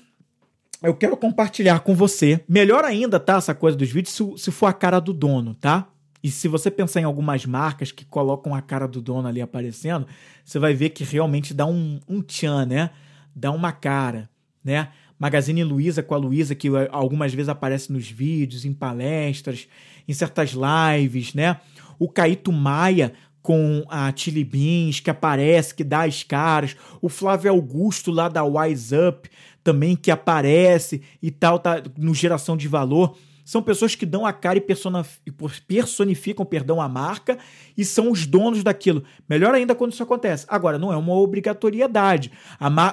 eu 0.87 0.95
quero 0.95 1.17
compartilhar 1.17 1.81
com 1.81 1.95
você, 1.95 2.41
melhor 2.49 2.85
ainda, 2.85 3.19
tá? 3.19 3.37
Essa 3.37 3.55
coisa 3.55 3.77
dos 3.77 3.91
vídeos, 3.91 4.15
se, 4.15 4.25
se 4.37 4.51
for 4.51 4.67
a 4.67 4.73
cara 4.73 5.01
do 5.01 5.13
dono, 5.13 5.55
tá? 5.55 5.89
E 6.23 6.31
se 6.31 6.49
você 6.49 6.71
pensar 6.71 7.01
em 7.01 7.05
algumas 7.05 7.45
marcas 7.45 7.93
que 7.93 8.05
colocam 8.05 8.55
a 8.55 8.63
cara 8.63 8.89
do 8.89 9.01
dono 9.01 9.29
ali 9.29 9.41
aparecendo, 9.41 10.07
você 10.45 10.59
vai 10.59 10.75
ver 10.75 10.91
que 10.91 11.05
realmente 11.05 11.53
dá 11.53 11.67
um, 11.67 12.01
um 12.09 12.23
tchan, 12.23 12.67
né? 12.67 12.91
Dá 13.35 13.51
uma 13.51 13.73
cara, 13.73 14.29
né? 14.65 14.89
Magazine 15.19 15.65
Luiza 15.65 16.03
com 16.03 16.15
a 16.15 16.19
Luiza, 16.19 16.55
que 16.55 16.69
algumas 16.91 17.33
vezes 17.33 17.49
aparece 17.49 17.93
nos 17.93 18.09
vídeos, 18.09 18.65
em 18.65 18.73
palestras, 18.73 19.69
em 20.07 20.13
certas 20.13 20.51
lives, 20.53 21.33
né? 21.35 21.61
O 21.99 22.09
Caíto 22.09 22.53
Maia 22.53 23.13
com 23.41 23.85
a 23.89 24.11
Tilly 24.11 24.43
Beans, 24.43 24.99
que 24.99 25.09
aparece, 25.09 25.75
que 25.75 25.85
dá 25.85 26.05
as 26.05 26.25
caras. 26.25 26.77
O 27.01 27.09
Flávio 27.09 27.53
Augusto 27.53 28.11
lá 28.11 28.29
da 28.29 28.43
Wise 28.43 28.95
Up 28.97 29.31
também, 29.67 29.97
que 29.97 30.13
aparece 30.13 31.03
e 31.21 31.29
tal, 31.29 31.59
tá 31.59 31.83
no 31.99 32.15
Geração 32.15 32.57
de 32.57 32.69
Valor 32.69 33.17
são 33.45 33.63
pessoas 33.63 33.95
que 33.95 34.05
dão 34.05 34.27
a 34.27 34.33
cara 34.33 34.59
e 34.59 35.31
personificam, 35.69 36.45
perdão, 36.45 36.81
a 36.81 36.89
marca 36.89 37.39
e 37.79 37.85
são 37.85 38.11
os 38.11 38.27
donos 38.27 38.65
daquilo. 38.65 39.05
Melhor 39.29 39.55
ainda 39.55 39.73
quando 39.73 39.93
isso 39.93 40.03
acontece. 40.03 40.45
Agora, 40.49 40.81
não 40.81 40.93
é 40.93 40.97
uma 40.97 41.15
obrigatoriedade. 41.15 42.33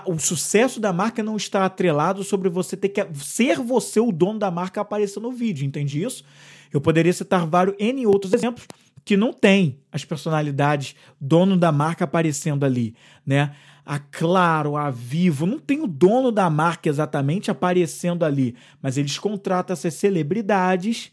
o 0.05 0.19
sucesso 0.19 0.80
da 0.80 0.93
marca 0.93 1.24
não 1.24 1.38
está 1.38 1.65
atrelado 1.65 2.24
sobre 2.24 2.49
você 2.49 2.78
ter 2.78 2.89
que 2.89 3.03
ser 3.15 3.57
você 3.57 3.99
o 3.99 4.11
dono 4.11 4.38
da 4.38 4.51
marca 4.51 4.80
aparecer 4.80 5.19
no 5.19 5.32
vídeo, 5.32 5.65
entende 5.65 6.03
isso? 6.03 6.24
Eu 6.71 6.80
poderia 6.80 7.13
citar 7.13 7.47
vários 7.47 7.76
N 7.80 8.05
outros 8.05 8.32
exemplos 8.32 8.67
que 9.03 9.17
não 9.17 9.34
tem 9.34 9.80
as 9.91 10.05
personalidades 10.05 10.95
dono 11.19 11.57
da 11.57 11.71
marca 11.71 12.05
aparecendo 12.05 12.63
ali, 12.63 12.95
né? 13.26 13.55
A 13.86 14.00
Claro, 14.00 14.78
a 14.78 14.90
Vivo, 14.90 15.46
não 15.46 15.60
tem 15.60 15.82
o 15.82 15.88
dono 15.88 16.32
da 16.32 16.50
marca 16.50 16.88
exatamente 16.88 17.52
aparecendo 17.52 18.24
ali, 18.24 18.56
mas 18.82 18.98
eles 18.98 19.20
contratam 19.20 19.74
essas 19.74 19.94
celebridades 19.96 21.12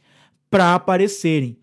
para 0.49 0.75
aparecerem. 0.75 1.59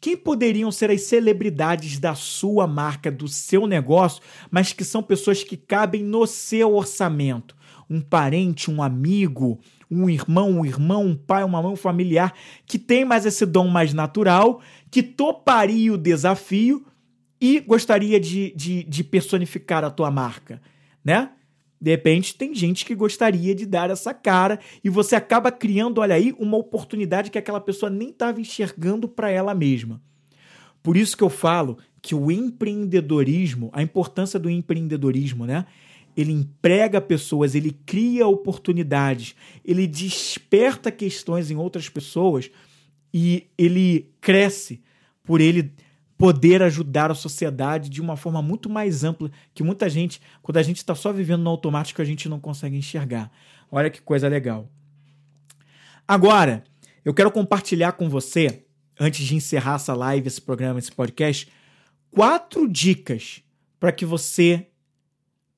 Quem 0.00 0.16
poderiam 0.16 0.70
ser 0.70 0.90
as 0.90 1.00
celebridades 1.02 1.98
da 1.98 2.14
sua 2.14 2.66
marca, 2.66 3.10
do 3.10 3.26
seu 3.26 3.66
negócio, 3.66 4.22
mas 4.50 4.70
que 4.70 4.84
são 4.84 5.02
pessoas 5.02 5.42
que 5.42 5.56
cabem 5.56 6.02
no 6.02 6.26
seu 6.26 6.74
orçamento? 6.74 7.56
Um 7.88 8.02
parente, 8.02 8.70
um 8.70 8.82
amigo, 8.82 9.58
um 9.90 10.10
irmão, 10.10 10.50
um 10.50 10.64
irmão, 10.66 11.06
um 11.06 11.16
pai, 11.16 11.42
uma 11.42 11.62
mãe, 11.62 11.72
um 11.72 11.76
familiar 11.76 12.34
que 12.66 12.78
tem 12.78 13.04
mais 13.04 13.24
esse 13.24 13.46
dom 13.46 13.68
mais 13.68 13.94
natural, 13.94 14.60
que 14.90 15.02
toparia 15.02 15.92
o 15.92 15.98
desafio 15.98 16.84
e 17.44 17.60
gostaria 17.60 18.18
de, 18.18 18.54
de, 18.56 18.84
de 18.84 19.04
personificar 19.04 19.84
a 19.84 19.90
tua 19.90 20.10
marca, 20.10 20.62
né? 21.04 21.28
De 21.78 21.90
repente, 21.90 22.34
tem 22.34 22.54
gente 22.54 22.86
que 22.86 22.94
gostaria 22.94 23.54
de 23.54 23.66
dar 23.66 23.90
essa 23.90 24.14
cara 24.14 24.58
e 24.82 24.88
você 24.88 25.14
acaba 25.14 25.52
criando, 25.52 26.00
olha 26.00 26.14
aí, 26.14 26.34
uma 26.38 26.56
oportunidade 26.56 27.30
que 27.30 27.36
aquela 27.36 27.60
pessoa 27.60 27.90
nem 27.90 28.08
estava 28.08 28.40
enxergando 28.40 29.06
para 29.06 29.30
ela 29.30 29.54
mesma. 29.54 30.00
Por 30.82 30.96
isso 30.96 31.14
que 31.14 31.22
eu 31.22 31.28
falo 31.28 31.76
que 32.00 32.14
o 32.14 32.30
empreendedorismo, 32.30 33.68
a 33.74 33.82
importância 33.82 34.40
do 34.40 34.48
empreendedorismo, 34.48 35.44
né? 35.44 35.66
Ele 36.16 36.32
emprega 36.32 36.98
pessoas, 36.98 37.54
ele 37.54 37.76
cria 37.84 38.26
oportunidades, 38.26 39.36
ele 39.62 39.86
desperta 39.86 40.90
questões 40.90 41.50
em 41.50 41.56
outras 41.56 41.90
pessoas 41.90 42.50
e 43.12 43.48
ele 43.58 44.08
cresce 44.18 44.80
por 45.22 45.42
ele 45.42 45.74
poder 46.16 46.62
ajudar 46.62 47.10
a 47.10 47.14
sociedade 47.14 47.88
de 47.88 48.00
uma 48.00 48.16
forma 48.16 48.40
muito 48.40 48.70
mais 48.70 49.04
ampla 49.04 49.30
que 49.52 49.62
muita 49.62 49.88
gente, 49.88 50.20
quando 50.42 50.58
a 50.58 50.62
gente 50.62 50.78
está 50.78 50.94
só 50.94 51.12
vivendo 51.12 51.42
no 51.42 51.50
automático, 51.50 52.00
a 52.00 52.04
gente 52.04 52.28
não 52.28 52.38
consegue 52.38 52.76
enxergar. 52.76 53.30
Olha 53.70 53.90
que 53.90 54.00
coisa 54.00 54.28
legal. 54.28 54.68
Agora, 56.06 56.62
eu 57.04 57.12
quero 57.12 57.30
compartilhar 57.30 57.92
com 57.92 58.08
você, 58.08 58.64
antes 58.98 59.26
de 59.26 59.34
encerrar 59.34 59.76
essa 59.76 59.94
live, 59.94 60.26
esse 60.26 60.40
programa, 60.40 60.78
esse 60.78 60.92
podcast, 60.92 61.50
quatro 62.10 62.68
dicas 62.68 63.42
para 63.80 63.90
que 63.90 64.04
você 64.04 64.68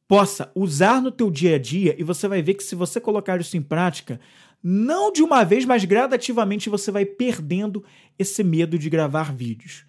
possa 0.08 0.50
usar 0.54 1.02
no 1.02 1.10
teu 1.10 1.30
dia 1.30 1.56
a 1.56 1.58
dia 1.58 1.94
e 1.98 2.04
você 2.04 2.28
vai 2.28 2.40
ver 2.40 2.54
que 2.54 2.62
se 2.62 2.74
você 2.74 3.00
colocar 3.00 3.40
isso 3.40 3.56
em 3.56 3.62
prática, 3.62 4.20
não 4.62 5.12
de 5.12 5.22
uma 5.22 5.44
vez, 5.44 5.64
mas 5.64 5.84
gradativamente 5.84 6.70
você 6.70 6.90
vai 6.90 7.04
perdendo 7.04 7.84
esse 8.18 8.42
medo 8.42 8.78
de 8.78 8.88
gravar 8.88 9.34
vídeos 9.34 9.84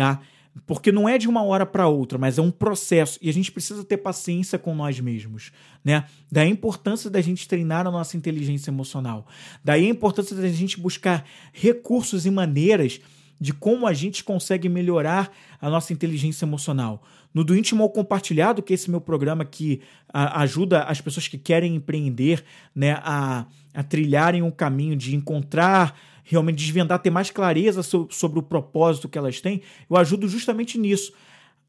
tá? 0.00 0.18
Porque 0.66 0.90
não 0.90 1.06
é 1.06 1.18
de 1.18 1.28
uma 1.28 1.42
hora 1.42 1.66
para 1.66 1.86
outra, 1.86 2.16
mas 2.16 2.38
é 2.38 2.42
um 2.42 2.50
processo 2.50 3.18
e 3.20 3.28
a 3.28 3.32
gente 3.34 3.52
precisa 3.52 3.84
ter 3.84 3.98
paciência 3.98 4.58
com 4.58 4.74
nós 4.74 4.98
mesmos, 4.98 5.52
né? 5.84 6.06
Daí 6.32 6.48
a 6.48 6.50
importância 6.50 7.10
da 7.10 7.20
gente 7.20 7.46
treinar 7.46 7.86
a 7.86 7.90
nossa 7.90 8.16
inteligência 8.16 8.70
emocional. 8.70 9.26
Daí 9.62 9.84
a 9.84 9.90
importância 9.90 10.34
da 10.34 10.48
gente 10.48 10.80
buscar 10.80 11.26
recursos 11.52 12.24
e 12.24 12.30
maneiras 12.30 12.98
de 13.38 13.52
como 13.52 13.86
a 13.86 13.92
gente 13.92 14.24
consegue 14.24 14.70
melhorar 14.70 15.30
a 15.60 15.68
nossa 15.68 15.92
inteligência 15.92 16.46
emocional. 16.46 17.02
No 17.34 17.44
Do 17.44 17.54
Íntimo 17.54 17.82
ao 17.82 17.90
Compartilhado, 17.90 18.62
que 18.62 18.72
é 18.72 18.74
esse 18.74 18.90
meu 18.90 19.02
programa 19.02 19.44
que 19.44 19.82
a, 20.08 20.40
ajuda 20.40 20.84
as 20.84 20.98
pessoas 21.02 21.28
que 21.28 21.36
querem 21.36 21.74
empreender 21.74 22.42
né, 22.74 22.92
a, 23.02 23.44
a 23.74 23.82
trilharem 23.82 24.40
um 24.40 24.50
caminho 24.50 24.96
de 24.96 25.14
encontrar 25.14 25.94
realmente 26.30 26.58
desvendar, 26.58 27.00
ter 27.00 27.10
mais 27.10 27.30
clareza 27.30 27.82
sobre 27.82 28.38
o 28.38 28.42
propósito 28.42 29.08
que 29.08 29.18
elas 29.18 29.40
têm, 29.40 29.62
eu 29.88 29.96
ajudo 29.96 30.28
justamente 30.28 30.78
nisso. 30.78 31.12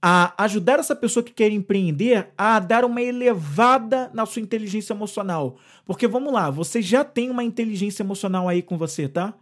A 0.01 0.43
ajudar 0.43 0.79
essa 0.79 0.95
pessoa 0.95 1.23
que 1.23 1.31
quer 1.31 1.51
empreender 1.51 2.29
a 2.37 2.59
dar 2.59 2.85
uma 2.85 3.01
elevada 3.01 4.09
na 4.13 4.25
sua 4.25 4.41
inteligência 4.41 4.93
emocional. 4.93 5.57
Porque 5.85 6.07
vamos 6.07 6.31
lá, 6.31 6.49
você 6.49 6.81
já 6.81 7.03
tem 7.03 7.29
uma 7.29 7.43
inteligência 7.43 8.03
emocional 8.03 8.47
aí 8.47 8.61
com 8.61 8.77
você, 8.77 9.07
tá? 9.07 9.33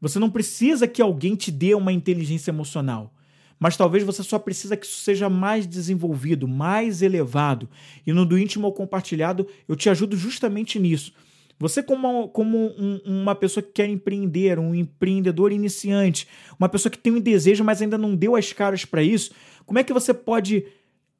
Você 0.00 0.18
não 0.18 0.30
precisa 0.30 0.86
que 0.86 1.02
alguém 1.02 1.34
te 1.34 1.50
dê 1.50 1.74
uma 1.74 1.92
inteligência 1.92 2.50
emocional. 2.50 3.12
Mas 3.58 3.76
talvez 3.76 4.04
você 4.04 4.22
só 4.22 4.38
precisa 4.38 4.76
que 4.76 4.86
isso 4.86 5.00
seja 5.00 5.30
mais 5.30 5.66
desenvolvido, 5.66 6.46
mais 6.46 7.00
elevado. 7.00 7.68
E 8.06 8.12
no 8.12 8.26
do 8.26 8.38
íntimo 8.38 8.66
ou 8.66 8.72
compartilhado, 8.72 9.46
eu 9.66 9.74
te 9.74 9.88
ajudo 9.88 10.16
justamente 10.16 10.78
nisso. 10.78 11.12
Você, 11.58 11.82
como, 11.82 12.28
como 12.28 12.58
um, 12.78 13.00
uma 13.04 13.34
pessoa 13.34 13.62
que 13.62 13.72
quer 13.72 13.88
empreender, 13.88 14.58
um 14.58 14.74
empreendedor 14.74 15.52
iniciante, 15.52 16.28
uma 16.58 16.68
pessoa 16.68 16.90
que 16.90 16.98
tem 16.98 17.12
um 17.12 17.20
desejo, 17.20 17.64
mas 17.64 17.80
ainda 17.80 17.96
não 17.96 18.14
deu 18.14 18.36
as 18.36 18.52
caras 18.52 18.84
para 18.84 19.02
isso, 19.02 19.32
como 19.64 19.78
é 19.78 19.84
que 19.84 19.92
você 19.92 20.12
pode 20.12 20.66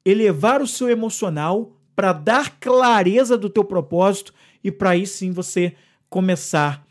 elevar 0.05 0.61
o 0.61 0.67
seu 0.67 0.89
emocional 0.89 1.75
para 1.95 2.13
dar 2.13 2.59
clareza 2.59 3.37
do 3.37 3.49
teu 3.49 3.63
propósito 3.63 4.33
e 4.63 4.71
para 4.71 4.91
aí 4.91 5.07
sim 5.07 5.31
você 5.31 5.73
começar 6.09 6.85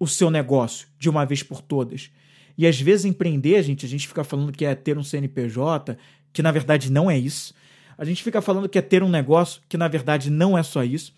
o 0.00 0.06
seu 0.06 0.30
negócio 0.30 0.88
de 0.98 1.10
uma 1.10 1.26
vez 1.26 1.42
por 1.42 1.60
todas? 1.60 2.10
E 2.56 2.66
às 2.66 2.80
vezes 2.80 3.04
empreender, 3.04 3.62
gente, 3.62 3.84
a 3.84 3.88
gente 3.88 4.08
fica 4.08 4.24
falando 4.24 4.52
que 4.52 4.64
é 4.64 4.74
ter 4.74 4.96
um 4.96 5.04
CNPJ, 5.04 5.98
que 6.32 6.42
na 6.42 6.50
verdade 6.50 6.90
não 6.90 7.10
é 7.10 7.18
isso. 7.18 7.54
A 7.98 8.04
gente 8.04 8.22
fica 8.22 8.40
falando 8.40 8.68
que 8.68 8.78
é 8.78 8.82
ter 8.82 9.02
um 9.02 9.08
negócio, 9.08 9.60
que 9.68 9.76
na 9.76 9.88
verdade 9.88 10.30
não 10.30 10.56
é 10.56 10.62
só 10.62 10.82
isso. 10.82 11.14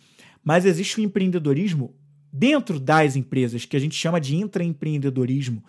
Mas 0.48 0.64
existe 0.64 0.98
o 0.98 1.04
empreendedorismo 1.04 1.94
dentro 2.32 2.80
das 2.80 3.16
empresas, 3.16 3.66
que 3.66 3.76
a 3.76 3.78
gente 3.78 3.94
chama 3.94 4.18
de 4.18 4.34
intraempreendedorismo, 4.34 5.62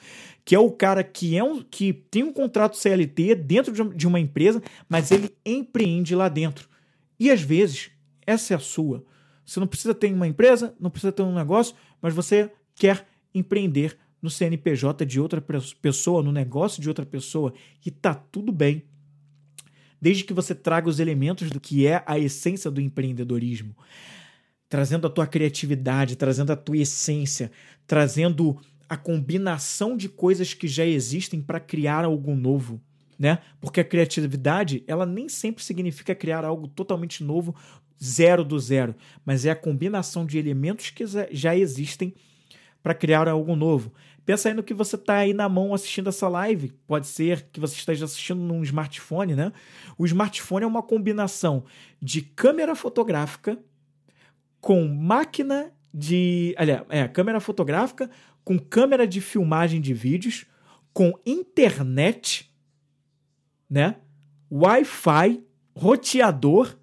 que 0.45 0.55
é 0.55 0.59
o 0.59 0.71
cara 0.71 1.03
que, 1.03 1.35
é 1.35 1.43
um, 1.43 1.61
que 1.61 1.91
tem 1.91 2.23
um 2.23 2.31
contrato 2.31 2.77
CLT 2.77 3.35
dentro 3.35 3.93
de 3.93 4.07
uma 4.07 4.21
empresa, 4.21 4.63
mas 4.87 5.11
ele 5.11 5.35
empreende 5.45 6.15
lá 6.15 6.29
dentro. 6.29 6.69
E 7.19 7.29
às 7.29 7.41
vezes, 7.41 7.91
essa 8.25 8.53
é 8.53 8.55
a 8.55 8.59
sua. 8.59 9.03
Você 9.45 9.59
não 9.59 9.67
precisa 9.67 9.93
ter 9.93 10.13
uma 10.13 10.29
empresa, 10.29 10.73
não 10.79 10.89
precisa 10.89 11.11
ter 11.11 11.23
um 11.23 11.35
negócio, 11.35 11.75
mas 12.01 12.13
você 12.13 12.49
quer 12.73 13.05
empreender 13.35 13.97
no 14.21 14.29
CNPJ 14.29 15.05
de 15.05 15.19
outra 15.19 15.43
pessoa, 15.81 16.23
no 16.23 16.31
negócio 16.31 16.81
de 16.81 16.87
outra 16.87 17.05
pessoa, 17.05 17.53
e 17.85 17.91
tá 17.91 18.13
tudo 18.13 18.53
bem. 18.53 18.85
Desde 20.01 20.23
que 20.23 20.31
você 20.31 20.55
traga 20.55 20.87
os 20.87 21.01
elementos 21.01 21.49
do 21.49 21.59
que 21.59 21.85
é 21.85 22.01
a 22.05 22.17
essência 22.17 22.71
do 22.71 22.79
empreendedorismo 22.79 23.75
trazendo 24.69 25.07
a 25.07 25.09
tua 25.09 25.25
criatividade, 25.25 26.15
trazendo 26.15 26.53
a 26.53 26.55
tua 26.55 26.77
essência, 26.77 27.51
trazendo 27.87 28.57
a 28.87 28.95
combinação 28.95 29.97
de 29.97 30.07
coisas 30.07 30.53
que 30.53 30.67
já 30.67 30.85
existem 30.85 31.41
para 31.41 31.59
criar 31.59 32.05
algo 32.05 32.35
novo, 32.35 32.79
né? 33.17 33.39
Porque 33.59 33.81
a 33.81 33.83
criatividade, 33.83 34.83
ela 34.87 35.05
nem 35.05 35.27
sempre 35.27 35.63
significa 35.63 36.15
criar 36.15 36.45
algo 36.45 36.67
totalmente 36.67 37.23
novo, 37.23 37.55
zero 38.01 38.43
do 38.43 38.57
zero, 38.59 38.95
mas 39.25 39.45
é 39.45 39.51
a 39.51 39.55
combinação 39.55 40.25
de 40.25 40.37
elementos 40.37 40.91
que 40.91 41.03
já 41.31 41.55
existem 41.55 42.13
para 42.81 42.93
criar 42.93 43.27
algo 43.27 43.55
novo. 43.55 43.91
Pensa 44.25 44.49
aí 44.49 44.53
no 44.53 44.63
que 44.63 44.73
você 44.73 44.95
está 44.95 45.17
aí 45.17 45.33
na 45.33 45.49
mão 45.49 45.73
assistindo 45.73 46.07
essa 46.07 46.27
live. 46.27 46.71
Pode 46.85 47.07
ser 47.07 47.47
que 47.51 47.59
você 47.59 47.75
esteja 47.75 48.05
assistindo 48.05 48.39
num 48.39 48.63
smartphone, 48.63 49.35
né? 49.35 49.51
O 49.97 50.05
smartphone 50.05 50.63
é 50.63 50.67
uma 50.67 50.83
combinação 50.83 51.63
de 51.99 52.21
câmera 52.21 52.75
fotográfica 52.75 53.57
com 54.61 54.87
máquina 54.87 55.71
de. 55.93 56.53
Aliás, 56.57 56.83
é, 56.89 57.07
câmera 57.07 57.39
fotográfica 57.39 58.09
com 58.43 58.57
câmera 58.57 59.07
de 59.07 59.21
filmagem 59.21 59.79
de 59.79 59.93
vídeos, 59.93 60.45
com 60.93 61.13
internet, 61.25 62.51
né? 63.69 63.97
Wi-Fi, 64.51 65.43
roteador, 65.75 66.75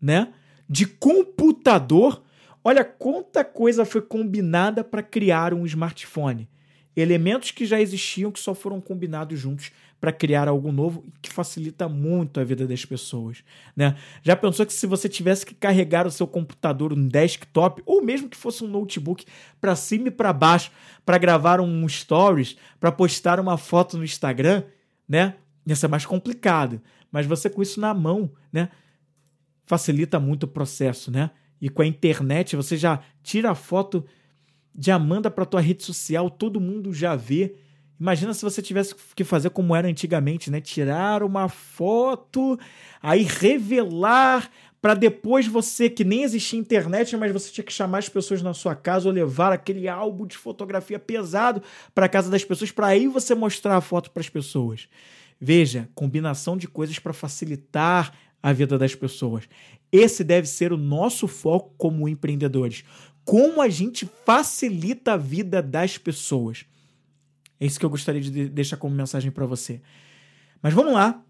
né? 0.00 0.32
De 0.68 0.86
computador. 0.86 2.22
Olha 2.62 2.84
quanta 2.84 3.44
coisa 3.44 3.84
foi 3.84 4.00
combinada 4.00 4.82
para 4.82 5.02
criar 5.02 5.52
um 5.52 5.66
smartphone 5.66 6.48
elementos 6.96 7.50
que 7.50 7.66
já 7.66 7.80
existiam 7.80 8.30
que 8.30 8.40
só 8.40 8.54
foram 8.54 8.80
combinados 8.80 9.38
juntos 9.38 9.72
para 10.00 10.12
criar 10.12 10.48
algo 10.48 10.70
novo 10.70 11.02
e 11.08 11.12
que 11.22 11.32
facilita 11.32 11.88
muito 11.88 12.38
a 12.38 12.44
vida 12.44 12.66
das 12.66 12.84
pessoas, 12.84 13.42
né? 13.74 13.96
Já 14.22 14.36
pensou 14.36 14.66
que 14.66 14.72
se 14.72 14.86
você 14.86 15.08
tivesse 15.08 15.46
que 15.46 15.54
carregar 15.54 16.06
o 16.06 16.10
seu 16.10 16.26
computador, 16.26 16.92
um 16.92 17.08
desktop 17.08 17.82
ou 17.86 18.02
mesmo 18.02 18.28
que 18.28 18.36
fosse 18.36 18.62
um 18.62 18.68
notebook 18.68 19.24
para 19.60 19.74
cima 19.74 20.08
e 20.08 20.10
para 20.10 20.32
baixo 20.32 20.70
para 21.06 21.16
gravar 21.16 21.60
um 21.60 21.88
stories, 21.88 22.56
para 22.78 22.92
postar 22.92 23.40
uma 23.40 23.56
foto 23.56 23.96
no 23.96 24.04
Instagram, 24.04 24.64
né? 25.08 25.36
Ia 25.66 25.74
ser 25.74 25.88
mais 25.88 26.04
complicado, 26.04 26.82
mas 27.10 27.24
você 27.24 27.48
com 27.48 27.62
isso 27.62 27.80
na 27.80 27.94
mão, 27.94 28.30
né? 28.52 28.68
Facilita 29.66 30.20
muito 30.20 30.42
o 30.42 30.48
processo, 30.48 31.10
né? 31.10 31.30
E 31.60 31.70
com 31.70 31.80
a 31.80 31.86
internet 31.86 32.56
você 32.56 32.76
já 32.76 33.00
tira 33.22 33.50
a 33.50 33.54
foto 33.54 34.04
já 34.78 34.98
manda 34.98 35.30
para 35.30 35.44
tua 35.44 35.60
rede 35.60 35.84
social, 35.84 36.28
todo 36.28 36.60
mundo 36.60 36.92
já 36.92 37.14
vê. 37.14 37.54
Imagina 37.98 38.34
se 38.34 38.42
você 38.42 38.60
tivesse 38.60 38.94
que 39.14 39.22
fazer 39.22 39.50
como 39.50 39.74
era 39.74 39.88
antigamente, 39.88 40.50
né? 40.50 40.60
Tirar 40.60 41.22
uma 41.22 41.48
foto, 41.48 42.58
aí 43.00 43.22
revelar 43.22 44.50
para 44.82 44.92
depois 44.94 45.46
você 45.46 45.88
que 45.88 46.04
nem 46.04 46.24
existia 46.24 46.58
internet, 46.58 47.16
mas 47.16 47.32
você 47.32 47.50
tinha 47.50 47.64
que 47.64 47.72
chamar 47.72 47.98
as 47.98 48.08
pessoas 48.08 48.42
na 48.42 48.52
sua 48.52 48.74
casa 48.74 49.08
ou 49.08 49.14
levar 49.14 49.50
aquele 49.50 49.88
álbum 49.88 50.26
de 50.26 50.36
fotografia 50.36 50.98
pesado 50.98 51.62
para 51.94 52.06
casa 52.08 52.30
das 52.30 52.44
pessoas 52.44 52.70
para 52.70 52.88
aí 52.88 53.08
você 53.08 53.34
mostrar 53.34 53.76
a 53.76 53.80
foto 53.80 54.10
para 54.10 54.20
as 54.20 54.28
pessoas. 54.28 54.86
Veja, 55.40 55.88
combinação 55.94 56.56
de 56.56 56.68
coisas 56.68 56.98
para 56.98 57.14
facilitar 57.14 58.12
a 58.42 58.52
vida 58.52 58.76
das 58.76 58.94
pessoas. 58.94 59.48
Esse 59.90 60.22
deve 60.22 60.46
ser 60.46 60.70
o 60.70 60.76
nosso 60.76 61.26
foco 61.26 61.72
como 61.78 62.06
empreendedores 62.06 62.84
como 63.24 63.62
a 63.62 63.68
gente 63.68 64.08
facilita 64.24 65.14
a 65.14 65.16
vida 65.16 65.62
das 65.62 65.96
pessoas. 65.96 66.64
É 67.58 67.66
isso 67.66 67.78
que 67.78 67.86
eu 67.86 67.90
gostaria 67.90 68.20
de 68.20 68.48
deixar 68.48 68.76
como 68.76 68.94
mensagem 68.94 69.30
para 69.30 69.46
você. 69.46 69.80
Mas 70.60 70.74
vamos 70.74 70.92
lá 70.92 71.22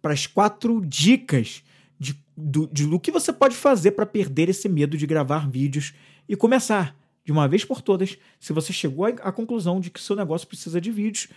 para 0.00 0.12
as 0.12 0.26
quatro 0.26 0.80
dicas 0.84 1.62
de, 1.98 2.16
do, 2.36 2.66
de, 2.68 2.86
do 2.86 3.00
que 3.00 3.10
você 3.10 3.32
pode 3.32 3.56
fazer 3.56 3.92
para 3.92 4.06
perder 4.06 4.48
esse 4.48 4.68
medo 4.68 4.96
de 4.96 5.06
gravar 5.06 5.48
vídeos 5.50 5.92
e 6.28 6.36
começar 6.36 6.96
de 7.24 7.32
uma 7.32 7.48
vez 7.48 7.64
por 7.64 7.82
todas. 7.82 8.16
Se 8.38 8.52
você 8.52 8.72
chegou 8.72 9.06
à 9.06 9.32
conclusão 9.32 9.80
de 9.80 9.90
que 9.90 10.00
seu 10.00 10.14
negócio 10.14 10.46
precisa 10.46 10.80
de 10.80 10.90
vídeos 10.90 11.28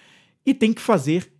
e 0.45 0.53
tem 0.53 0.73
que 0.73 0.81
fazer, 0.81 1.31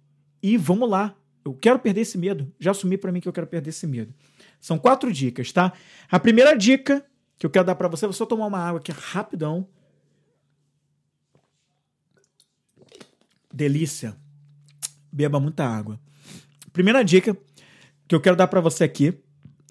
e 0.41 0.57
vamos 0.57 0.89
lá. 0.89 1.15
Eu 1.43 1.53
quero 1.53 1.79
perder 1.79 2.01
esse 2.01 2.17
medo. 2.17 2.51
Já 2.59 2.71
assumi 2.71 2.97
para 2.97 3.11
mim 3.11 3.19
que 3.19 3.27
eu 3.27 3.33
quero 3.33 3.47
perder 3.47 3.69
esse 3.69 3.87
medo. 3.87 4.13
São 4.59 4.77
quatro 4.77 5.11
dicas, 5.11 5.51
tá? 5.51 5.73
A 6.09 6.19
primeira 6.19 6.55
dica 6.55 7.03
que 7.41 7.45
eu 7.47 7.49
quero 7.49 7.65
dar 7.65 7.73
para 7.73 7.87
você. 7.87 8.05
Vou 8.05 8.13
só 8.13 8.23
tomar 8.23 8.45
uma 8.45 8.59
água 8.59 8.79
aqui 8.79 8.91
rapidão. 8.91 9.67
Delícia. 13.51 14.15
Beba 15.11 15.39
muita 15.39 15.65
água. 15.65 15.99
Primeira 16.71 17.03
dica 17.03 17.35
que 18.07 18.13
eu 18.13 18.21
quero 18.21 18.35
dar 18.35 18.45
para 18.45 18.61
você 18.61 18.83
aqui 18.83 19.19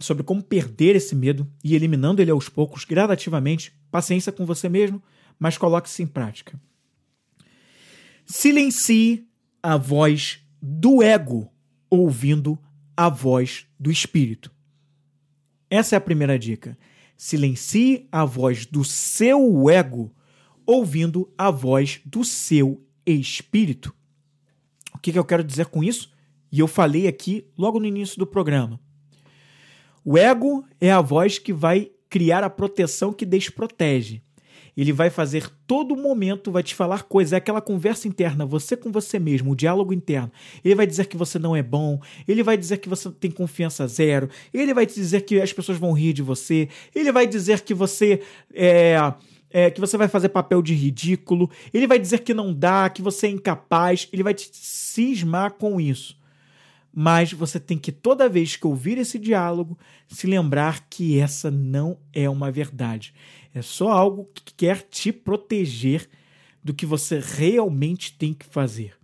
sobre 0.00 0.24
como 0.24 0.42
perder 0.42 0.96
esse 0.96 1.14
medo 1.14 1.48
e 1.62 1.76
eliminando 1.76 2.20
ele 2.20 2.32
aos 2.32 2.48
poucos, 2.48 2.84
gradativamente. 2.84 3.72
Paciência 3.88 4.32
com 4.32 4.44
você 4.44 4.68
mesmo, 4.68 5.00
mas 5.38 5.56
coloque-se 5.56 6.02
em 6.02 6.08
prática. 6.08 6.60
Silencie 8.26 9.28
a 9.62 9.76
voz 9.76 10.40
do 10.60 11.04
ego, 11.04 11.48
ouvindo 11.88 12.58
a 12.96 13.08
voz 13.08 13.64
do 13.78 13.92
espírito. 13.92 14.50
Essa 15.70 15.94
é 15.94 15.98
a 15.98 16.00
primeira 16.00 16.36
dica. 16.36 16.76
Silencie 17.22 18.08
a 18.10 18.24
voz 18.24 18.64
do 18.64 18.82
seu 18.82 19.68
ego, 19.68 20.10
ouvindo 20.64 21.30
a 21.36 21.50
voz 21.50 22.00
do 22.02 22.24
seu 22.24 22.82
espírito. 23.04 23.94
O 24.94 24.98
que, 24.98 25.12
que 25.12 25.18
eu 25.18 25.24
quero 25.26 25.44
dizer 25.44 25.66
com 25.66 25.84
isso? 25.84 26.10
E 26.50 26.60
eu 26.60 26.66
falei 26.66 27.06
aqui 27.06 27.46
logo 27.58 27.78
no 27.78 27.84
início 27.84 28.18
do 28.18 28.26
programa. 28.26 28.80
O 30.02 30.16
ego 30.16 30.64
é 30.80 30.90
a 30.90 31.02
voz 31.02 31.38
que 31.38 31.52
vai 31.52 31.90
criar 32.08 32.42
a 32.42 32.48
proteção 32.48 33.12
que 33.12 33.26
desprotege. 33.26 34.22
Ele 34.80 34.94
vai 34.94 35.10
fazer 35.10 35.46
todo 35.66 35.94
momento, 35.94 36.50
vai 36.50 36.62
te 36.62 36.74
falar 36.74 37.02
coisas, 37.02 37.34
é 37.34 37.36
aquela 37.36 37.60
conversa 37.60 38.08
interna, 38.08 38.46
você 38.46 38.74
com 38.74 38.90
você 38.90 39.18
mesmo, 39.18 39.50
o 39.50 39.54
diálogo 39.54 39.92
interno. 39.92 40.32
Ele 40.64 40.74
vai 40.74 40.86
dizer 40.86 41.06
que 41.06 41.18
você 41.18 41.38
não 41.38 41.54
é 41.54 41.62
bom, 41.62 42.00
ele 42.26 42.42
vai 42.42 42.56
dizer 42.56 42.78
que 42.78 42.88
você 42.88 43.10
tem 43.10 43.30
confiança 43.30 43.86
zero, 43.86 44.30
ele 44.54 44.72
vai 44.72 44.86
te 44.86 44.94
dizer 44.94 45.20
que 45.26 45.38
as 45.38 45.52
pessoas 45.52 45.76
vão 45.76 45.92
rir 45.92 46.14
de 46.14 46.22
você, 46.22 46.66
ele 46.94 47.12
vai 47.12 47.26
dizer 47.26 47.60
que 47.60 47.74
você 47.74 48.22
é, 48.54 48.96
é, 49.50 49.70
que 49.70 49.82
você 49.82 49.98
vai 49.98 50.08
fazer 50.08 50.30
papel 50.30 50.62
de 50.62 50.72
ridículo, 50.72 51.50
ele 51.74 51.86
vai 51.86 51.98
dizer 51.98 52.20
que 52.20 52.32
não 52.32 52.50
dá, 52.50 52.88
que 52.88 53.02
você 53.02 53.26
é 53.26 53.30
incapaz, 53.30 54.08
ele 54.10 54.22
vai 54.22 54.32
te 54.32 54.48
cismar 54.50 55.52
com 55.58 55.78
isso. 55.78 56.18
Mas 56.90 57.34
você 57.34 57.60
tem 57.60 57.76
que, 57.76 57.92
toda 57.92 58.30
vez 58.30 58.56
que 58.56 58.66
ouvir 58.66 58.96
esse 58.96 59.18
diálogo, 59.18 59.78
se 60.08 60.26
lembrar 60.26 60.86
que 60.88 61.18
essa 61.20 61.50
não 61.50 61.98
é 62.14 62.30
uma 62.30 62.50
verdade. 62.50 63.12
É 63.54 63.62
só 63.62 63.90
algo 63.90 64.28
que 64.32 64.54
quer 64.54 64.82
te 64.82 65.12
proteger 65.12 66.08
do 66.62 66.74
que 66.74 66.86
você 66.86 67.18
realmente 67.18 68.16
tem 68.16 68.32
que 68.32 68.46
fazer. 68.46 68.94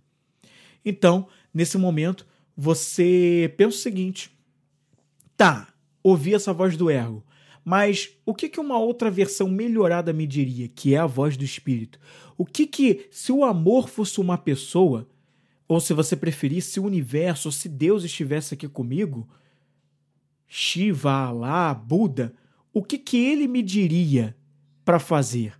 Então, 0.85 1.27
nesse 1.53 1.77
momento, 1.77 2.25
você 2.55 3.53
pensa 3.57 3.77
o 3.77 3.79
seguinte: 3.79 4.31
tá, 5.35 5.73
ouvi 6.01 6.33
essa 6.33 6.53
voz 6.53 6.77
do 6.77 6.89
ego, 6.89 7.25
mas 7.63 8.11
o 8.25 8.33
que, 8.33 8.47
que 8.47 8.59
uma 8.59 8.79
outra 8.79 9.11
versão 9.11 9.49
melhorada 9.49 10.13
me 10.13 10.25
diria, 10.25 10.69
que 10.69 10.95
é 10.95 10.97
a 10.97 11.05
voz 11.05 11.35
do 11.35 11.43
espírito? 11.43 11.99
O 12.37 12.45
que 12.45 12.65
que, 12.65 13.07
se 13.11 13.31
o 13.31 13.43
amor 13.43 13.89
fosse 13.89 14.21
uma 14.21 14.37
pessoa, 14.37 15.05
ou 15.67 15.81
se 15.81 15.93
você 15.93 16.15
preferir, 16.15 16.61
se 16.61 16.79
o 16.79 16.85
universo, 16.85 17.49
ou 17.49 17.51
se 17.51 17.67
Deus 17.67 18.05
estivesse 18.05 18.53
aqui 18.53 18.69
comigo, 18.69 19.27
Shiva, 20.47 21.11
Alá, 21.11 21.73
Buda, 21.73 22.33
o 22.73 22.81
que, 22.81 22.97
que 22.97 23.17
ele 23.17 23.47
me 23.47 23.61
diria 23.61 24.36
para 24.87 24.99
fazer? 24.99 25.53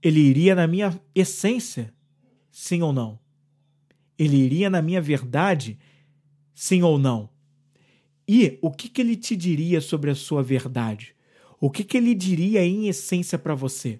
Ele 0.00 0.20
iria 0.20 0.54
na 0.54 0.68
minha 0.68 0.96
essência? 1.12 1.92
Sim 2.48 2.80
ou 2.80 2.92
não? 2.92 3.18
Ele 4.16 4.36
iria 4.36 4.70
na 4.70 4.80
minha 4.80 5.02
verdade? 5.02 5.76
Sim 6.54 6.82
ou 6.82 6.96
não? 6.96 7.28
E 8.28 8.56
o 8.62 8.70
que, 8.70 8.88
que 8.88 9.00
ele 9.00 9.16
te 9.16 9.34
diria 9.34 9.80
sobre 9.80 10.12
a 10.12 10.14
sua 10.14 10.44
verdade? 10.44 11.16
O 11.58 11.68
que, 11.68 11.82
que 11.82 11.96
ele 11.96 12.14
diria 12.14 12.64
em 12.64 12.86
essência 12.86 13.36
para 13.36 13.56
você? 13.56 13.98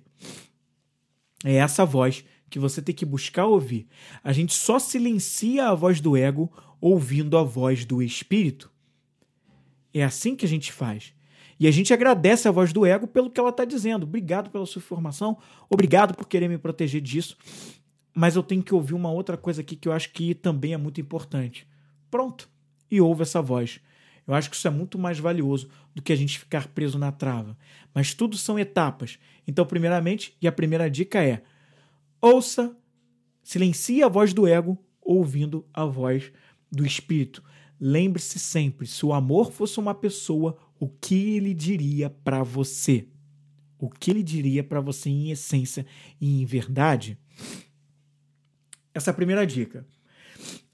É 1.44 1.56
essa 1.56 1.84
voz 1.84 2.24
que 2.48 2.60
você 2.60 2.80
tem 2.80 2.94
que 2.94 3.04
buscar 3.04 3.46
ouvir. 3.46 3.88
A 4.22 4.32
gente 4.32 4.54
só 4.54 4.78
silencia 4.78 5.66
a 5.66 5.74
voz 5.74 6.00
do 6.00 6.16
ego 6.16 6.52
ouvindo 6.80 7.36
a 7.36 7.42
voz 7.42 7.84
do 7.84 8.00
espírito. 8.00 8.70
É 9.92 10.04
assim 10.04 10.36
que 10.36 10.46
a 10.46 10.48
gente 10.48 10.70
faz. 10.70 11.12
E 11.58 11.66
a 11.66 11.70
gente 11.70 11.92
agradece 11.92 12.48
a 12.48 12.50
voz 12.50 12.72
do 12.72 12.84
ego 12.84 13.06
pelo 13.06 13.30
que 13.30 13.38
ela 13.38 13.50
está 13.50 13.64
dizendo. 13.64 14.04
Obrigado 14.04 14.50
pela 14.50 14.66
sua 14.66 14.80
informação, 14.80 15.38
obrigado 15.68 16.14
por 16.14 16.26
querer 16.26 16.48
me 16.48 16.58
proteger 16.58 17.00
disso. 17.00 17.36
Mas 18.14 18.36
eu 18.36 18.42
tenho 18.42 18.62
que 18.62 18.74
ouvir 18.74 18.94
uma 18.94 19.10
outra 19.10 19.36
coisa 19.36 19.60
aqui 19.60 19.74
que 19.74 19.88
eu 19.88 19.92
acho 19.92 20.12
que 20.12 20.34
também 20.34 20.72
é 20.72 20.76
muito 20.76 21.00
importante. 21.00 21.66
Pronto. 22.10 22.48
E 22.90 23.00
ouve 23.00 23.22
essa 23.22 23.42
voz. 23.42 23.80
Eu 24.26 24.34
acho 24.34 24.48
que 24.48 24.56
isso 24.56 24.66
é 24.66 24.70
muito 24.70 24.98
mais 24.98 25.18
valioso 25.18 25.68
do 25.94 26.00
que 26.00 26.12
a 26.12 26.16
gente 26.16 26.38
ficar 26.38 26.68
preso 26.68 26.98
na 26.98 27.12
trava. 27.12 27.56
Mas 27.92 28.14
tudo 28.14 28.36
são 28.36 28.58
etapas. 28.58 29.18
Então, 29.46 29.66
primeiramente, 29.66 30.36
e 30.40 30.48
a 30.48 30.52
primeira 30.52 30.88
dica 30.88 31.22
é: 31.22 31.42
ouça, 32.20 32.74
silencie 33.42 34.02
a 34.02 34.08
voz 34.08 34.32
do 34.32 34.46
ego, 34.46 34.78
ouvindo 35.02 35.66
a 35.74 35.84
voz 35.84 36.32
do 36.70 36.86
espírito. 36.86 37.42
Lembre-se 37.78 38.38
sempre: 38.38 38.86
se 38.86 39.04
o 39.04 39.12
amor 39.12 39.52
fosse 39.52 39.78
uma 39.78 39.94
pessoa, 39.94 40.56
o 40.84 40.88
que 41.00 41.34
ele 41.34 41.54
diria 41.54 42.10
para 42.10 42.42
você? 42.42 43.08
O 43.78 43.88
que 43.88 44.10
ele 44.10 44.22
diria 44.22 44.62
para 44.62 44.82
você 44.82 45.08
em 45.08 45.30
essência 45.30 45.86
e 46.20 46.42
em 46.42 46.44
verdade? 46.44 47.18
Essa 48.92 49.08
é 49.08 49.12
a 49.12 49.14
primeira 49.14 49.46
dica. 49.46 49.86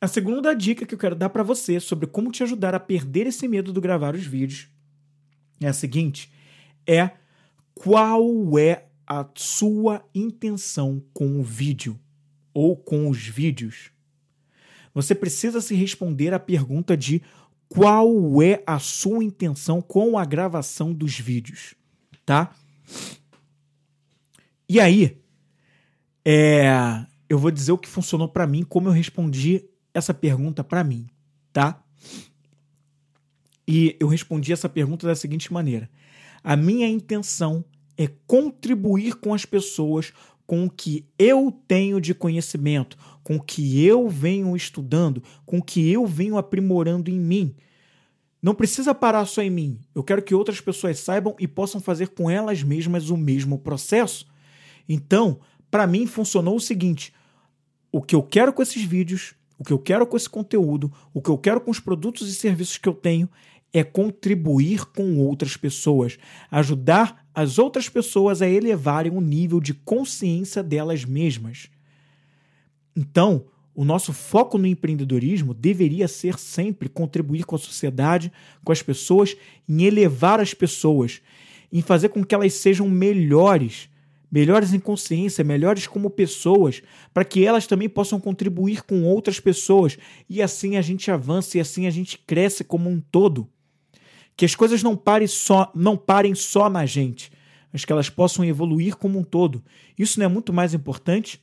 A 0.01 0.09
segunda 0.09 0.53
dica 0.53 0.85
que 0.85 0.95
eu 0.95 0.99
quero 0.99 1.15
dar 1.15 1.31
para 1.31 1.45
você 1.45 1.79
sobre 1.79 2.09
como 2.09 2.33
te 2.33 2.43
ajudar 2.43 2.75
a 2.75 2.81
perder 2.81 3.29
esse 3.29 3.47
medo 3.47 3.73
de 3.73 3.81
gravar 3.81 4.17
os 4.17 4.27
vídeos 4.27 4.69
é 5.61 5.69
a 5.69 5.73
seguinte: 5.73 6.33
é 6.85 7.13
qual 7.73 8.59
é 8.59 8.87
a 9.07 9.25
sua 9.37 10.05
intenção 10.13 11.01
com 11.15 11.39
o 11.39 11.43
vídeo 11.45 11.97
ou 12.53 12.77
com 12.77 13.09
os 13.09 13.25
vídeos? 13.25 13.93
Você 14.93 15.15
precisa 15.15 15.61
se 15.61 15.77
responder 15.77 16.35
à 16.35 16.41
pergunta 16.41 16.97
de 16.97 17.23
qual 17.71 18.43
é 18.43 18.63
a 18.67 18.81
sua 18.81 19.23
intenção 19.23 19.81
com 19.81 20.19
a 20.19 20.25
gravação 20.25 20.93
dos 20.93 21.19
vídeos, 21.19 21.75
tá? 22.27 22.53
E 24.69 24.81
aí, 24.81 25.17
é, 26.25 27.07
eu 27.29 27.39
vou 27.39 27.51
dizer 27.51 27.71
o 27.71 27.79
que 27.79 27.89
funcionou 27.89 28.29
para 28.29 28.47
mim, 28.47 28.65
como 28.65 28.89
eu 28.89 28.93
respondi 28.93 29.65
essa 29.95 30.13
pergunta 30.13 30.65
para 30.65 30.83
mim, 30.83 31.07
tá? 31.53 31.81
E 33.67 33.97
eu 34.01 34.09
respondi 34.09 34.53
essa 34.53 34.69
pergunta 34.69 35.07
da 35.07 35.15
seguinte 35.15 35.53
maneira: 35.53 35.89
a 36.43 36.57
minha 36.57 36.89
intenção 36.89 37.65
é 37.97 38.09
contribuir 38.27 39.15
com 39.15 39.33
as 39.33 39.45
pessoas 39.45 40.13
com 40.45 40.65
o 40.65 40.71
que 40.71 41.07
eu 41.17 41.57
tenho 41.69 42.01
de 42.01 42.13
conhecimento, 42.13 42.99
com 43.23 43.37
o 43.37 43.43
que 43.43 43.85
eu 43.85 44.09
venho 44.09 44.57
estudando, 44.57 45.23
com 45.45 45.59
o 45.59 45.63
que 45.63 45.91
eu 45.91 46.07
venho 46.07 46.37
aprimorando 46.37 47.11
em 47.11 47.19
mim. 47.19 47.55
Não 48.43 48.55
precisa 48.55 48.95
parar 48.95 49.27
só 49.27 49.43
em 49.43 49.51
mim. 49.51 49.79
Eu 49.95 50.03
quero 50.03 50.23
que 50.23 50.35
outras 50.35 50.61
pessoas 50.61 50.99
saibam 50.99 51.37
e 51.39 51.47
possam 51.47 51.81
fazer 51.81 52.09
com 52.09 52.31
elas 52.31 52.63
mesmas 52.63 53.11
o 53.11 53.17
mesmo 53.17 53.59
processo. 53.59 54.27
Então, 54.89 55.41
para 55.71 55.87
mim 55.87 56.07
funcionou 56.07 56.57
o 56.57 56.61
seguinte: 56.61 57.13
o 57.93 58.01
que 58.01 58.15
eu 58.15 58.23
quero 58.23 58.53
com 58.53 58.63
esses 58.63 58.83
vídeos, 58.83 59.35
o 59.59 59.65
que 59.65 59.73
eu 59.73 59.79
quero 59.79 60.07
com 60.07 60.17
esse 60.17 60.29
conteúdo, 60.29 60.93
o 61.13 61.21
que 61.21 61.29
eu 61.29 61.37
quero 61.37 61.61
com 61.61 61.71
os 61.71 61.81
produtos 61.81 62.29
e 62.29 62.35
serviços 62.35 62.79
que 62.79 62.89
eu 62.89 62.95
tenho 62.95 63.29
é 63.73 63.85
contribuir 63.85 64.85
com 64.87 65.19
outras 65.19 65.57
pessoas, 65.57 66.19
ajudar 66.51 67.25
as 67.33 67.59
outras 67.59 67.89
pessoas 67.89 68.43
a 68.43 68.49
elevarem 68.49 69.13
o 69.13 69.21
nível 69.21 69.61
de 69.61 69.73
consciência 69.75 70.63
delas 70.63 71.05
mesmas. 71.05 71.71
Então, 72.97 73.45
o 73.75 73.85
nosso 73.85 74.13
foco 74.13 74.59
no 74.59 74.67
empreendedorismo 74.67 75.55
deveria 75.55 76.09
ser 76.09 76.39
sempre 76.39 76.89
contribuir 76.89 77.45
com 77.45 77.57
a 77.57 77.59
sociedade, 77.59 78.33
com 78.65 78.73
as 78.73 78.83
pessoas, 78.83 79.37
em 79.69 79.85
elevar 79.85 80.41
as 80.41 80.53
pessoas, 80.53 81.21
em 81.73 81.81
fazer 81.81 82.09
com 82.09 82.25
que 82.25 82.35
elas 82.35 82.53
sejam 82.55 82.89
melhores, 82.89 83.89
melhores 84.31 84.73
em 84.73 84.79
consciência, 84.79 85.45
melhores 85.45 85.87
como 85.87 86.11
pessoas, 86.11 86.83
para 87.15 87.25
que 87.25 87.45
elas 87.45 87.67
também 87.67 87.89
possam 87.89 88.21
contribuir 88.21 88.83
com 88.83 89.05
outras 89.05 89.41
pessoas 89.41 89.97
e 90.29 90.43
assim 90.43 90.77
a 90.77 90.83
gente 90.83 91.11
avança 91.11 91.57
e 91.57 91.61
assim 91.61 91.87
a 91.87 91.91
gente 91.91 92.19
cresce 92.19 92.63
como 92.65 92.91
um 92.91 93.01
todo. 93.01 93.49
Que 94.37 94.45
as 94.45 94.55
coisas 94.55 94.83
não 94.83 94.97
parem 94.97 95.29
só, 95.29 95.71
não 95.75 95.97
parem 95.97 96.35
só 96.35 96.69
na 96.69 96.87
gente, 96.87 97.31
mas 97.73 97.85
que 97.85 97.93
elas 97.93 98.11
possam 98.11 98.45
evoluir 98.45 98.97
como 98.97 99.19
um 99.19 99.25
todo. 99.25 99.63
Isso 99.99 100.19
não 100.19 100.27
é 100.27 100.29
muito 100.29 100.53
mais 100.53 100.75
importante? 100.75 101.41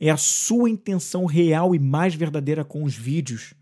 É 0.00 0.10
a 0.10 0.16
sua 0.16 0.70
intenção 0.70 1.26
real 1.26 1.74
e 1.74 1.78
mais 1.78 2.14
verdadeira 2.14 2.64
com 2.64 2.82
os 2.82 2.96
vídeos. 2.96 3.52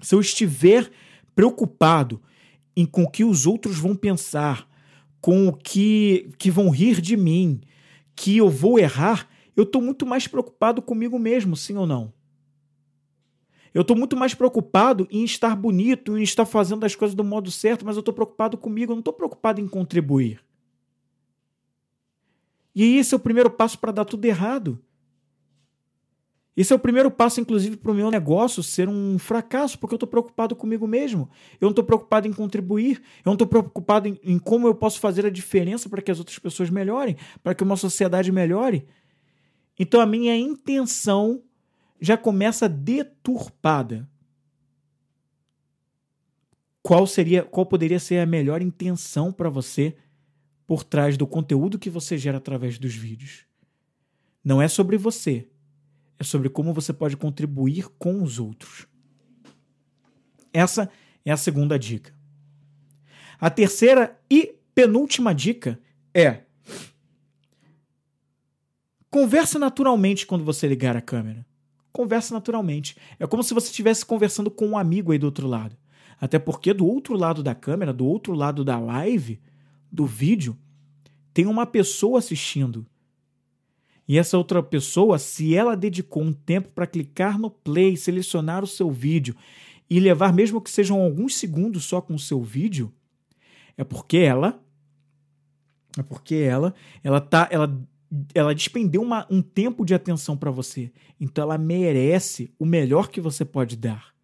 Se 0.00 0.14
eu 0.14 0.20
estiver 0.20 0.90
preocupado 1.34 2.20
em 2.76 2.84
com 2.84 3.04
o 3.04 3.10
que 3.10 3.24
os 3.24 3.46
outros 3.46 3.78
vão 3.78 3.94
pensar, 3.94 4.68
com 5.20 5.48
o 5.48 5.52
que, 5.52 6.30
que 6.38 6.50
vão 6.50 6.70
rir 6.70 7.00
de 7.00 7.16
mim, 7.16 7.60
que 8.14 8.36
eu 8.36 8.50
vou 8.50 8.78
errar, 8.78 9.28
eu 9.56 9.62
estou 9.62 9.80
muito 9.80 10.04
mais 10.04 10.26
preocupado 10.26 10.82
comigo 10.82 11.18
mesmo, 11.18 11.56
sim 11.56 11.76
ou 11.76 11.86
não? 11.86 12.12
Eu 13.72 13.82
estou 13.82 13.96
muito 13.96 14.16
mais 14.16 14.34
preocupado 14.34 15.06
em 15.10 15.24
estar 15.24 15.54
bonito, 15.54 16.16
em 16.16 16.22
estar 16.22 16.46
fazendo 16.46 16.84
as 16.84 16.94
coisas 16.94 17.14
do 17.14 17.22
modo 17.22 17.50
certo, 17.50 17.84
mas 17.84 17.96
eu 17.96 18.00
estou 18.00 18.14
preocupado 18.14 18.56
comigo, 18.56 18.92
eu 18.92 18.96
não 18.96 19.00
estou 19.00 19.14
preocupado 19.14 19.60
em 19.60 19.68
contribuir. 19.68 20.40
E 22.80 22.96
esse 22.98 23.12
é 23.12 23.16
o 23.16 23.20
primeiro 23.20 23.50
passo 23.50 23.76
para 23.76 23.90
dar 23.90 24.04
tudo 24.04 24.24
errado. 24.24 24.80
Esse 26.56 26.72
é 26.72 26.76
o 26.76 26.78
primeiro 26.78 27.10
passo, 27.10 27.40
inclusive, 27.40 27.76
para 27.76 27.90
o 27.90 27.94
meu 27.94 28.08
negócio 28.08 28.62
ser 28.62 28.88
um 28.88 29.18
fracasso, 29.18 29.76
porque 29.80 29.94
eu 29.94 29.96
estou 29.96 30.08
preocupado 30.08 30.54
comigo 30.54 30.86
mesmo. 30.86 31.28
Eu 31.60 31.66
não 31.66 31.70
estou 31.70 31.84
preocupado 31.84 32.28
em 32.28 32.32
contribuir. 32.32 33.02
Eu 33.24 33.30
não 33.30 33.32
estou 33.32 33.48
preocupado 33.48 34.06
em, 34.06 34.16
em, 34.22 34.38
como 34.38 34.68
eu 34.68 34.76
posso 34.76 35.00
fazer 35.00 35.26
a 35.26 35.30
diferença 35.30 35.88
para 35.88 36.00
que 36.00 36.12
as 36.12 36.20
outras 36.20 36.38
pessoas 36.38 36.70
melhorem, 36.70 37.16
para 37.42 37.52
que 37.52 37.64
uma 37.64 37.74
sociedade 37.74 38.30
melhore. 38.30 38.86
Então, 39.76 40.00
a 40.00 40.06
minha 40.06 40.36
intenção 40.36 41.42
já 42.00 42.16
começa 42.16 42.68
deturpada. 42.68 44.08
Qual 46.80 47.08
seria, 47.08 47.42
qual 47.42 47.66
poderia 47.66 47.98
ser 47.98 48.20
a 48.20 48.26
melhor 48.26 48.62
intenção 48.62 49.32
para 49.32 49.50
você 49.50 49.96
por 50.68 50.84
trás 50.84 51.16
do 51.16 51.26
conteúdo 51.26 51.80
que 51.80 51.90
você 51.90 52.16
gera 52.16 52.38
através 52.38 52.78
dos 52.78 52.94
vídeos? 52.94 53.44
Não 54.44 54.62
é 54.62 54.68
sobre 54.68 54.96
você, 54.96 55.48
é 56.16 56.22
sobre 56.22 56.48
como 56.48 56.72
você 56.72 56.92
pode 56.92 57.16
contribuir 57.16 57.88
com 57.98 58.22
os 58.22 58.38
outros. 58.38 58.86
Essa 60.52 60.88
é 61.24 61.32
a 61.32 61.36
segunda 61.36 61.76
dica. 61.76 62.14
A 63.40 63.50
terceira 63.50 64.16
e 64.30 64.54
penúltima 64.74 65.34
dica 65.34 65.80
é: 66.14 66.42
converse 69.10 69.58
naturalmente 69.58 70.24
quando 70.24 70.44
você 70.44 70.68
ligar 70.68 70.96
a 70.96 71.02
câmera 71.02 71.48
conversa 71.98 72.32
naturalmente. 72.32 72.96
É 73.18 73.26
como 73.26 73.42
se 73.42 73.52
você 73.52 73.66
estivesse 73.66 74.06
conversando 74.06 74.52
com 74.52 74.68
um 74.68 74.78
amigo 74.78 75.10
aí 75.10 75.18
do 75.18 75.24
outro 75.24 75.48
lado. 75.48 75.76
Até 76.20 76.38
porque 76.38 76.72
do 76.72 76.86
outro 76.86 77.16
lado 77.16 77.42
da 77.42 77.56
câmera, 77.56 77.92
do 77.92 78.06
outro 78.06 78.34
lado 78.34 78.64
da 78.64 78.78
live, 78.78 79.40
do 79.90 80.06
vídeo, 80.06 80.56
tem 81.32 81.46
uma 81.46 81.66
pessoa 81.66 82.18
assistindo. 82.18 82.86
E 84.06 84.16
essa 84.16 84.38
outra 84.38 84.62
pessoa, 84.62 85.18
se 85.18 85.54
ela 85.54 85.76
dedicou 85.76 86.22
um 86.22 86.32
tempo 86.32 86.70
para 86.70 86.86
clicar 86.86 87.38
no 87.38 87.50
play, 87.50 87.96
selecionar 87.96 88.64
o 88.64 88.66
seu 88.66 88.90
vídeo 88.90 89.36
e 89.88 90.00
levar 90.00 90.32
mesmo 90.32 90.60
que 90.60 90.70
sejam 90.70 91.00
alguns 91.00 91.36
segundos 91.36 91.84
só 91.84 92.00
com 92.00 92.14
o 92.14 92.18
seu 92.18 92.42
vídeo, 92.42 92.92
é 93.76 93.84
porque 93.84 94.18
ela 94.18 94.62
é 95.96 96.02
porque 96.02 96.34
ela 96.34 96.74
ela 97.02 97.20
tá 97.20 97.48
ela 97.50 97.86
ela 98.34 98.54
despendeu 98.54 99.02
uma, 99.02 99.26
um 99.30 99.42
tempo 99.42 99.84
de 99.84 99.94
atenção 99.94 100.36
para 100.36 100.50
você. 100.50 100.90
Então 101.20 101.42
ela 101.42 101.58
merece 101.58 102.52
o 102.58 102.64
melhor 102.64 103.08
que 103.08 103.20
você 103.20 103.44
pode 103.44 103.76
dar. 103.76 104.14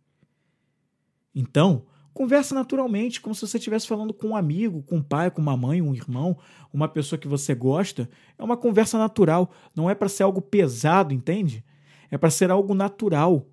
Então, 1.34 1.84
converse 2.14 2.54
naturalmente, 2.54 3.20
como 3.20 3.34
se 3.34 3.46
você 3.46 3.58
estivesse 3.58 3.88
falando 3.88 4.14
com 4.14 4.28
um 4.28 4.36
amigo, 4.36 4.82
com 4.84 4.96
um 4.96 5.02
pai, 5.02 5.30
com 5.30 5.42
uma 5.42 5.56
mãe, 5.56 5.82
um 5.82 5.94
irmão, 5.94 6.38
uma 6.72 6.88
pessoa 6.88 7.18
que 7.18 7.28
você 7.28 7.54
gosta. 7.54 8.08
É 8.38 8.42
uma 8.42 8.56
conversa 8.56 8.96
natural, 8.96 9.52
não 9.74 9.90
é 9.90 9.94
para 9.94 10.08
ser 10.08 10.22
algo 10.22 10.40
pesado, 10.40 11.12
entende? 11.12 11.64
É 12.10 12.16
para 12.16 12.30
ser 12.30 12.50
algo 12.50 12.72
natural. 12.72 13.46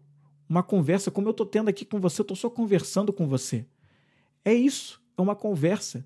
Uma 0.47 0.61
conversa, 0.61 1.09
como 1.09 1.27
eu 1.27 1.31
estou 1.31 1.45
tendo 1.45 1.69
aqui 1.69 1.83
com 1.83 1.99
você, 1.99 2.21
eu 2.21 2.23
estou 2.23 2.37
só 2.37 2.49
conversando 2.49 3.11
com 3.11 3.27
você. 3.27 3.65
É 4.45 4.53
isso, 4.53 5.01
é 5.17 5.21
uma 5.21 5.35
conversa. 5.35 6.05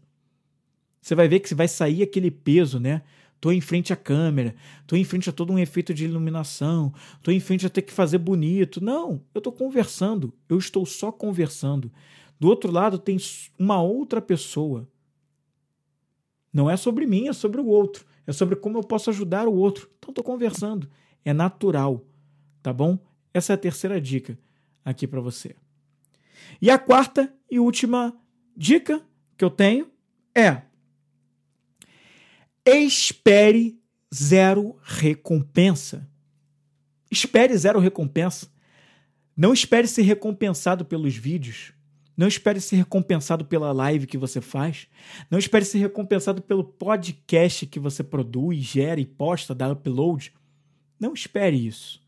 Você 1.01 1.14
vai 1.14 1.28
ver 1.28 1.41
que 1.41 1.53
vai 1.53 1.68
sair 1.68 2.01
aquele 2.01 2.32
peso, 2.32 2.80
né? 2.80 3.03
Tô 3.39 3.51
em 3.51 3.62
frente 3.62 3.93
à 3.93 3.95
câmera, 3.95 4.56
tô 4.88 4.95
em 4.95 5.03
frente 5.03 5.30
a 5.30 5.34
todo 5.34 5.53
um 5.53 5.60
efeito 5.60 5.93
de 5.93 6.06
iluminação, 6.06 6.91
tô 7.22 7.30
em 7.30 7.39
frente 7.39 7.66
a 7.66 7.70
ter 7.70 7.84
que 7.84 7.93
fazer 7.93 8.18
bonito. 8.18 8.84
Não, 8.84 9.22
eu 9.34 9.41
tô 9.41 9.51
conversando, 9.51 10.34
eu 10.49 10.58
estou 10.58 10.86
só 10.86 11.12
conversando. 11.12 11.91
Do 12.39 12.47
outro 12.47 12.71
lado 12.71 12.99
tem 12.99 13.17
uma 13.57 13.81
outra 13.81 14.21
pessoa. 14.21 14.88
Não 16.51 16.69
é 16.69 16.77
sobre 16.77 17.05
mim, 17.05 17.27
é 17.27 17.33
sobre 17.33 17.59
o 17.59 17.67
outro. 17.67 18.05
É 18.27 18.31
sobre 18.31 18.55
como 18.55 18.77
eu 18.77 18.83
posso 18.83 19.09
ajudar 19.09 19.47
o 19.47 19.53
outro. 19.53 19.89
Então 19.97 20.13
tô 20.13 20.23
conversando. 20.23 20.89
É 21.23 21.33
natural, 21.33 22.03
tá 22.61 22.71
bom? 22.71 22.99
Essa 23.33 23.53
é 23.53 23.55
a 23.55 23.57
terceira 23.57 23.99
dica 23.99 24.38
aqui 24.83 25.07
para 25.07 25.19
você. 25.19 25.55
E 26.61 26.69
a 26.69 26.77
quarta 26.77 27.33
e 27.49 27.59
última 27.59 28.15
dica 28.55 29.01
que 29.38 29.43
eu 29.43 29.49
tenho 29.49 29.89
é 30.33 30.61
Espere 32.65 33.79
zero 34.13 34.79
recompensa. 34.81 36.09
Espere 37.11 37.55
zero 37.55 37.79
recompensa. 37.79 38.51
Não 39.38 39.53
espere 39.53 39.88
ser 39.88 40.01
recompensado 40.01 40.83
pelos 40.83 41.15
vídeos. 41.15 41.74
Não 42.18 42.28
espere 42.28 42.61
ser 42.61 42.78
recompensado 42.78 43.43
pela 43.43 43.72
live 43.72 44.07
que 44.07 44.18
você 44.18 44.39
faz. 44.39 44.88
Não 45.30 45.38
espere 45.38 45.66
ser 45.66 45.80
recompensado 45.80 46.41
pelo 46.41 46.63
podcast 46.63 47.66
que 47.66 47.80
você 47.80 48.03
produz, 48.03 48.59
gera 48.59 49.01
e 49.01 49.05
posta, 49.05 49.53
dá 49.53 49.72
upload. 49.72 50.34
Não 50.99 51.13
espere 51.13 51.55
isso. 51.55 52.03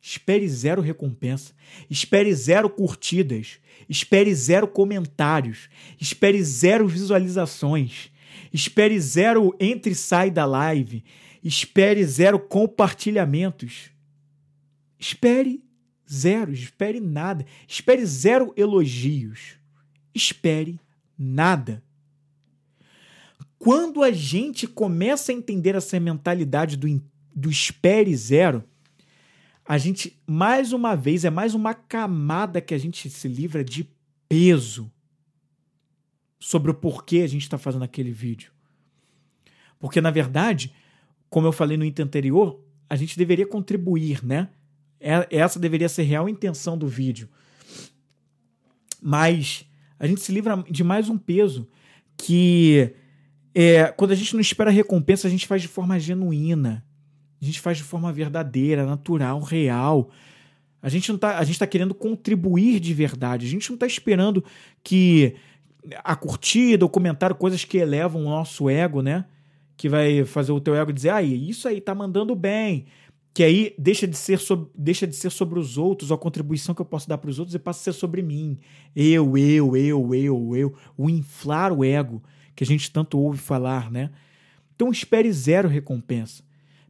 espere 0.00 0.48
zero 0.48 0.80
recompensa, 0.80 1.52
espere 1.90 2.32
zero 2.32 2.70
curtidas, 2.70 3.58
espere 3.88 4.32
zero 4.32 4.68
comentários, 4.68 5.68
espere 6.00 6.40
zero 6.44 6.86
visualizações, 6.86 8.12
espere 8.52 9.00
zero 9.00 9.52
entre 9.58 9.90
e 9.90 9.96
sai 9.96 10.30
da 10.30 10.44
live, 10.44 11.02
espere 11.42 12.04
zero 12.04 12.38
compartilhamentos. 12.38 13.90
Espere 14.98 15.60
zero, 16.10 16.52
espere 16.52 17.00
nada, 17.00 17.44
espere 17.66 18.04
zero 18.04 18.52
elogios, 18.56 19.56
espere 20.14 20.80
nada. 21.18 21.82
Quando 23.58 24.02
a 24.02 24.12
gente 24.12 24.66
começa 24.66 25.32
a 25.32 25.34
entender 25.34 25.74
essa 25.74 25.98
mentalidade 25.98 26.76
do, 26.76 27.02
do 27.34 27.50
espere 27.50 28.14
zero, 28.14 28.62
a 29.64 29.78
gente, 29.78 30.20
mais 30.26 30.72
uma 30.72 30.94
vez, 30.94 31.24
é 31.24 31.30
mais 31.30 31.54
uma 31.54 31.74
camada 31.74 32.60
que 32.60 32.72
a 32.74 32.78
gente 32.78 33.10
se 33.10 33.26
livra 33.26 33.64
de 33.64 33.88
peso 34.28 34.90
sobre 36.38 36.70
o 36.70 36.74
porquê 36.74 37.18
a 37.18 37.26
gente 37.26 37.42
está 37.42 37.58
fazendo 37.58 37.82
aquele 37.82 38.12
vídeo. 38.12 38.52
Porque, 39.78 40.00
na 40.00 40.10
verdade, 40.10 40.72
como 41.28 41.46
eu 41.46 41.52
falei 41.52 41.76
no 41.76 41.84
item 41.84 42.04
anterior, 42.04 42.60
a 42.88 42.94
gente 42.94 43.18
deveria 43.18 43.46
contribuir, 43.46 44.24
né? 44.24 44.48
É, 45.00 45.26
essa 45.30 45.58
deveria 45.58 45.88
ser 45.88 46.02
a 46.02 46.06
real 46.06 46.28
intenção 46.28 46.76
do 46.76 46.88
vídeo. 46.88 47.28
Mas 49.00 49.64
a 49.98 50.06
gente 50.06 50.20
se 50.20 50.32
livra 50.32 50.64
de 50.68 50.82
mais 50.82 51.08
um 51.08 51.18
peso 51.18 51.68
que 52.16 52.94
é, 53.54 53.86
quando 53.88 54.10
a 54.10 54.14
gente 54.14 54.34
não 54.34 54.40
espera 54.40 54.70
recompensa, 54.70 55.26
a 55.26 55.30
gente 55.30 55.46
faz 55.46 55.62
de 55.62 55.68
forma 55.68 55.98
genuína. 55.98 56.84
A 57.40 57.44
gente 57.44 57.60
faz 57.60 57.78
de 57.78 57.82
forma 57.82 58.12
verdadeira, 58.12 58.84
natural, 58.86 59.40
real. 59.40 60.10
A 60.82 60.88
gente 60.88 61.10
não 61.10 61.18
tá, 61.18 61.38
a 61.38 61.44
gente 61.44 61.58
tá 61.58 61.66
querendo 61.66 61.94
contribuir 61.94 62.80
de 62.80 62.92
verdade. 62.94 63.46
A 63.46 63.48
gente 63.48 63.68
não 63.70 63.74
está 63.74 63.86
esperando 63.86 64.44
que 64.82 65.34
a 66.02 66.16
curtida, 66.16 66.84
o 66.84 66.88
comentário, 66.88 67.36
coisas 67.36 67.64
que 67.64 67.78
elevam 67.78 68.22
o 68.22 68.28
nosso 68.28 68.68
ego, 68.68 69.02
né? 69.02 69.24
Que 69.76 69.88
vai 69.88 70.24
fazer 70.24 70.52
o 70.52 70.60
teu 70.60 70.74
ego 70.74 70.92
dizer, 70.92 71.10
ah, 71.10 71.22
isso 71.22 71.68
aí 71.68 71.80
tá 71.80 71.94
mandando 71.94 72.34
bem. 72.34 72.86
Que 73.36 73.44
aí 73.44 73.74
deixa 73.76 74.08
de 74.08 74.16
ser 74.16 74.38
sobre, 74.38 74.70
deixa 74.74 75.06
de 75.06 75.14
ser 75.14 75.28
sobre 75.28 75.58
os 75.58 75.76
outros, 75.76 76.10
a 76.10 76.16
contribuição 76.16 76.74
que 76.74 76.80
eu 76.80 76.86
posso 76.86 77.06
dar 77.06 77.18
para 77.18 77.28
os 77.28 77.38
outros 77.38 77.54
e 77.54 77.58
passa 77.58 77.80
a 77.80 77.92
ser 77.92 77.92
sobre 77.92 78.22
mim. 78.22 78.58
Eu, 78.94 79.36
eu, 79.36 79.76
eu, 79.76 80.14
eu, 80.14 80.56
eu. 80.56 80.74
O 80.96 81.10
inflar 81.10 81.70
o 81.70 81.84
ego 81.84 82.22
que 82.54 82.64
a 82.64 82.66
gente 82.66 82.90
tanto 82.90 83.18
ouve 83.18 83.38
falar, 83.38 83.90
né? 83.90 84.10
Então 84.74 84.90
espere 84.90 85.30
zero 85.30 85.68
recompensa. 85.68 86.42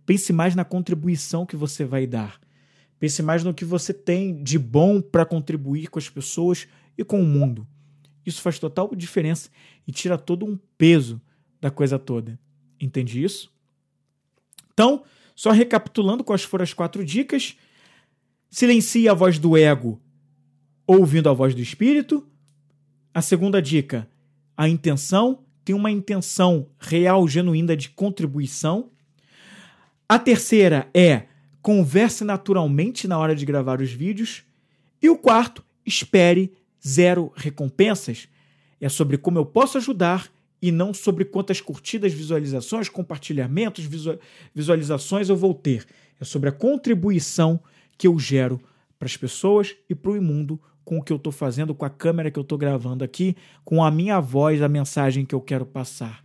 Pense 0.07 0.33
mais 0.33 0.55
na 0.55 0.65
contribuição 0.65 1.45
que 1.45 1.57
você 1.57 1.85
vai 1.85 2.07
dar. 2.07 2.41
Pense 3.01 3.25
mais 3.25 3.43
no 3.43 3.53
que 3.53 3.65
você 3.65 3.93
tem 3.93 4.41
de 4.41 4.57
bom 4.57 5.01
para 5.01 5.27
contribuir 5.27 5.89
com 5.89 5.99
as 5.99 6.09
pessoas 6.09 6.69
e 6.97 7.03
com 7.03 7.21
o 7.21 7.27
mundo. 7.27 7.67
Isso 8.25 8.41
faz 8.41 8.57
total 8.57 8.95
diferença 8.95 9.51
e 9.85 9.91
tira 9.91 10.17
todo 10.17 10.47
um 10.47 10.57
peso 10.79 11.21
da 11.61 11.73
coisa 11.73 11.99
toda. 11.99 12.39
Entende 12.81 13.21
isso? 13.21 13.53
Então, 14.73 15.03
só 15.37 15.51
recapitulando 15.51 16.25
quais 16.25 16.43
foram 16.43 16.65
as 16.65 16.73
quatro 16.73 17.05
dicas: 17.05 17.57
silencie 18.51 19.09
a 19.09 19.15
voz 19.15 19.39
do 19.39 19.57
ego 19.57 20.01
ouvindo 20.87 21.29
a 21.29 21.33
voz 21.33 21.55
do 21.55 21.61
espírito. 21.61 22.27
A 23.13 23.21
segunda 23.21 23.61
dica, 23.61 24.09
a 24.57 24.69
intenção 24.69 25.45
tem 25.65 25.75
uma 25.75 25.91
intenção 25.91 26.69
real, 26.79 27.27
genuína 27.27 27.77
de 27.77 27.91
contribuição. 27.91 28.91
A 30.09 30.19
terceira 30.19 30.89
é 30.95 31.25
converse 31.61 32.23
naturalmente 32.23 33.09
na 33.09 33.19
hora 33.19 33.35
de 33.35 33.45
gravar 33.45 33.81
os 33.81 33.91
vídeos. 33.91 34.45
E 35.03 35.09
o 35.09 35.19
quarto, 35.19 35.65
espere 35.85 36.53
zero 36.87 37.33
recompensas. 37.35 38.29
É 38.81 38.89
sobre 38.89 39.19
como 39.19 39.39
eu 39.39 39.45
posso 39.45 39.77
ajudar 39.77 40.31
e 40.67 40.73
não 40.73 40.93
sobre 40.93 41.25
quantas 41.25 41.61
curtidas, 41.61 42.13
visualizações, 42.13 42.89
compartilhamentos, 42.89 43.89
visualizações 44.53 45.29
eu 45.29 45.37
vou 45.37 45.55
ter. 45.55 45.87
É 46.21 46.25
sobre 46.25 46.49
a 46.49 46.53
contribuição 46.53 47.61
que 47.97 48.09
eu 48.09 48.19
gero 48.19 48.61
para 48.99 49.07
as 49.07 49.17
pessoas 49.17 49.77
e 49.89 49.95
para 49.95 50.11
o 50.11 50.21
mundo 50.21 50.61
com 50.85 50.99
o 50.99 51.03
que 51.05 51.13
eu 51.13 51.19
estou 51.19 51.33
fazendo, 51.33 51.73
com 51.73 51.85
a 51.85 51.91
câmera 51.91 52.33
que 52.33 52.39
eu 52.39 52.43
estou 52.43 52.59
gravando 52.59 53.05
aqui, 53.05 53.37
com 53.65 53.81
a 53.81 53.93
minha 53.93 54.19
voz, 54.19 54.61
a 54.61 54.69
mensagem 54.69 55.25
que 55.25 55.37
eu 55.37 55.41
quero 55.41 55.65
passar. 55.65 56.25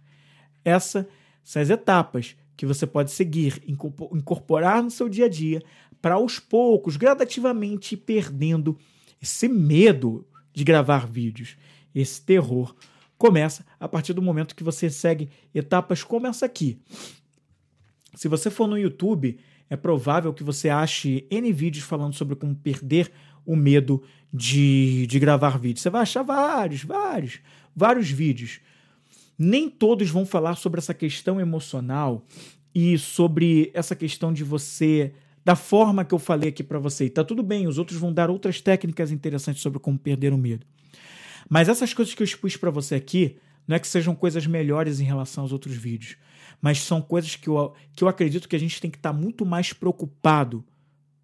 Essa 0.65 1.07
são 1.43 1.61
as 1.61 1.69
etapas 1.69 2.35
que 2.57 2.65
você 2.65 2.87
pode 2.87 3.11
seguir, 3.11 3.61
incorporar 3.67 4.81
no 4.81 4.89
seu 4.89 5.07
dia 5.07 5.25
a 5.25 5.29
dia, 5.29 5.61
para 6.01 6.15
aos 6.15 6.39
poucos, 6.39 6.97
gradativamente, 6.97 7.93
ir 7.93 7.99
perdendo 7.99 8.75
esse 9.21 9.47
medo 9.47 10.25
de 10.51 10.63
gravar 10.63 11.05
vídeos. 11.05 11.57
Esse 11.93 12.19
terror 12.19 12.75
começa 13.21 13.63
a 13.79 13.87
partir 13.87 14.13
do 14.13 14.21
momento 14.21 14.55
que 14.55 14.63
você 14.63 14.89
segue 14.89 15.29
etapas 15.53 16.03
como 16.03 16.25
essa 16.25 16.43
aqui. 16.43 16.79
Se 18.15 18.27
você 18.27 18.49
for 18.49 18.67
no 18.67 18.75
YouTube, 18.75 19.37
é 19.69 19.77
provável 19.77 20.33
que 20.33 20.43
você 20.43 20.69
ache 20.69 21.27
N 21.29 21.53
vídeos 21.53 21.85
falando 21.85 22.15
sobre 22.15 22.35
como 22.35 22.55
perder 22.55 23.11
o 23.45 23.55
medo 23.55 24.01
de, 24.33 25.05
de 25.05 25.19
gravar 25.19 25.59
vídeos. 25.59 25.83
Você 25.83 25.91
vai 25.91 26.01
achar 26.01 26.23
vários, 26.23 26.83
vários, 26.83 27.39
vários 27.75 28.09
vídeos. 28.09 28.59
Nem 29.37 29.69
todos 29.69 30.09
vão 30.09 30.25
falar 30.25 30.55
sobre 30.55 30.79
essa 30.79 30.93
questão 30.95 31.39
emocional 31.39 32.25
e 32.73 32.97
sobre 32.97 33.69
essa 33.71 33.95
questão 33.95 34.33
de 34.33 34.43
você 34.43 35.13
da 35.45 35.55
forma 35.55 36.03
que 36.03 36.15
eu 36.15 36.19
falei 36.19 36.49
aqui 36.49 36.63
para 36.63 36.79
você. 36.79 37.05
E 37.05 37.09
tá 37.11 37.23
tudo 37.23 37.43
bem, 37.43 37.67
os 37.67 37.77
outros 37.77 37.99
vão 37.99 38.11
dar 38.11 38.31
outras 38.31 38.59
técnicas 38.61 39.11
interessantes 39.11 39.61
sobre 39.61 39.77
como 39.77 39.99
perder 39.99 40.33
o 40.33 40.39
medo. 40.39 40.65
Mas 41.51 41.67
essas 41.67 41.93
coisas 41.93 42.13
que 42.13 42.23
eu 42.23 42.25
expus 42.25 42.55
para 42.55 42.71
você 42.71 42.95
aqui, 42.95 43.37
não 43.67 43.75
é 43.75 43.79
que 43.79 43.85
sejam 43.85 44.15
coisas 44.15 44.47
melhores 44.47 45.01
em 45.01 45.03
relação 45.03 45.43
aos 45.43 45.51
outros 45.51 45.75
vídeos, 45.75 46.15
mas 46.61 46.81
são 46.81 47.01
coisas 47.01 47.35
que 47.35 47.49
eu, 47.49 47.73
que 47.93 48.05
eu 48.05 48.07
acredito 48.07 48.47
que 48.47 48.55
a 48.55 48.59
gente 48.59 48.79
tem 48.79 48.89
que 48.89 48.95
estar 48.95 49.11
tá 49.11 49.19
muito 49.19 49.45
mais 49.45 49.73
preocupado 49.73 50.63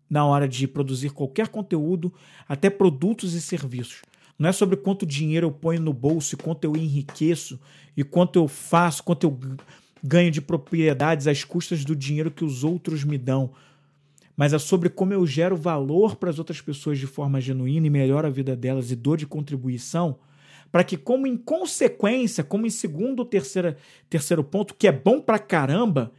na 0.09 0.25
hora 0.25 0.45
de 0.45 0.67
produzir 0.67 1.11
qualquer 1.11 1.47
conteúdo, 1.47 2.13
até 2.45 2.69
produtos 2.69 3.35
e 3.35 3.41
serviços. 3.41 4.01
Não 4.37 4.49
é 4.49 4.51
sobre 4.51 4.75
quanto 4.75 5.05
dinheiro 5.05 5.47
eu 5.47 5.51
ponho 5.51 5.79
no 5.79 5.93
bolso 5.93 6.35
quanto 6.35 6.65
eu 6.65 6.75
enriqueço 6.75 7.57
e 7.95 8.03
quanto 8.03 8.37
eu 8.37 8.49
faço, 8.49 9.03
quanto 9.03 9.23
eu 9.23 9.39
ganho 10.03 10.29
de 10.29 10.41
propriedades 10.41 11.25
às 11.25 11.45
custas 11.45 11.85
do 11.85 11.95
dinheiro 11.95 12.31
que 12.31 12.43
os 12.43 12.65
outros 12.65 13.05
me 13.05 13.17
dão. 13.17 13.53
Mas 14.37 14.53
é 14.53 14.59
sobre 14.59 14.87
como 14.87 15.11
eu 15.11 15.25
gero 15.25 15.57
valor 15.57 16.15
para 16.15 16.29
as 16.29 16.37
outras 16.37 16.61
pessoas 16.61 16.99
de 16.99 17.07
forma 17.07 17.41
genuína 17.41 17.87
e 17.87 17.89
melhoro 17.89 18.27
a 18.27 18.29
vida 18.29 18.55
delas 18.55 18.91
e 18.91 18.95
dou 18.95 19.17
de 19.17 19.25
contribuição 19.25 20.19
para 20.71 20.83
que, 20.83 20.97
como 20.97 21.25
em 21.25 21.35
consequência, 21.37 22.43
como 22.43 22.67
em 22.67 22.69
segundo 22.69 23.19
ou 23.19 23.25
terceiro, 23.25 23.75
terceiro 24.09 24.43
ponto, 24.43 24.75
que 24.75 24.87
é 24.87 24.91
bom 24.91 25.19
para 25.19 25.39
caramba, 25.39 26.11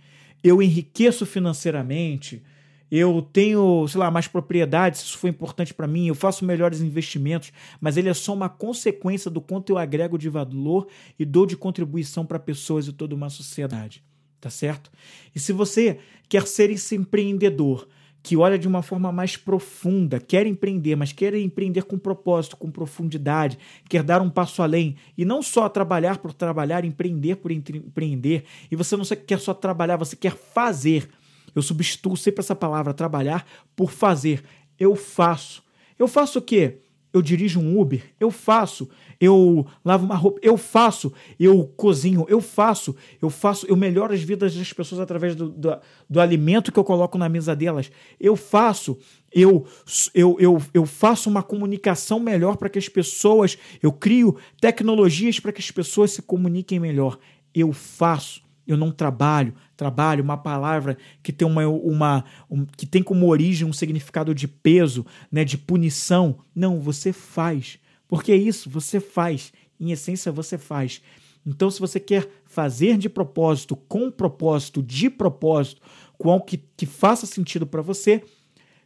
eu 0.43 0.63
enriqueço 0.63 1.27
financeiramente, 1.27 2.43
eu 2.91 3.21
tenho, 3.21 3.87
sei 3.87 4.01
lá, 4.01 4.11
mais 4.11 4.27
propriedades, 4.27 5.03
isso 5.03 5.19
foi 5.19 5.31
importante 5.31 5.75
para 5.75 5.87
mim, 5.87 6.09
eu 6.09 6.15
faço 6.15 6.45
melhores 6.45 6.81
investimentos, 6.81 7.53
mas 7.81 7.97
ele 7.97 8.09
é 8.09 8.15
só 8.15 8.33
uma 8.33 8.49
consequência 8.49 9.31
do 9.31 9.41
quanto 9.41 9.71
eu 9.71 9.79
agrego 9.79 10.17
de 10.17 10.29
valor 10.29 10.89
e 11.19 11.25
dou 11.25 11.45
de 11.45 11.57
contribuição 11.57 12.25
para 12.25 12.39
pessoas 12.39 12.89
e 12.89 12.93
toda 12.93 13.15
uma 13.15 13.29
sociedade, 13.29 14.03
tá 14.41 14.49
certo? 14.49 14.91
E 15.35 15.39
se 15.39 15.53
você 15.53 15.99
quer 16.29 16.47
ser 16.47 16.71
esse 16.71 16.97
empreendedor 16.97 17.87
que 18.29 18.37
olha 18.37 18.59
de 18.59 18.69
uma 18.69 18.83
forma 18.83 19.11
mais 19.11 19.39
profunda, 19.39 20.21
quer 20.21 20.47
empreender, 20.47 20.97
mas 20.97 21.13
quer 21.13 21.35
empreender 21.35 21.85
com 21.85 21.99
propósito, 21.99 22.59
com 22.59 22.71
profundidade, 22.71 23.59
quer 23.89 24.03
dar 24.03 24.21
um 24.21 24.29
passo 24.29 24.63
além 24.63 24.97
e 25.17 25.25
não 25.25 25.41
só 25.41 25.67
trabalhar 25.67 26.19
por 26.19 26.35
trabalhar, 26.35 26.85
empreender 26.85 27.37
por 27.37 27.51
empreender, 27.51 28.45
e 28.71 28.77
você 28.77 28.97
não 28.97 29.05
quer 29.27 29.41
só 29.41 29.55
trabalhar, 29.55 29.97
você 29.97 30.15
quer 30.15 30.37
fazer 30.37 31.09
eu 31.55 31.63
substituo 31.63 32.17
sempre 32.17 32.41
essa 32.41 32.55
palavra 32.55 32.95
trabalhar 32.95 33.47
por 33.75 33.91
fazer. 33.91 34.45
Eu 34.79 34.95
faço. 34.95 35.63
Eu 35.99 36.07
faço 36.07 36.39
o 36.39 36.43
quê? 36.43 36.79
Eu 37.13 37.23
dirijo 37.23 37.59
um 37.59 37.81
Uber, 37.81 38.05
eu 38.21 38.31
faço, 38.31 38.89
eu 39.21 39.67
lavo 39.85 40.05
uma 40.05 40.15
roupa, 40.15 40.39
eu 40.43 40.57
faço, 40.57 41.13
eu 41.39 41.65
cozinho, 41.77 42.25
eu 42.29 42.41
faço, 42.41 42.95
eu 43.21 43.29
faço, 43.29 43.67
eu 43.67 43.77
melhoro 43.77 44.15
as 44.15 44.23
vidas 44.23 44.55
das 44.55 44.73
pessoas 44.73 45.01
através 45.01 45.35
do, 45.35 45.49
do, 45.49 45.79
do 46.09 46.21
alimento 46.21 46.71
que 46.71 46.79
eu 46.79 46.85
coloco 46.85 47.19
na 47.19 47.29
mesa 47.29 47.55
delas. 47.55 47.91
Eu 48.21 48.37
faço, 48.37 48.99
eu, 49.33 49.67
eu, 50.15 50.37
eu, 50.39 50.63
eu 50.73 50.87
faço 50.87 51.29
uma 51.29 51.43
comunicação 51.43 52.21
melhor 52.21 52.57
para 52.57 52.69
que 52.69 52.79
as 52.79 52.89
pessoas, 52.89 53.59
eu 53.83 53.93
crio 53.93 54.37
tecnologias 54.61 55.41
para 55.41 55.53
que 55.53 55.61
as 55.61 55.71
pessoas 55.71 56.13
se 56.13 56.23
comuniquem 56.23 56.79
melhor. 56.79 57.19
Eu 57.55 57.73
faço 57.73 58.47
eu 58.69 58.77
não 58.77 58.93
trabalho. 58.93 59.55
Trabalho, 59.75 60.23
uma 60.23 60.37
palavra 60.37 60.99
que 61.23 61.33
tem 61.33 61.49
uma, 61.49 61.67
uma 61.67 62.25
um, 62.51 62.67
que 62.67 62.85
tem 62.85 63.03
como 63.03 63.27
origem 63.27 63.67
um 63.67 63.73
significado 63.73 64.35
de 64.35 64.47
peso, 64.47 65.07
né, 65.33 65.43
de 65.43 65.57
punição. 65.57 66.41
Não, 66.55 66.79
você 66.79 67.11
faz. 67.13 67.79
Porque 68.09 68.33
é 68.33 68.37
isso, 68.37 68.71
você 68.71 68.99
faz. 68.99 69.53
Em 69.79 69.93
essência, 69.93 70.33
você 70.33 70.59
faz. 70.59 71.01
Então, 71.47 71.71
se 71.71 71.79
você 71.79 72.01
quer 72.01 72.29
fazer 72.47 72.97
de 72.97 73.09
propósito, 73.09 73.77
com 73.77 74.11
propósito, 74.11 74.83
de 74.83 75.09
propósito, 75.09 75.81
com 76.17 76.31
algo 76.31 76.45
que, 76.45 76.57
que 76.77 76.87
faça 76.87 77.27
sentido 77.27 77.67
para 77.67 77.81
você, 77.83 78.23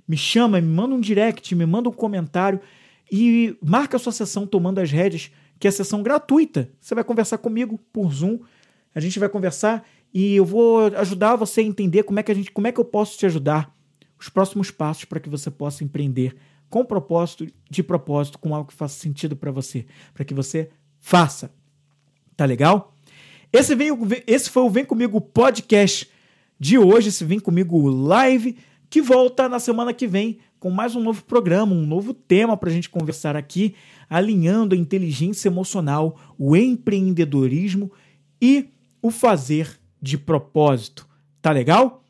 me 0.06 0.16
chama, 0.16 0.60
me 0.60 0.68
manda 0.68 0.94
um 0.94 1.00
direct, 1.00 1.54
me 1.54 1.64
manda 1.64 1.88
um 1.88 1.92
comentário 1.92 2.60
e 3.10 3.56
marca 3.62 3.96
a 3.96 4.00
sua 4.00 4.12
sessão 4.12 4.46
tomando 4.46 4.80
as 4.80 4.90
rédeas, 4.90 5.30
que 5.58 5.66
é 5.66 5.70
a 5.70 5.72
sessão 5.72 6.02
gratuita. 6.02 6.70
Você 6.80 6.94
vai 6.94 7.04
conversar 7.04 7.38
comigo 7.38 7.78
por 7.92 8.12
Zoom, 8.12 8.40
a 8.94 9.00
gente 9.00 9.18
vai 9.18 9.28
conversar 9.28 9.86
e 10.12 10.36
eu 10.36 10.44
vou 10.44 10.86
ajudar 10.96 11.36
você 11.36 11.60
a 11.62 11.64
entender 11.64 12.02
como 12.02 12.20
é 12.20 12.22
que 12.22 12.32
a 12.32 12.34
gente, 12.34 12.50
como 12.50 12.66
é 12.66 12.72
que 12.72 12.80
eu 12.80 12.84
posso 12.84 13.16
te 13.16 13.24
ajudar, 13.24 13.74
os 14.18 14.28
próximos 14.28 14.70
passos 14.70 15.04
para 15.04 15.18
que 15.18 15.28
você 15.28 15.50
possa 15.50 15.82
empreender 15.82 16.36
com 16.72 16.86
propósito, 16.86 17.46
de 17.68 17.82
propósito, 17.82 18.38
com 18.38 18.54
algo 18.54 18.70
que 18.70 18.74
faça 18.74 18.98
sentido 18.98 19.36
para 19.36 19.50
você, 19.50 19.84
para 20.14 20.24
que 20.24 20.32
você 20.32 20.70
faça. 20.98 21.52
Tá 22.34 22.46
legal? 22.46 22.94
Esse, 23.52 23.74
vem, 23.74 23.90
esse 24.26 24.48
foi 24.48 24.62
o 24.62 24.70
Vem 24.70 24.82
Comigo 24.82 25.20
podcast 25.20 26.08
de 26.58 26.78
hoje, 26.78 27.10
esse 27.10 27.26
Vem 27.26 27.38
Comigo 27.38 27.90
live, 27.90 28.56
que 28.88 29.02
volta 29.02 29.50
na 29.50 29.58
semana 29.58 29.92
que 29.92 30.06
vem 30.06 30.38
com 30.58 30.70
mais 30.70 30.96
um 30.96 31.02
novo 31.02 31.22
programa, 31.24 31.74
um 31.74 31.84
novo 31.84 32.14
tema 32.14 32.56
para 32.56 32.70
a 32.70 32.72
gente 32.72 32.88
conversar 32.88 33.36
aqui, 33.36 33.74
alinhando 34.08 34.74
a 34.74 34.78
inteligência 34.78 35.48
emocional, 35.50 36.18
o 36.38 36.56
empreendedorismo 36.56 37.92
e 38.40 38.70
o 39.02 39.10
fazer 39.10 39.78
de 40.00 40.16
propósito. 40.16 41.06
Tá 41.42 41.52
legal? 41.52 42.01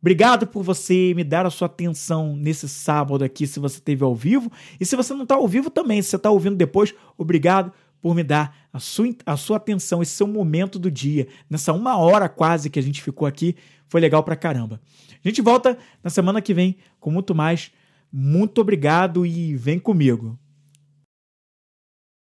Obrigado 0.00 0.46
por 0.46 0.62
você 0.62 1.12
me 1.14 1.24
dar 1.24 1.44
a 1.44 1.50
sua 1.50 1.66
atenção 1.66 2.36
nesse 2.36 2.68
sábado 2.68 3.24
aqui, 3.24 3.46
se 3.46 3.58
você 3.58 3.76
esteve 3.78 4.04
ao 4.04 4.14
vivo. 4.14 4.50
E 4.78 4.86
se 4.86 4.94
você 4.94 5.12
não 5.12 5.24
está 5.24 5.34
ao 5.34 5.48
vivo 5.48 5.70
também, 5.70 6.00
se 6.00 6.10
você 6.10 6.16
está 6.16 6.30
ouvindo 6.30 6.56
depois, 6.56 6.94
obrigado 7.16 7.72
por 8.00 8.14
me 8.14 8.22
dar 8.22 8.56
a 8.72 8.78
sua, 8.78 9.08
a 9.26 9.36
sua 9.36 9.56
atenção, 9.56 10.00
esse 10.00 10.12
seu 10.12 10.26
momento 10.26 10.78
do 10.78 10.90
dia. 10.90 11.26
Nessa 11.50 11.72
uma 11.72 11.96
hora 11.96 12.28
quase 12.28 12.70
que 12.70 12.78
a 12.78 12.82
gente 12.82 13.02
ficou 13.02 13.26
aqui, 13.26 13.56
foi 13.88 14.00
legal 14.00 14.22
pra 14.22 14.36
caramba. 14.36 14.80
A 15.24 15.28
gente 15.28 15.42
volta 15.42 15.76
na 16.02 16.10
semana 16.10 16.40
que 16.40 16.54
vem 16.54 16.76
com 17.00 17.10
muito 17.10 17.34
mais. 17.34 17.72
Muito 18.12 18.60
obrigado 18.60 19.26
e 19.26 19.56
vem 19.56 19.78
comigo. 19.78 20.38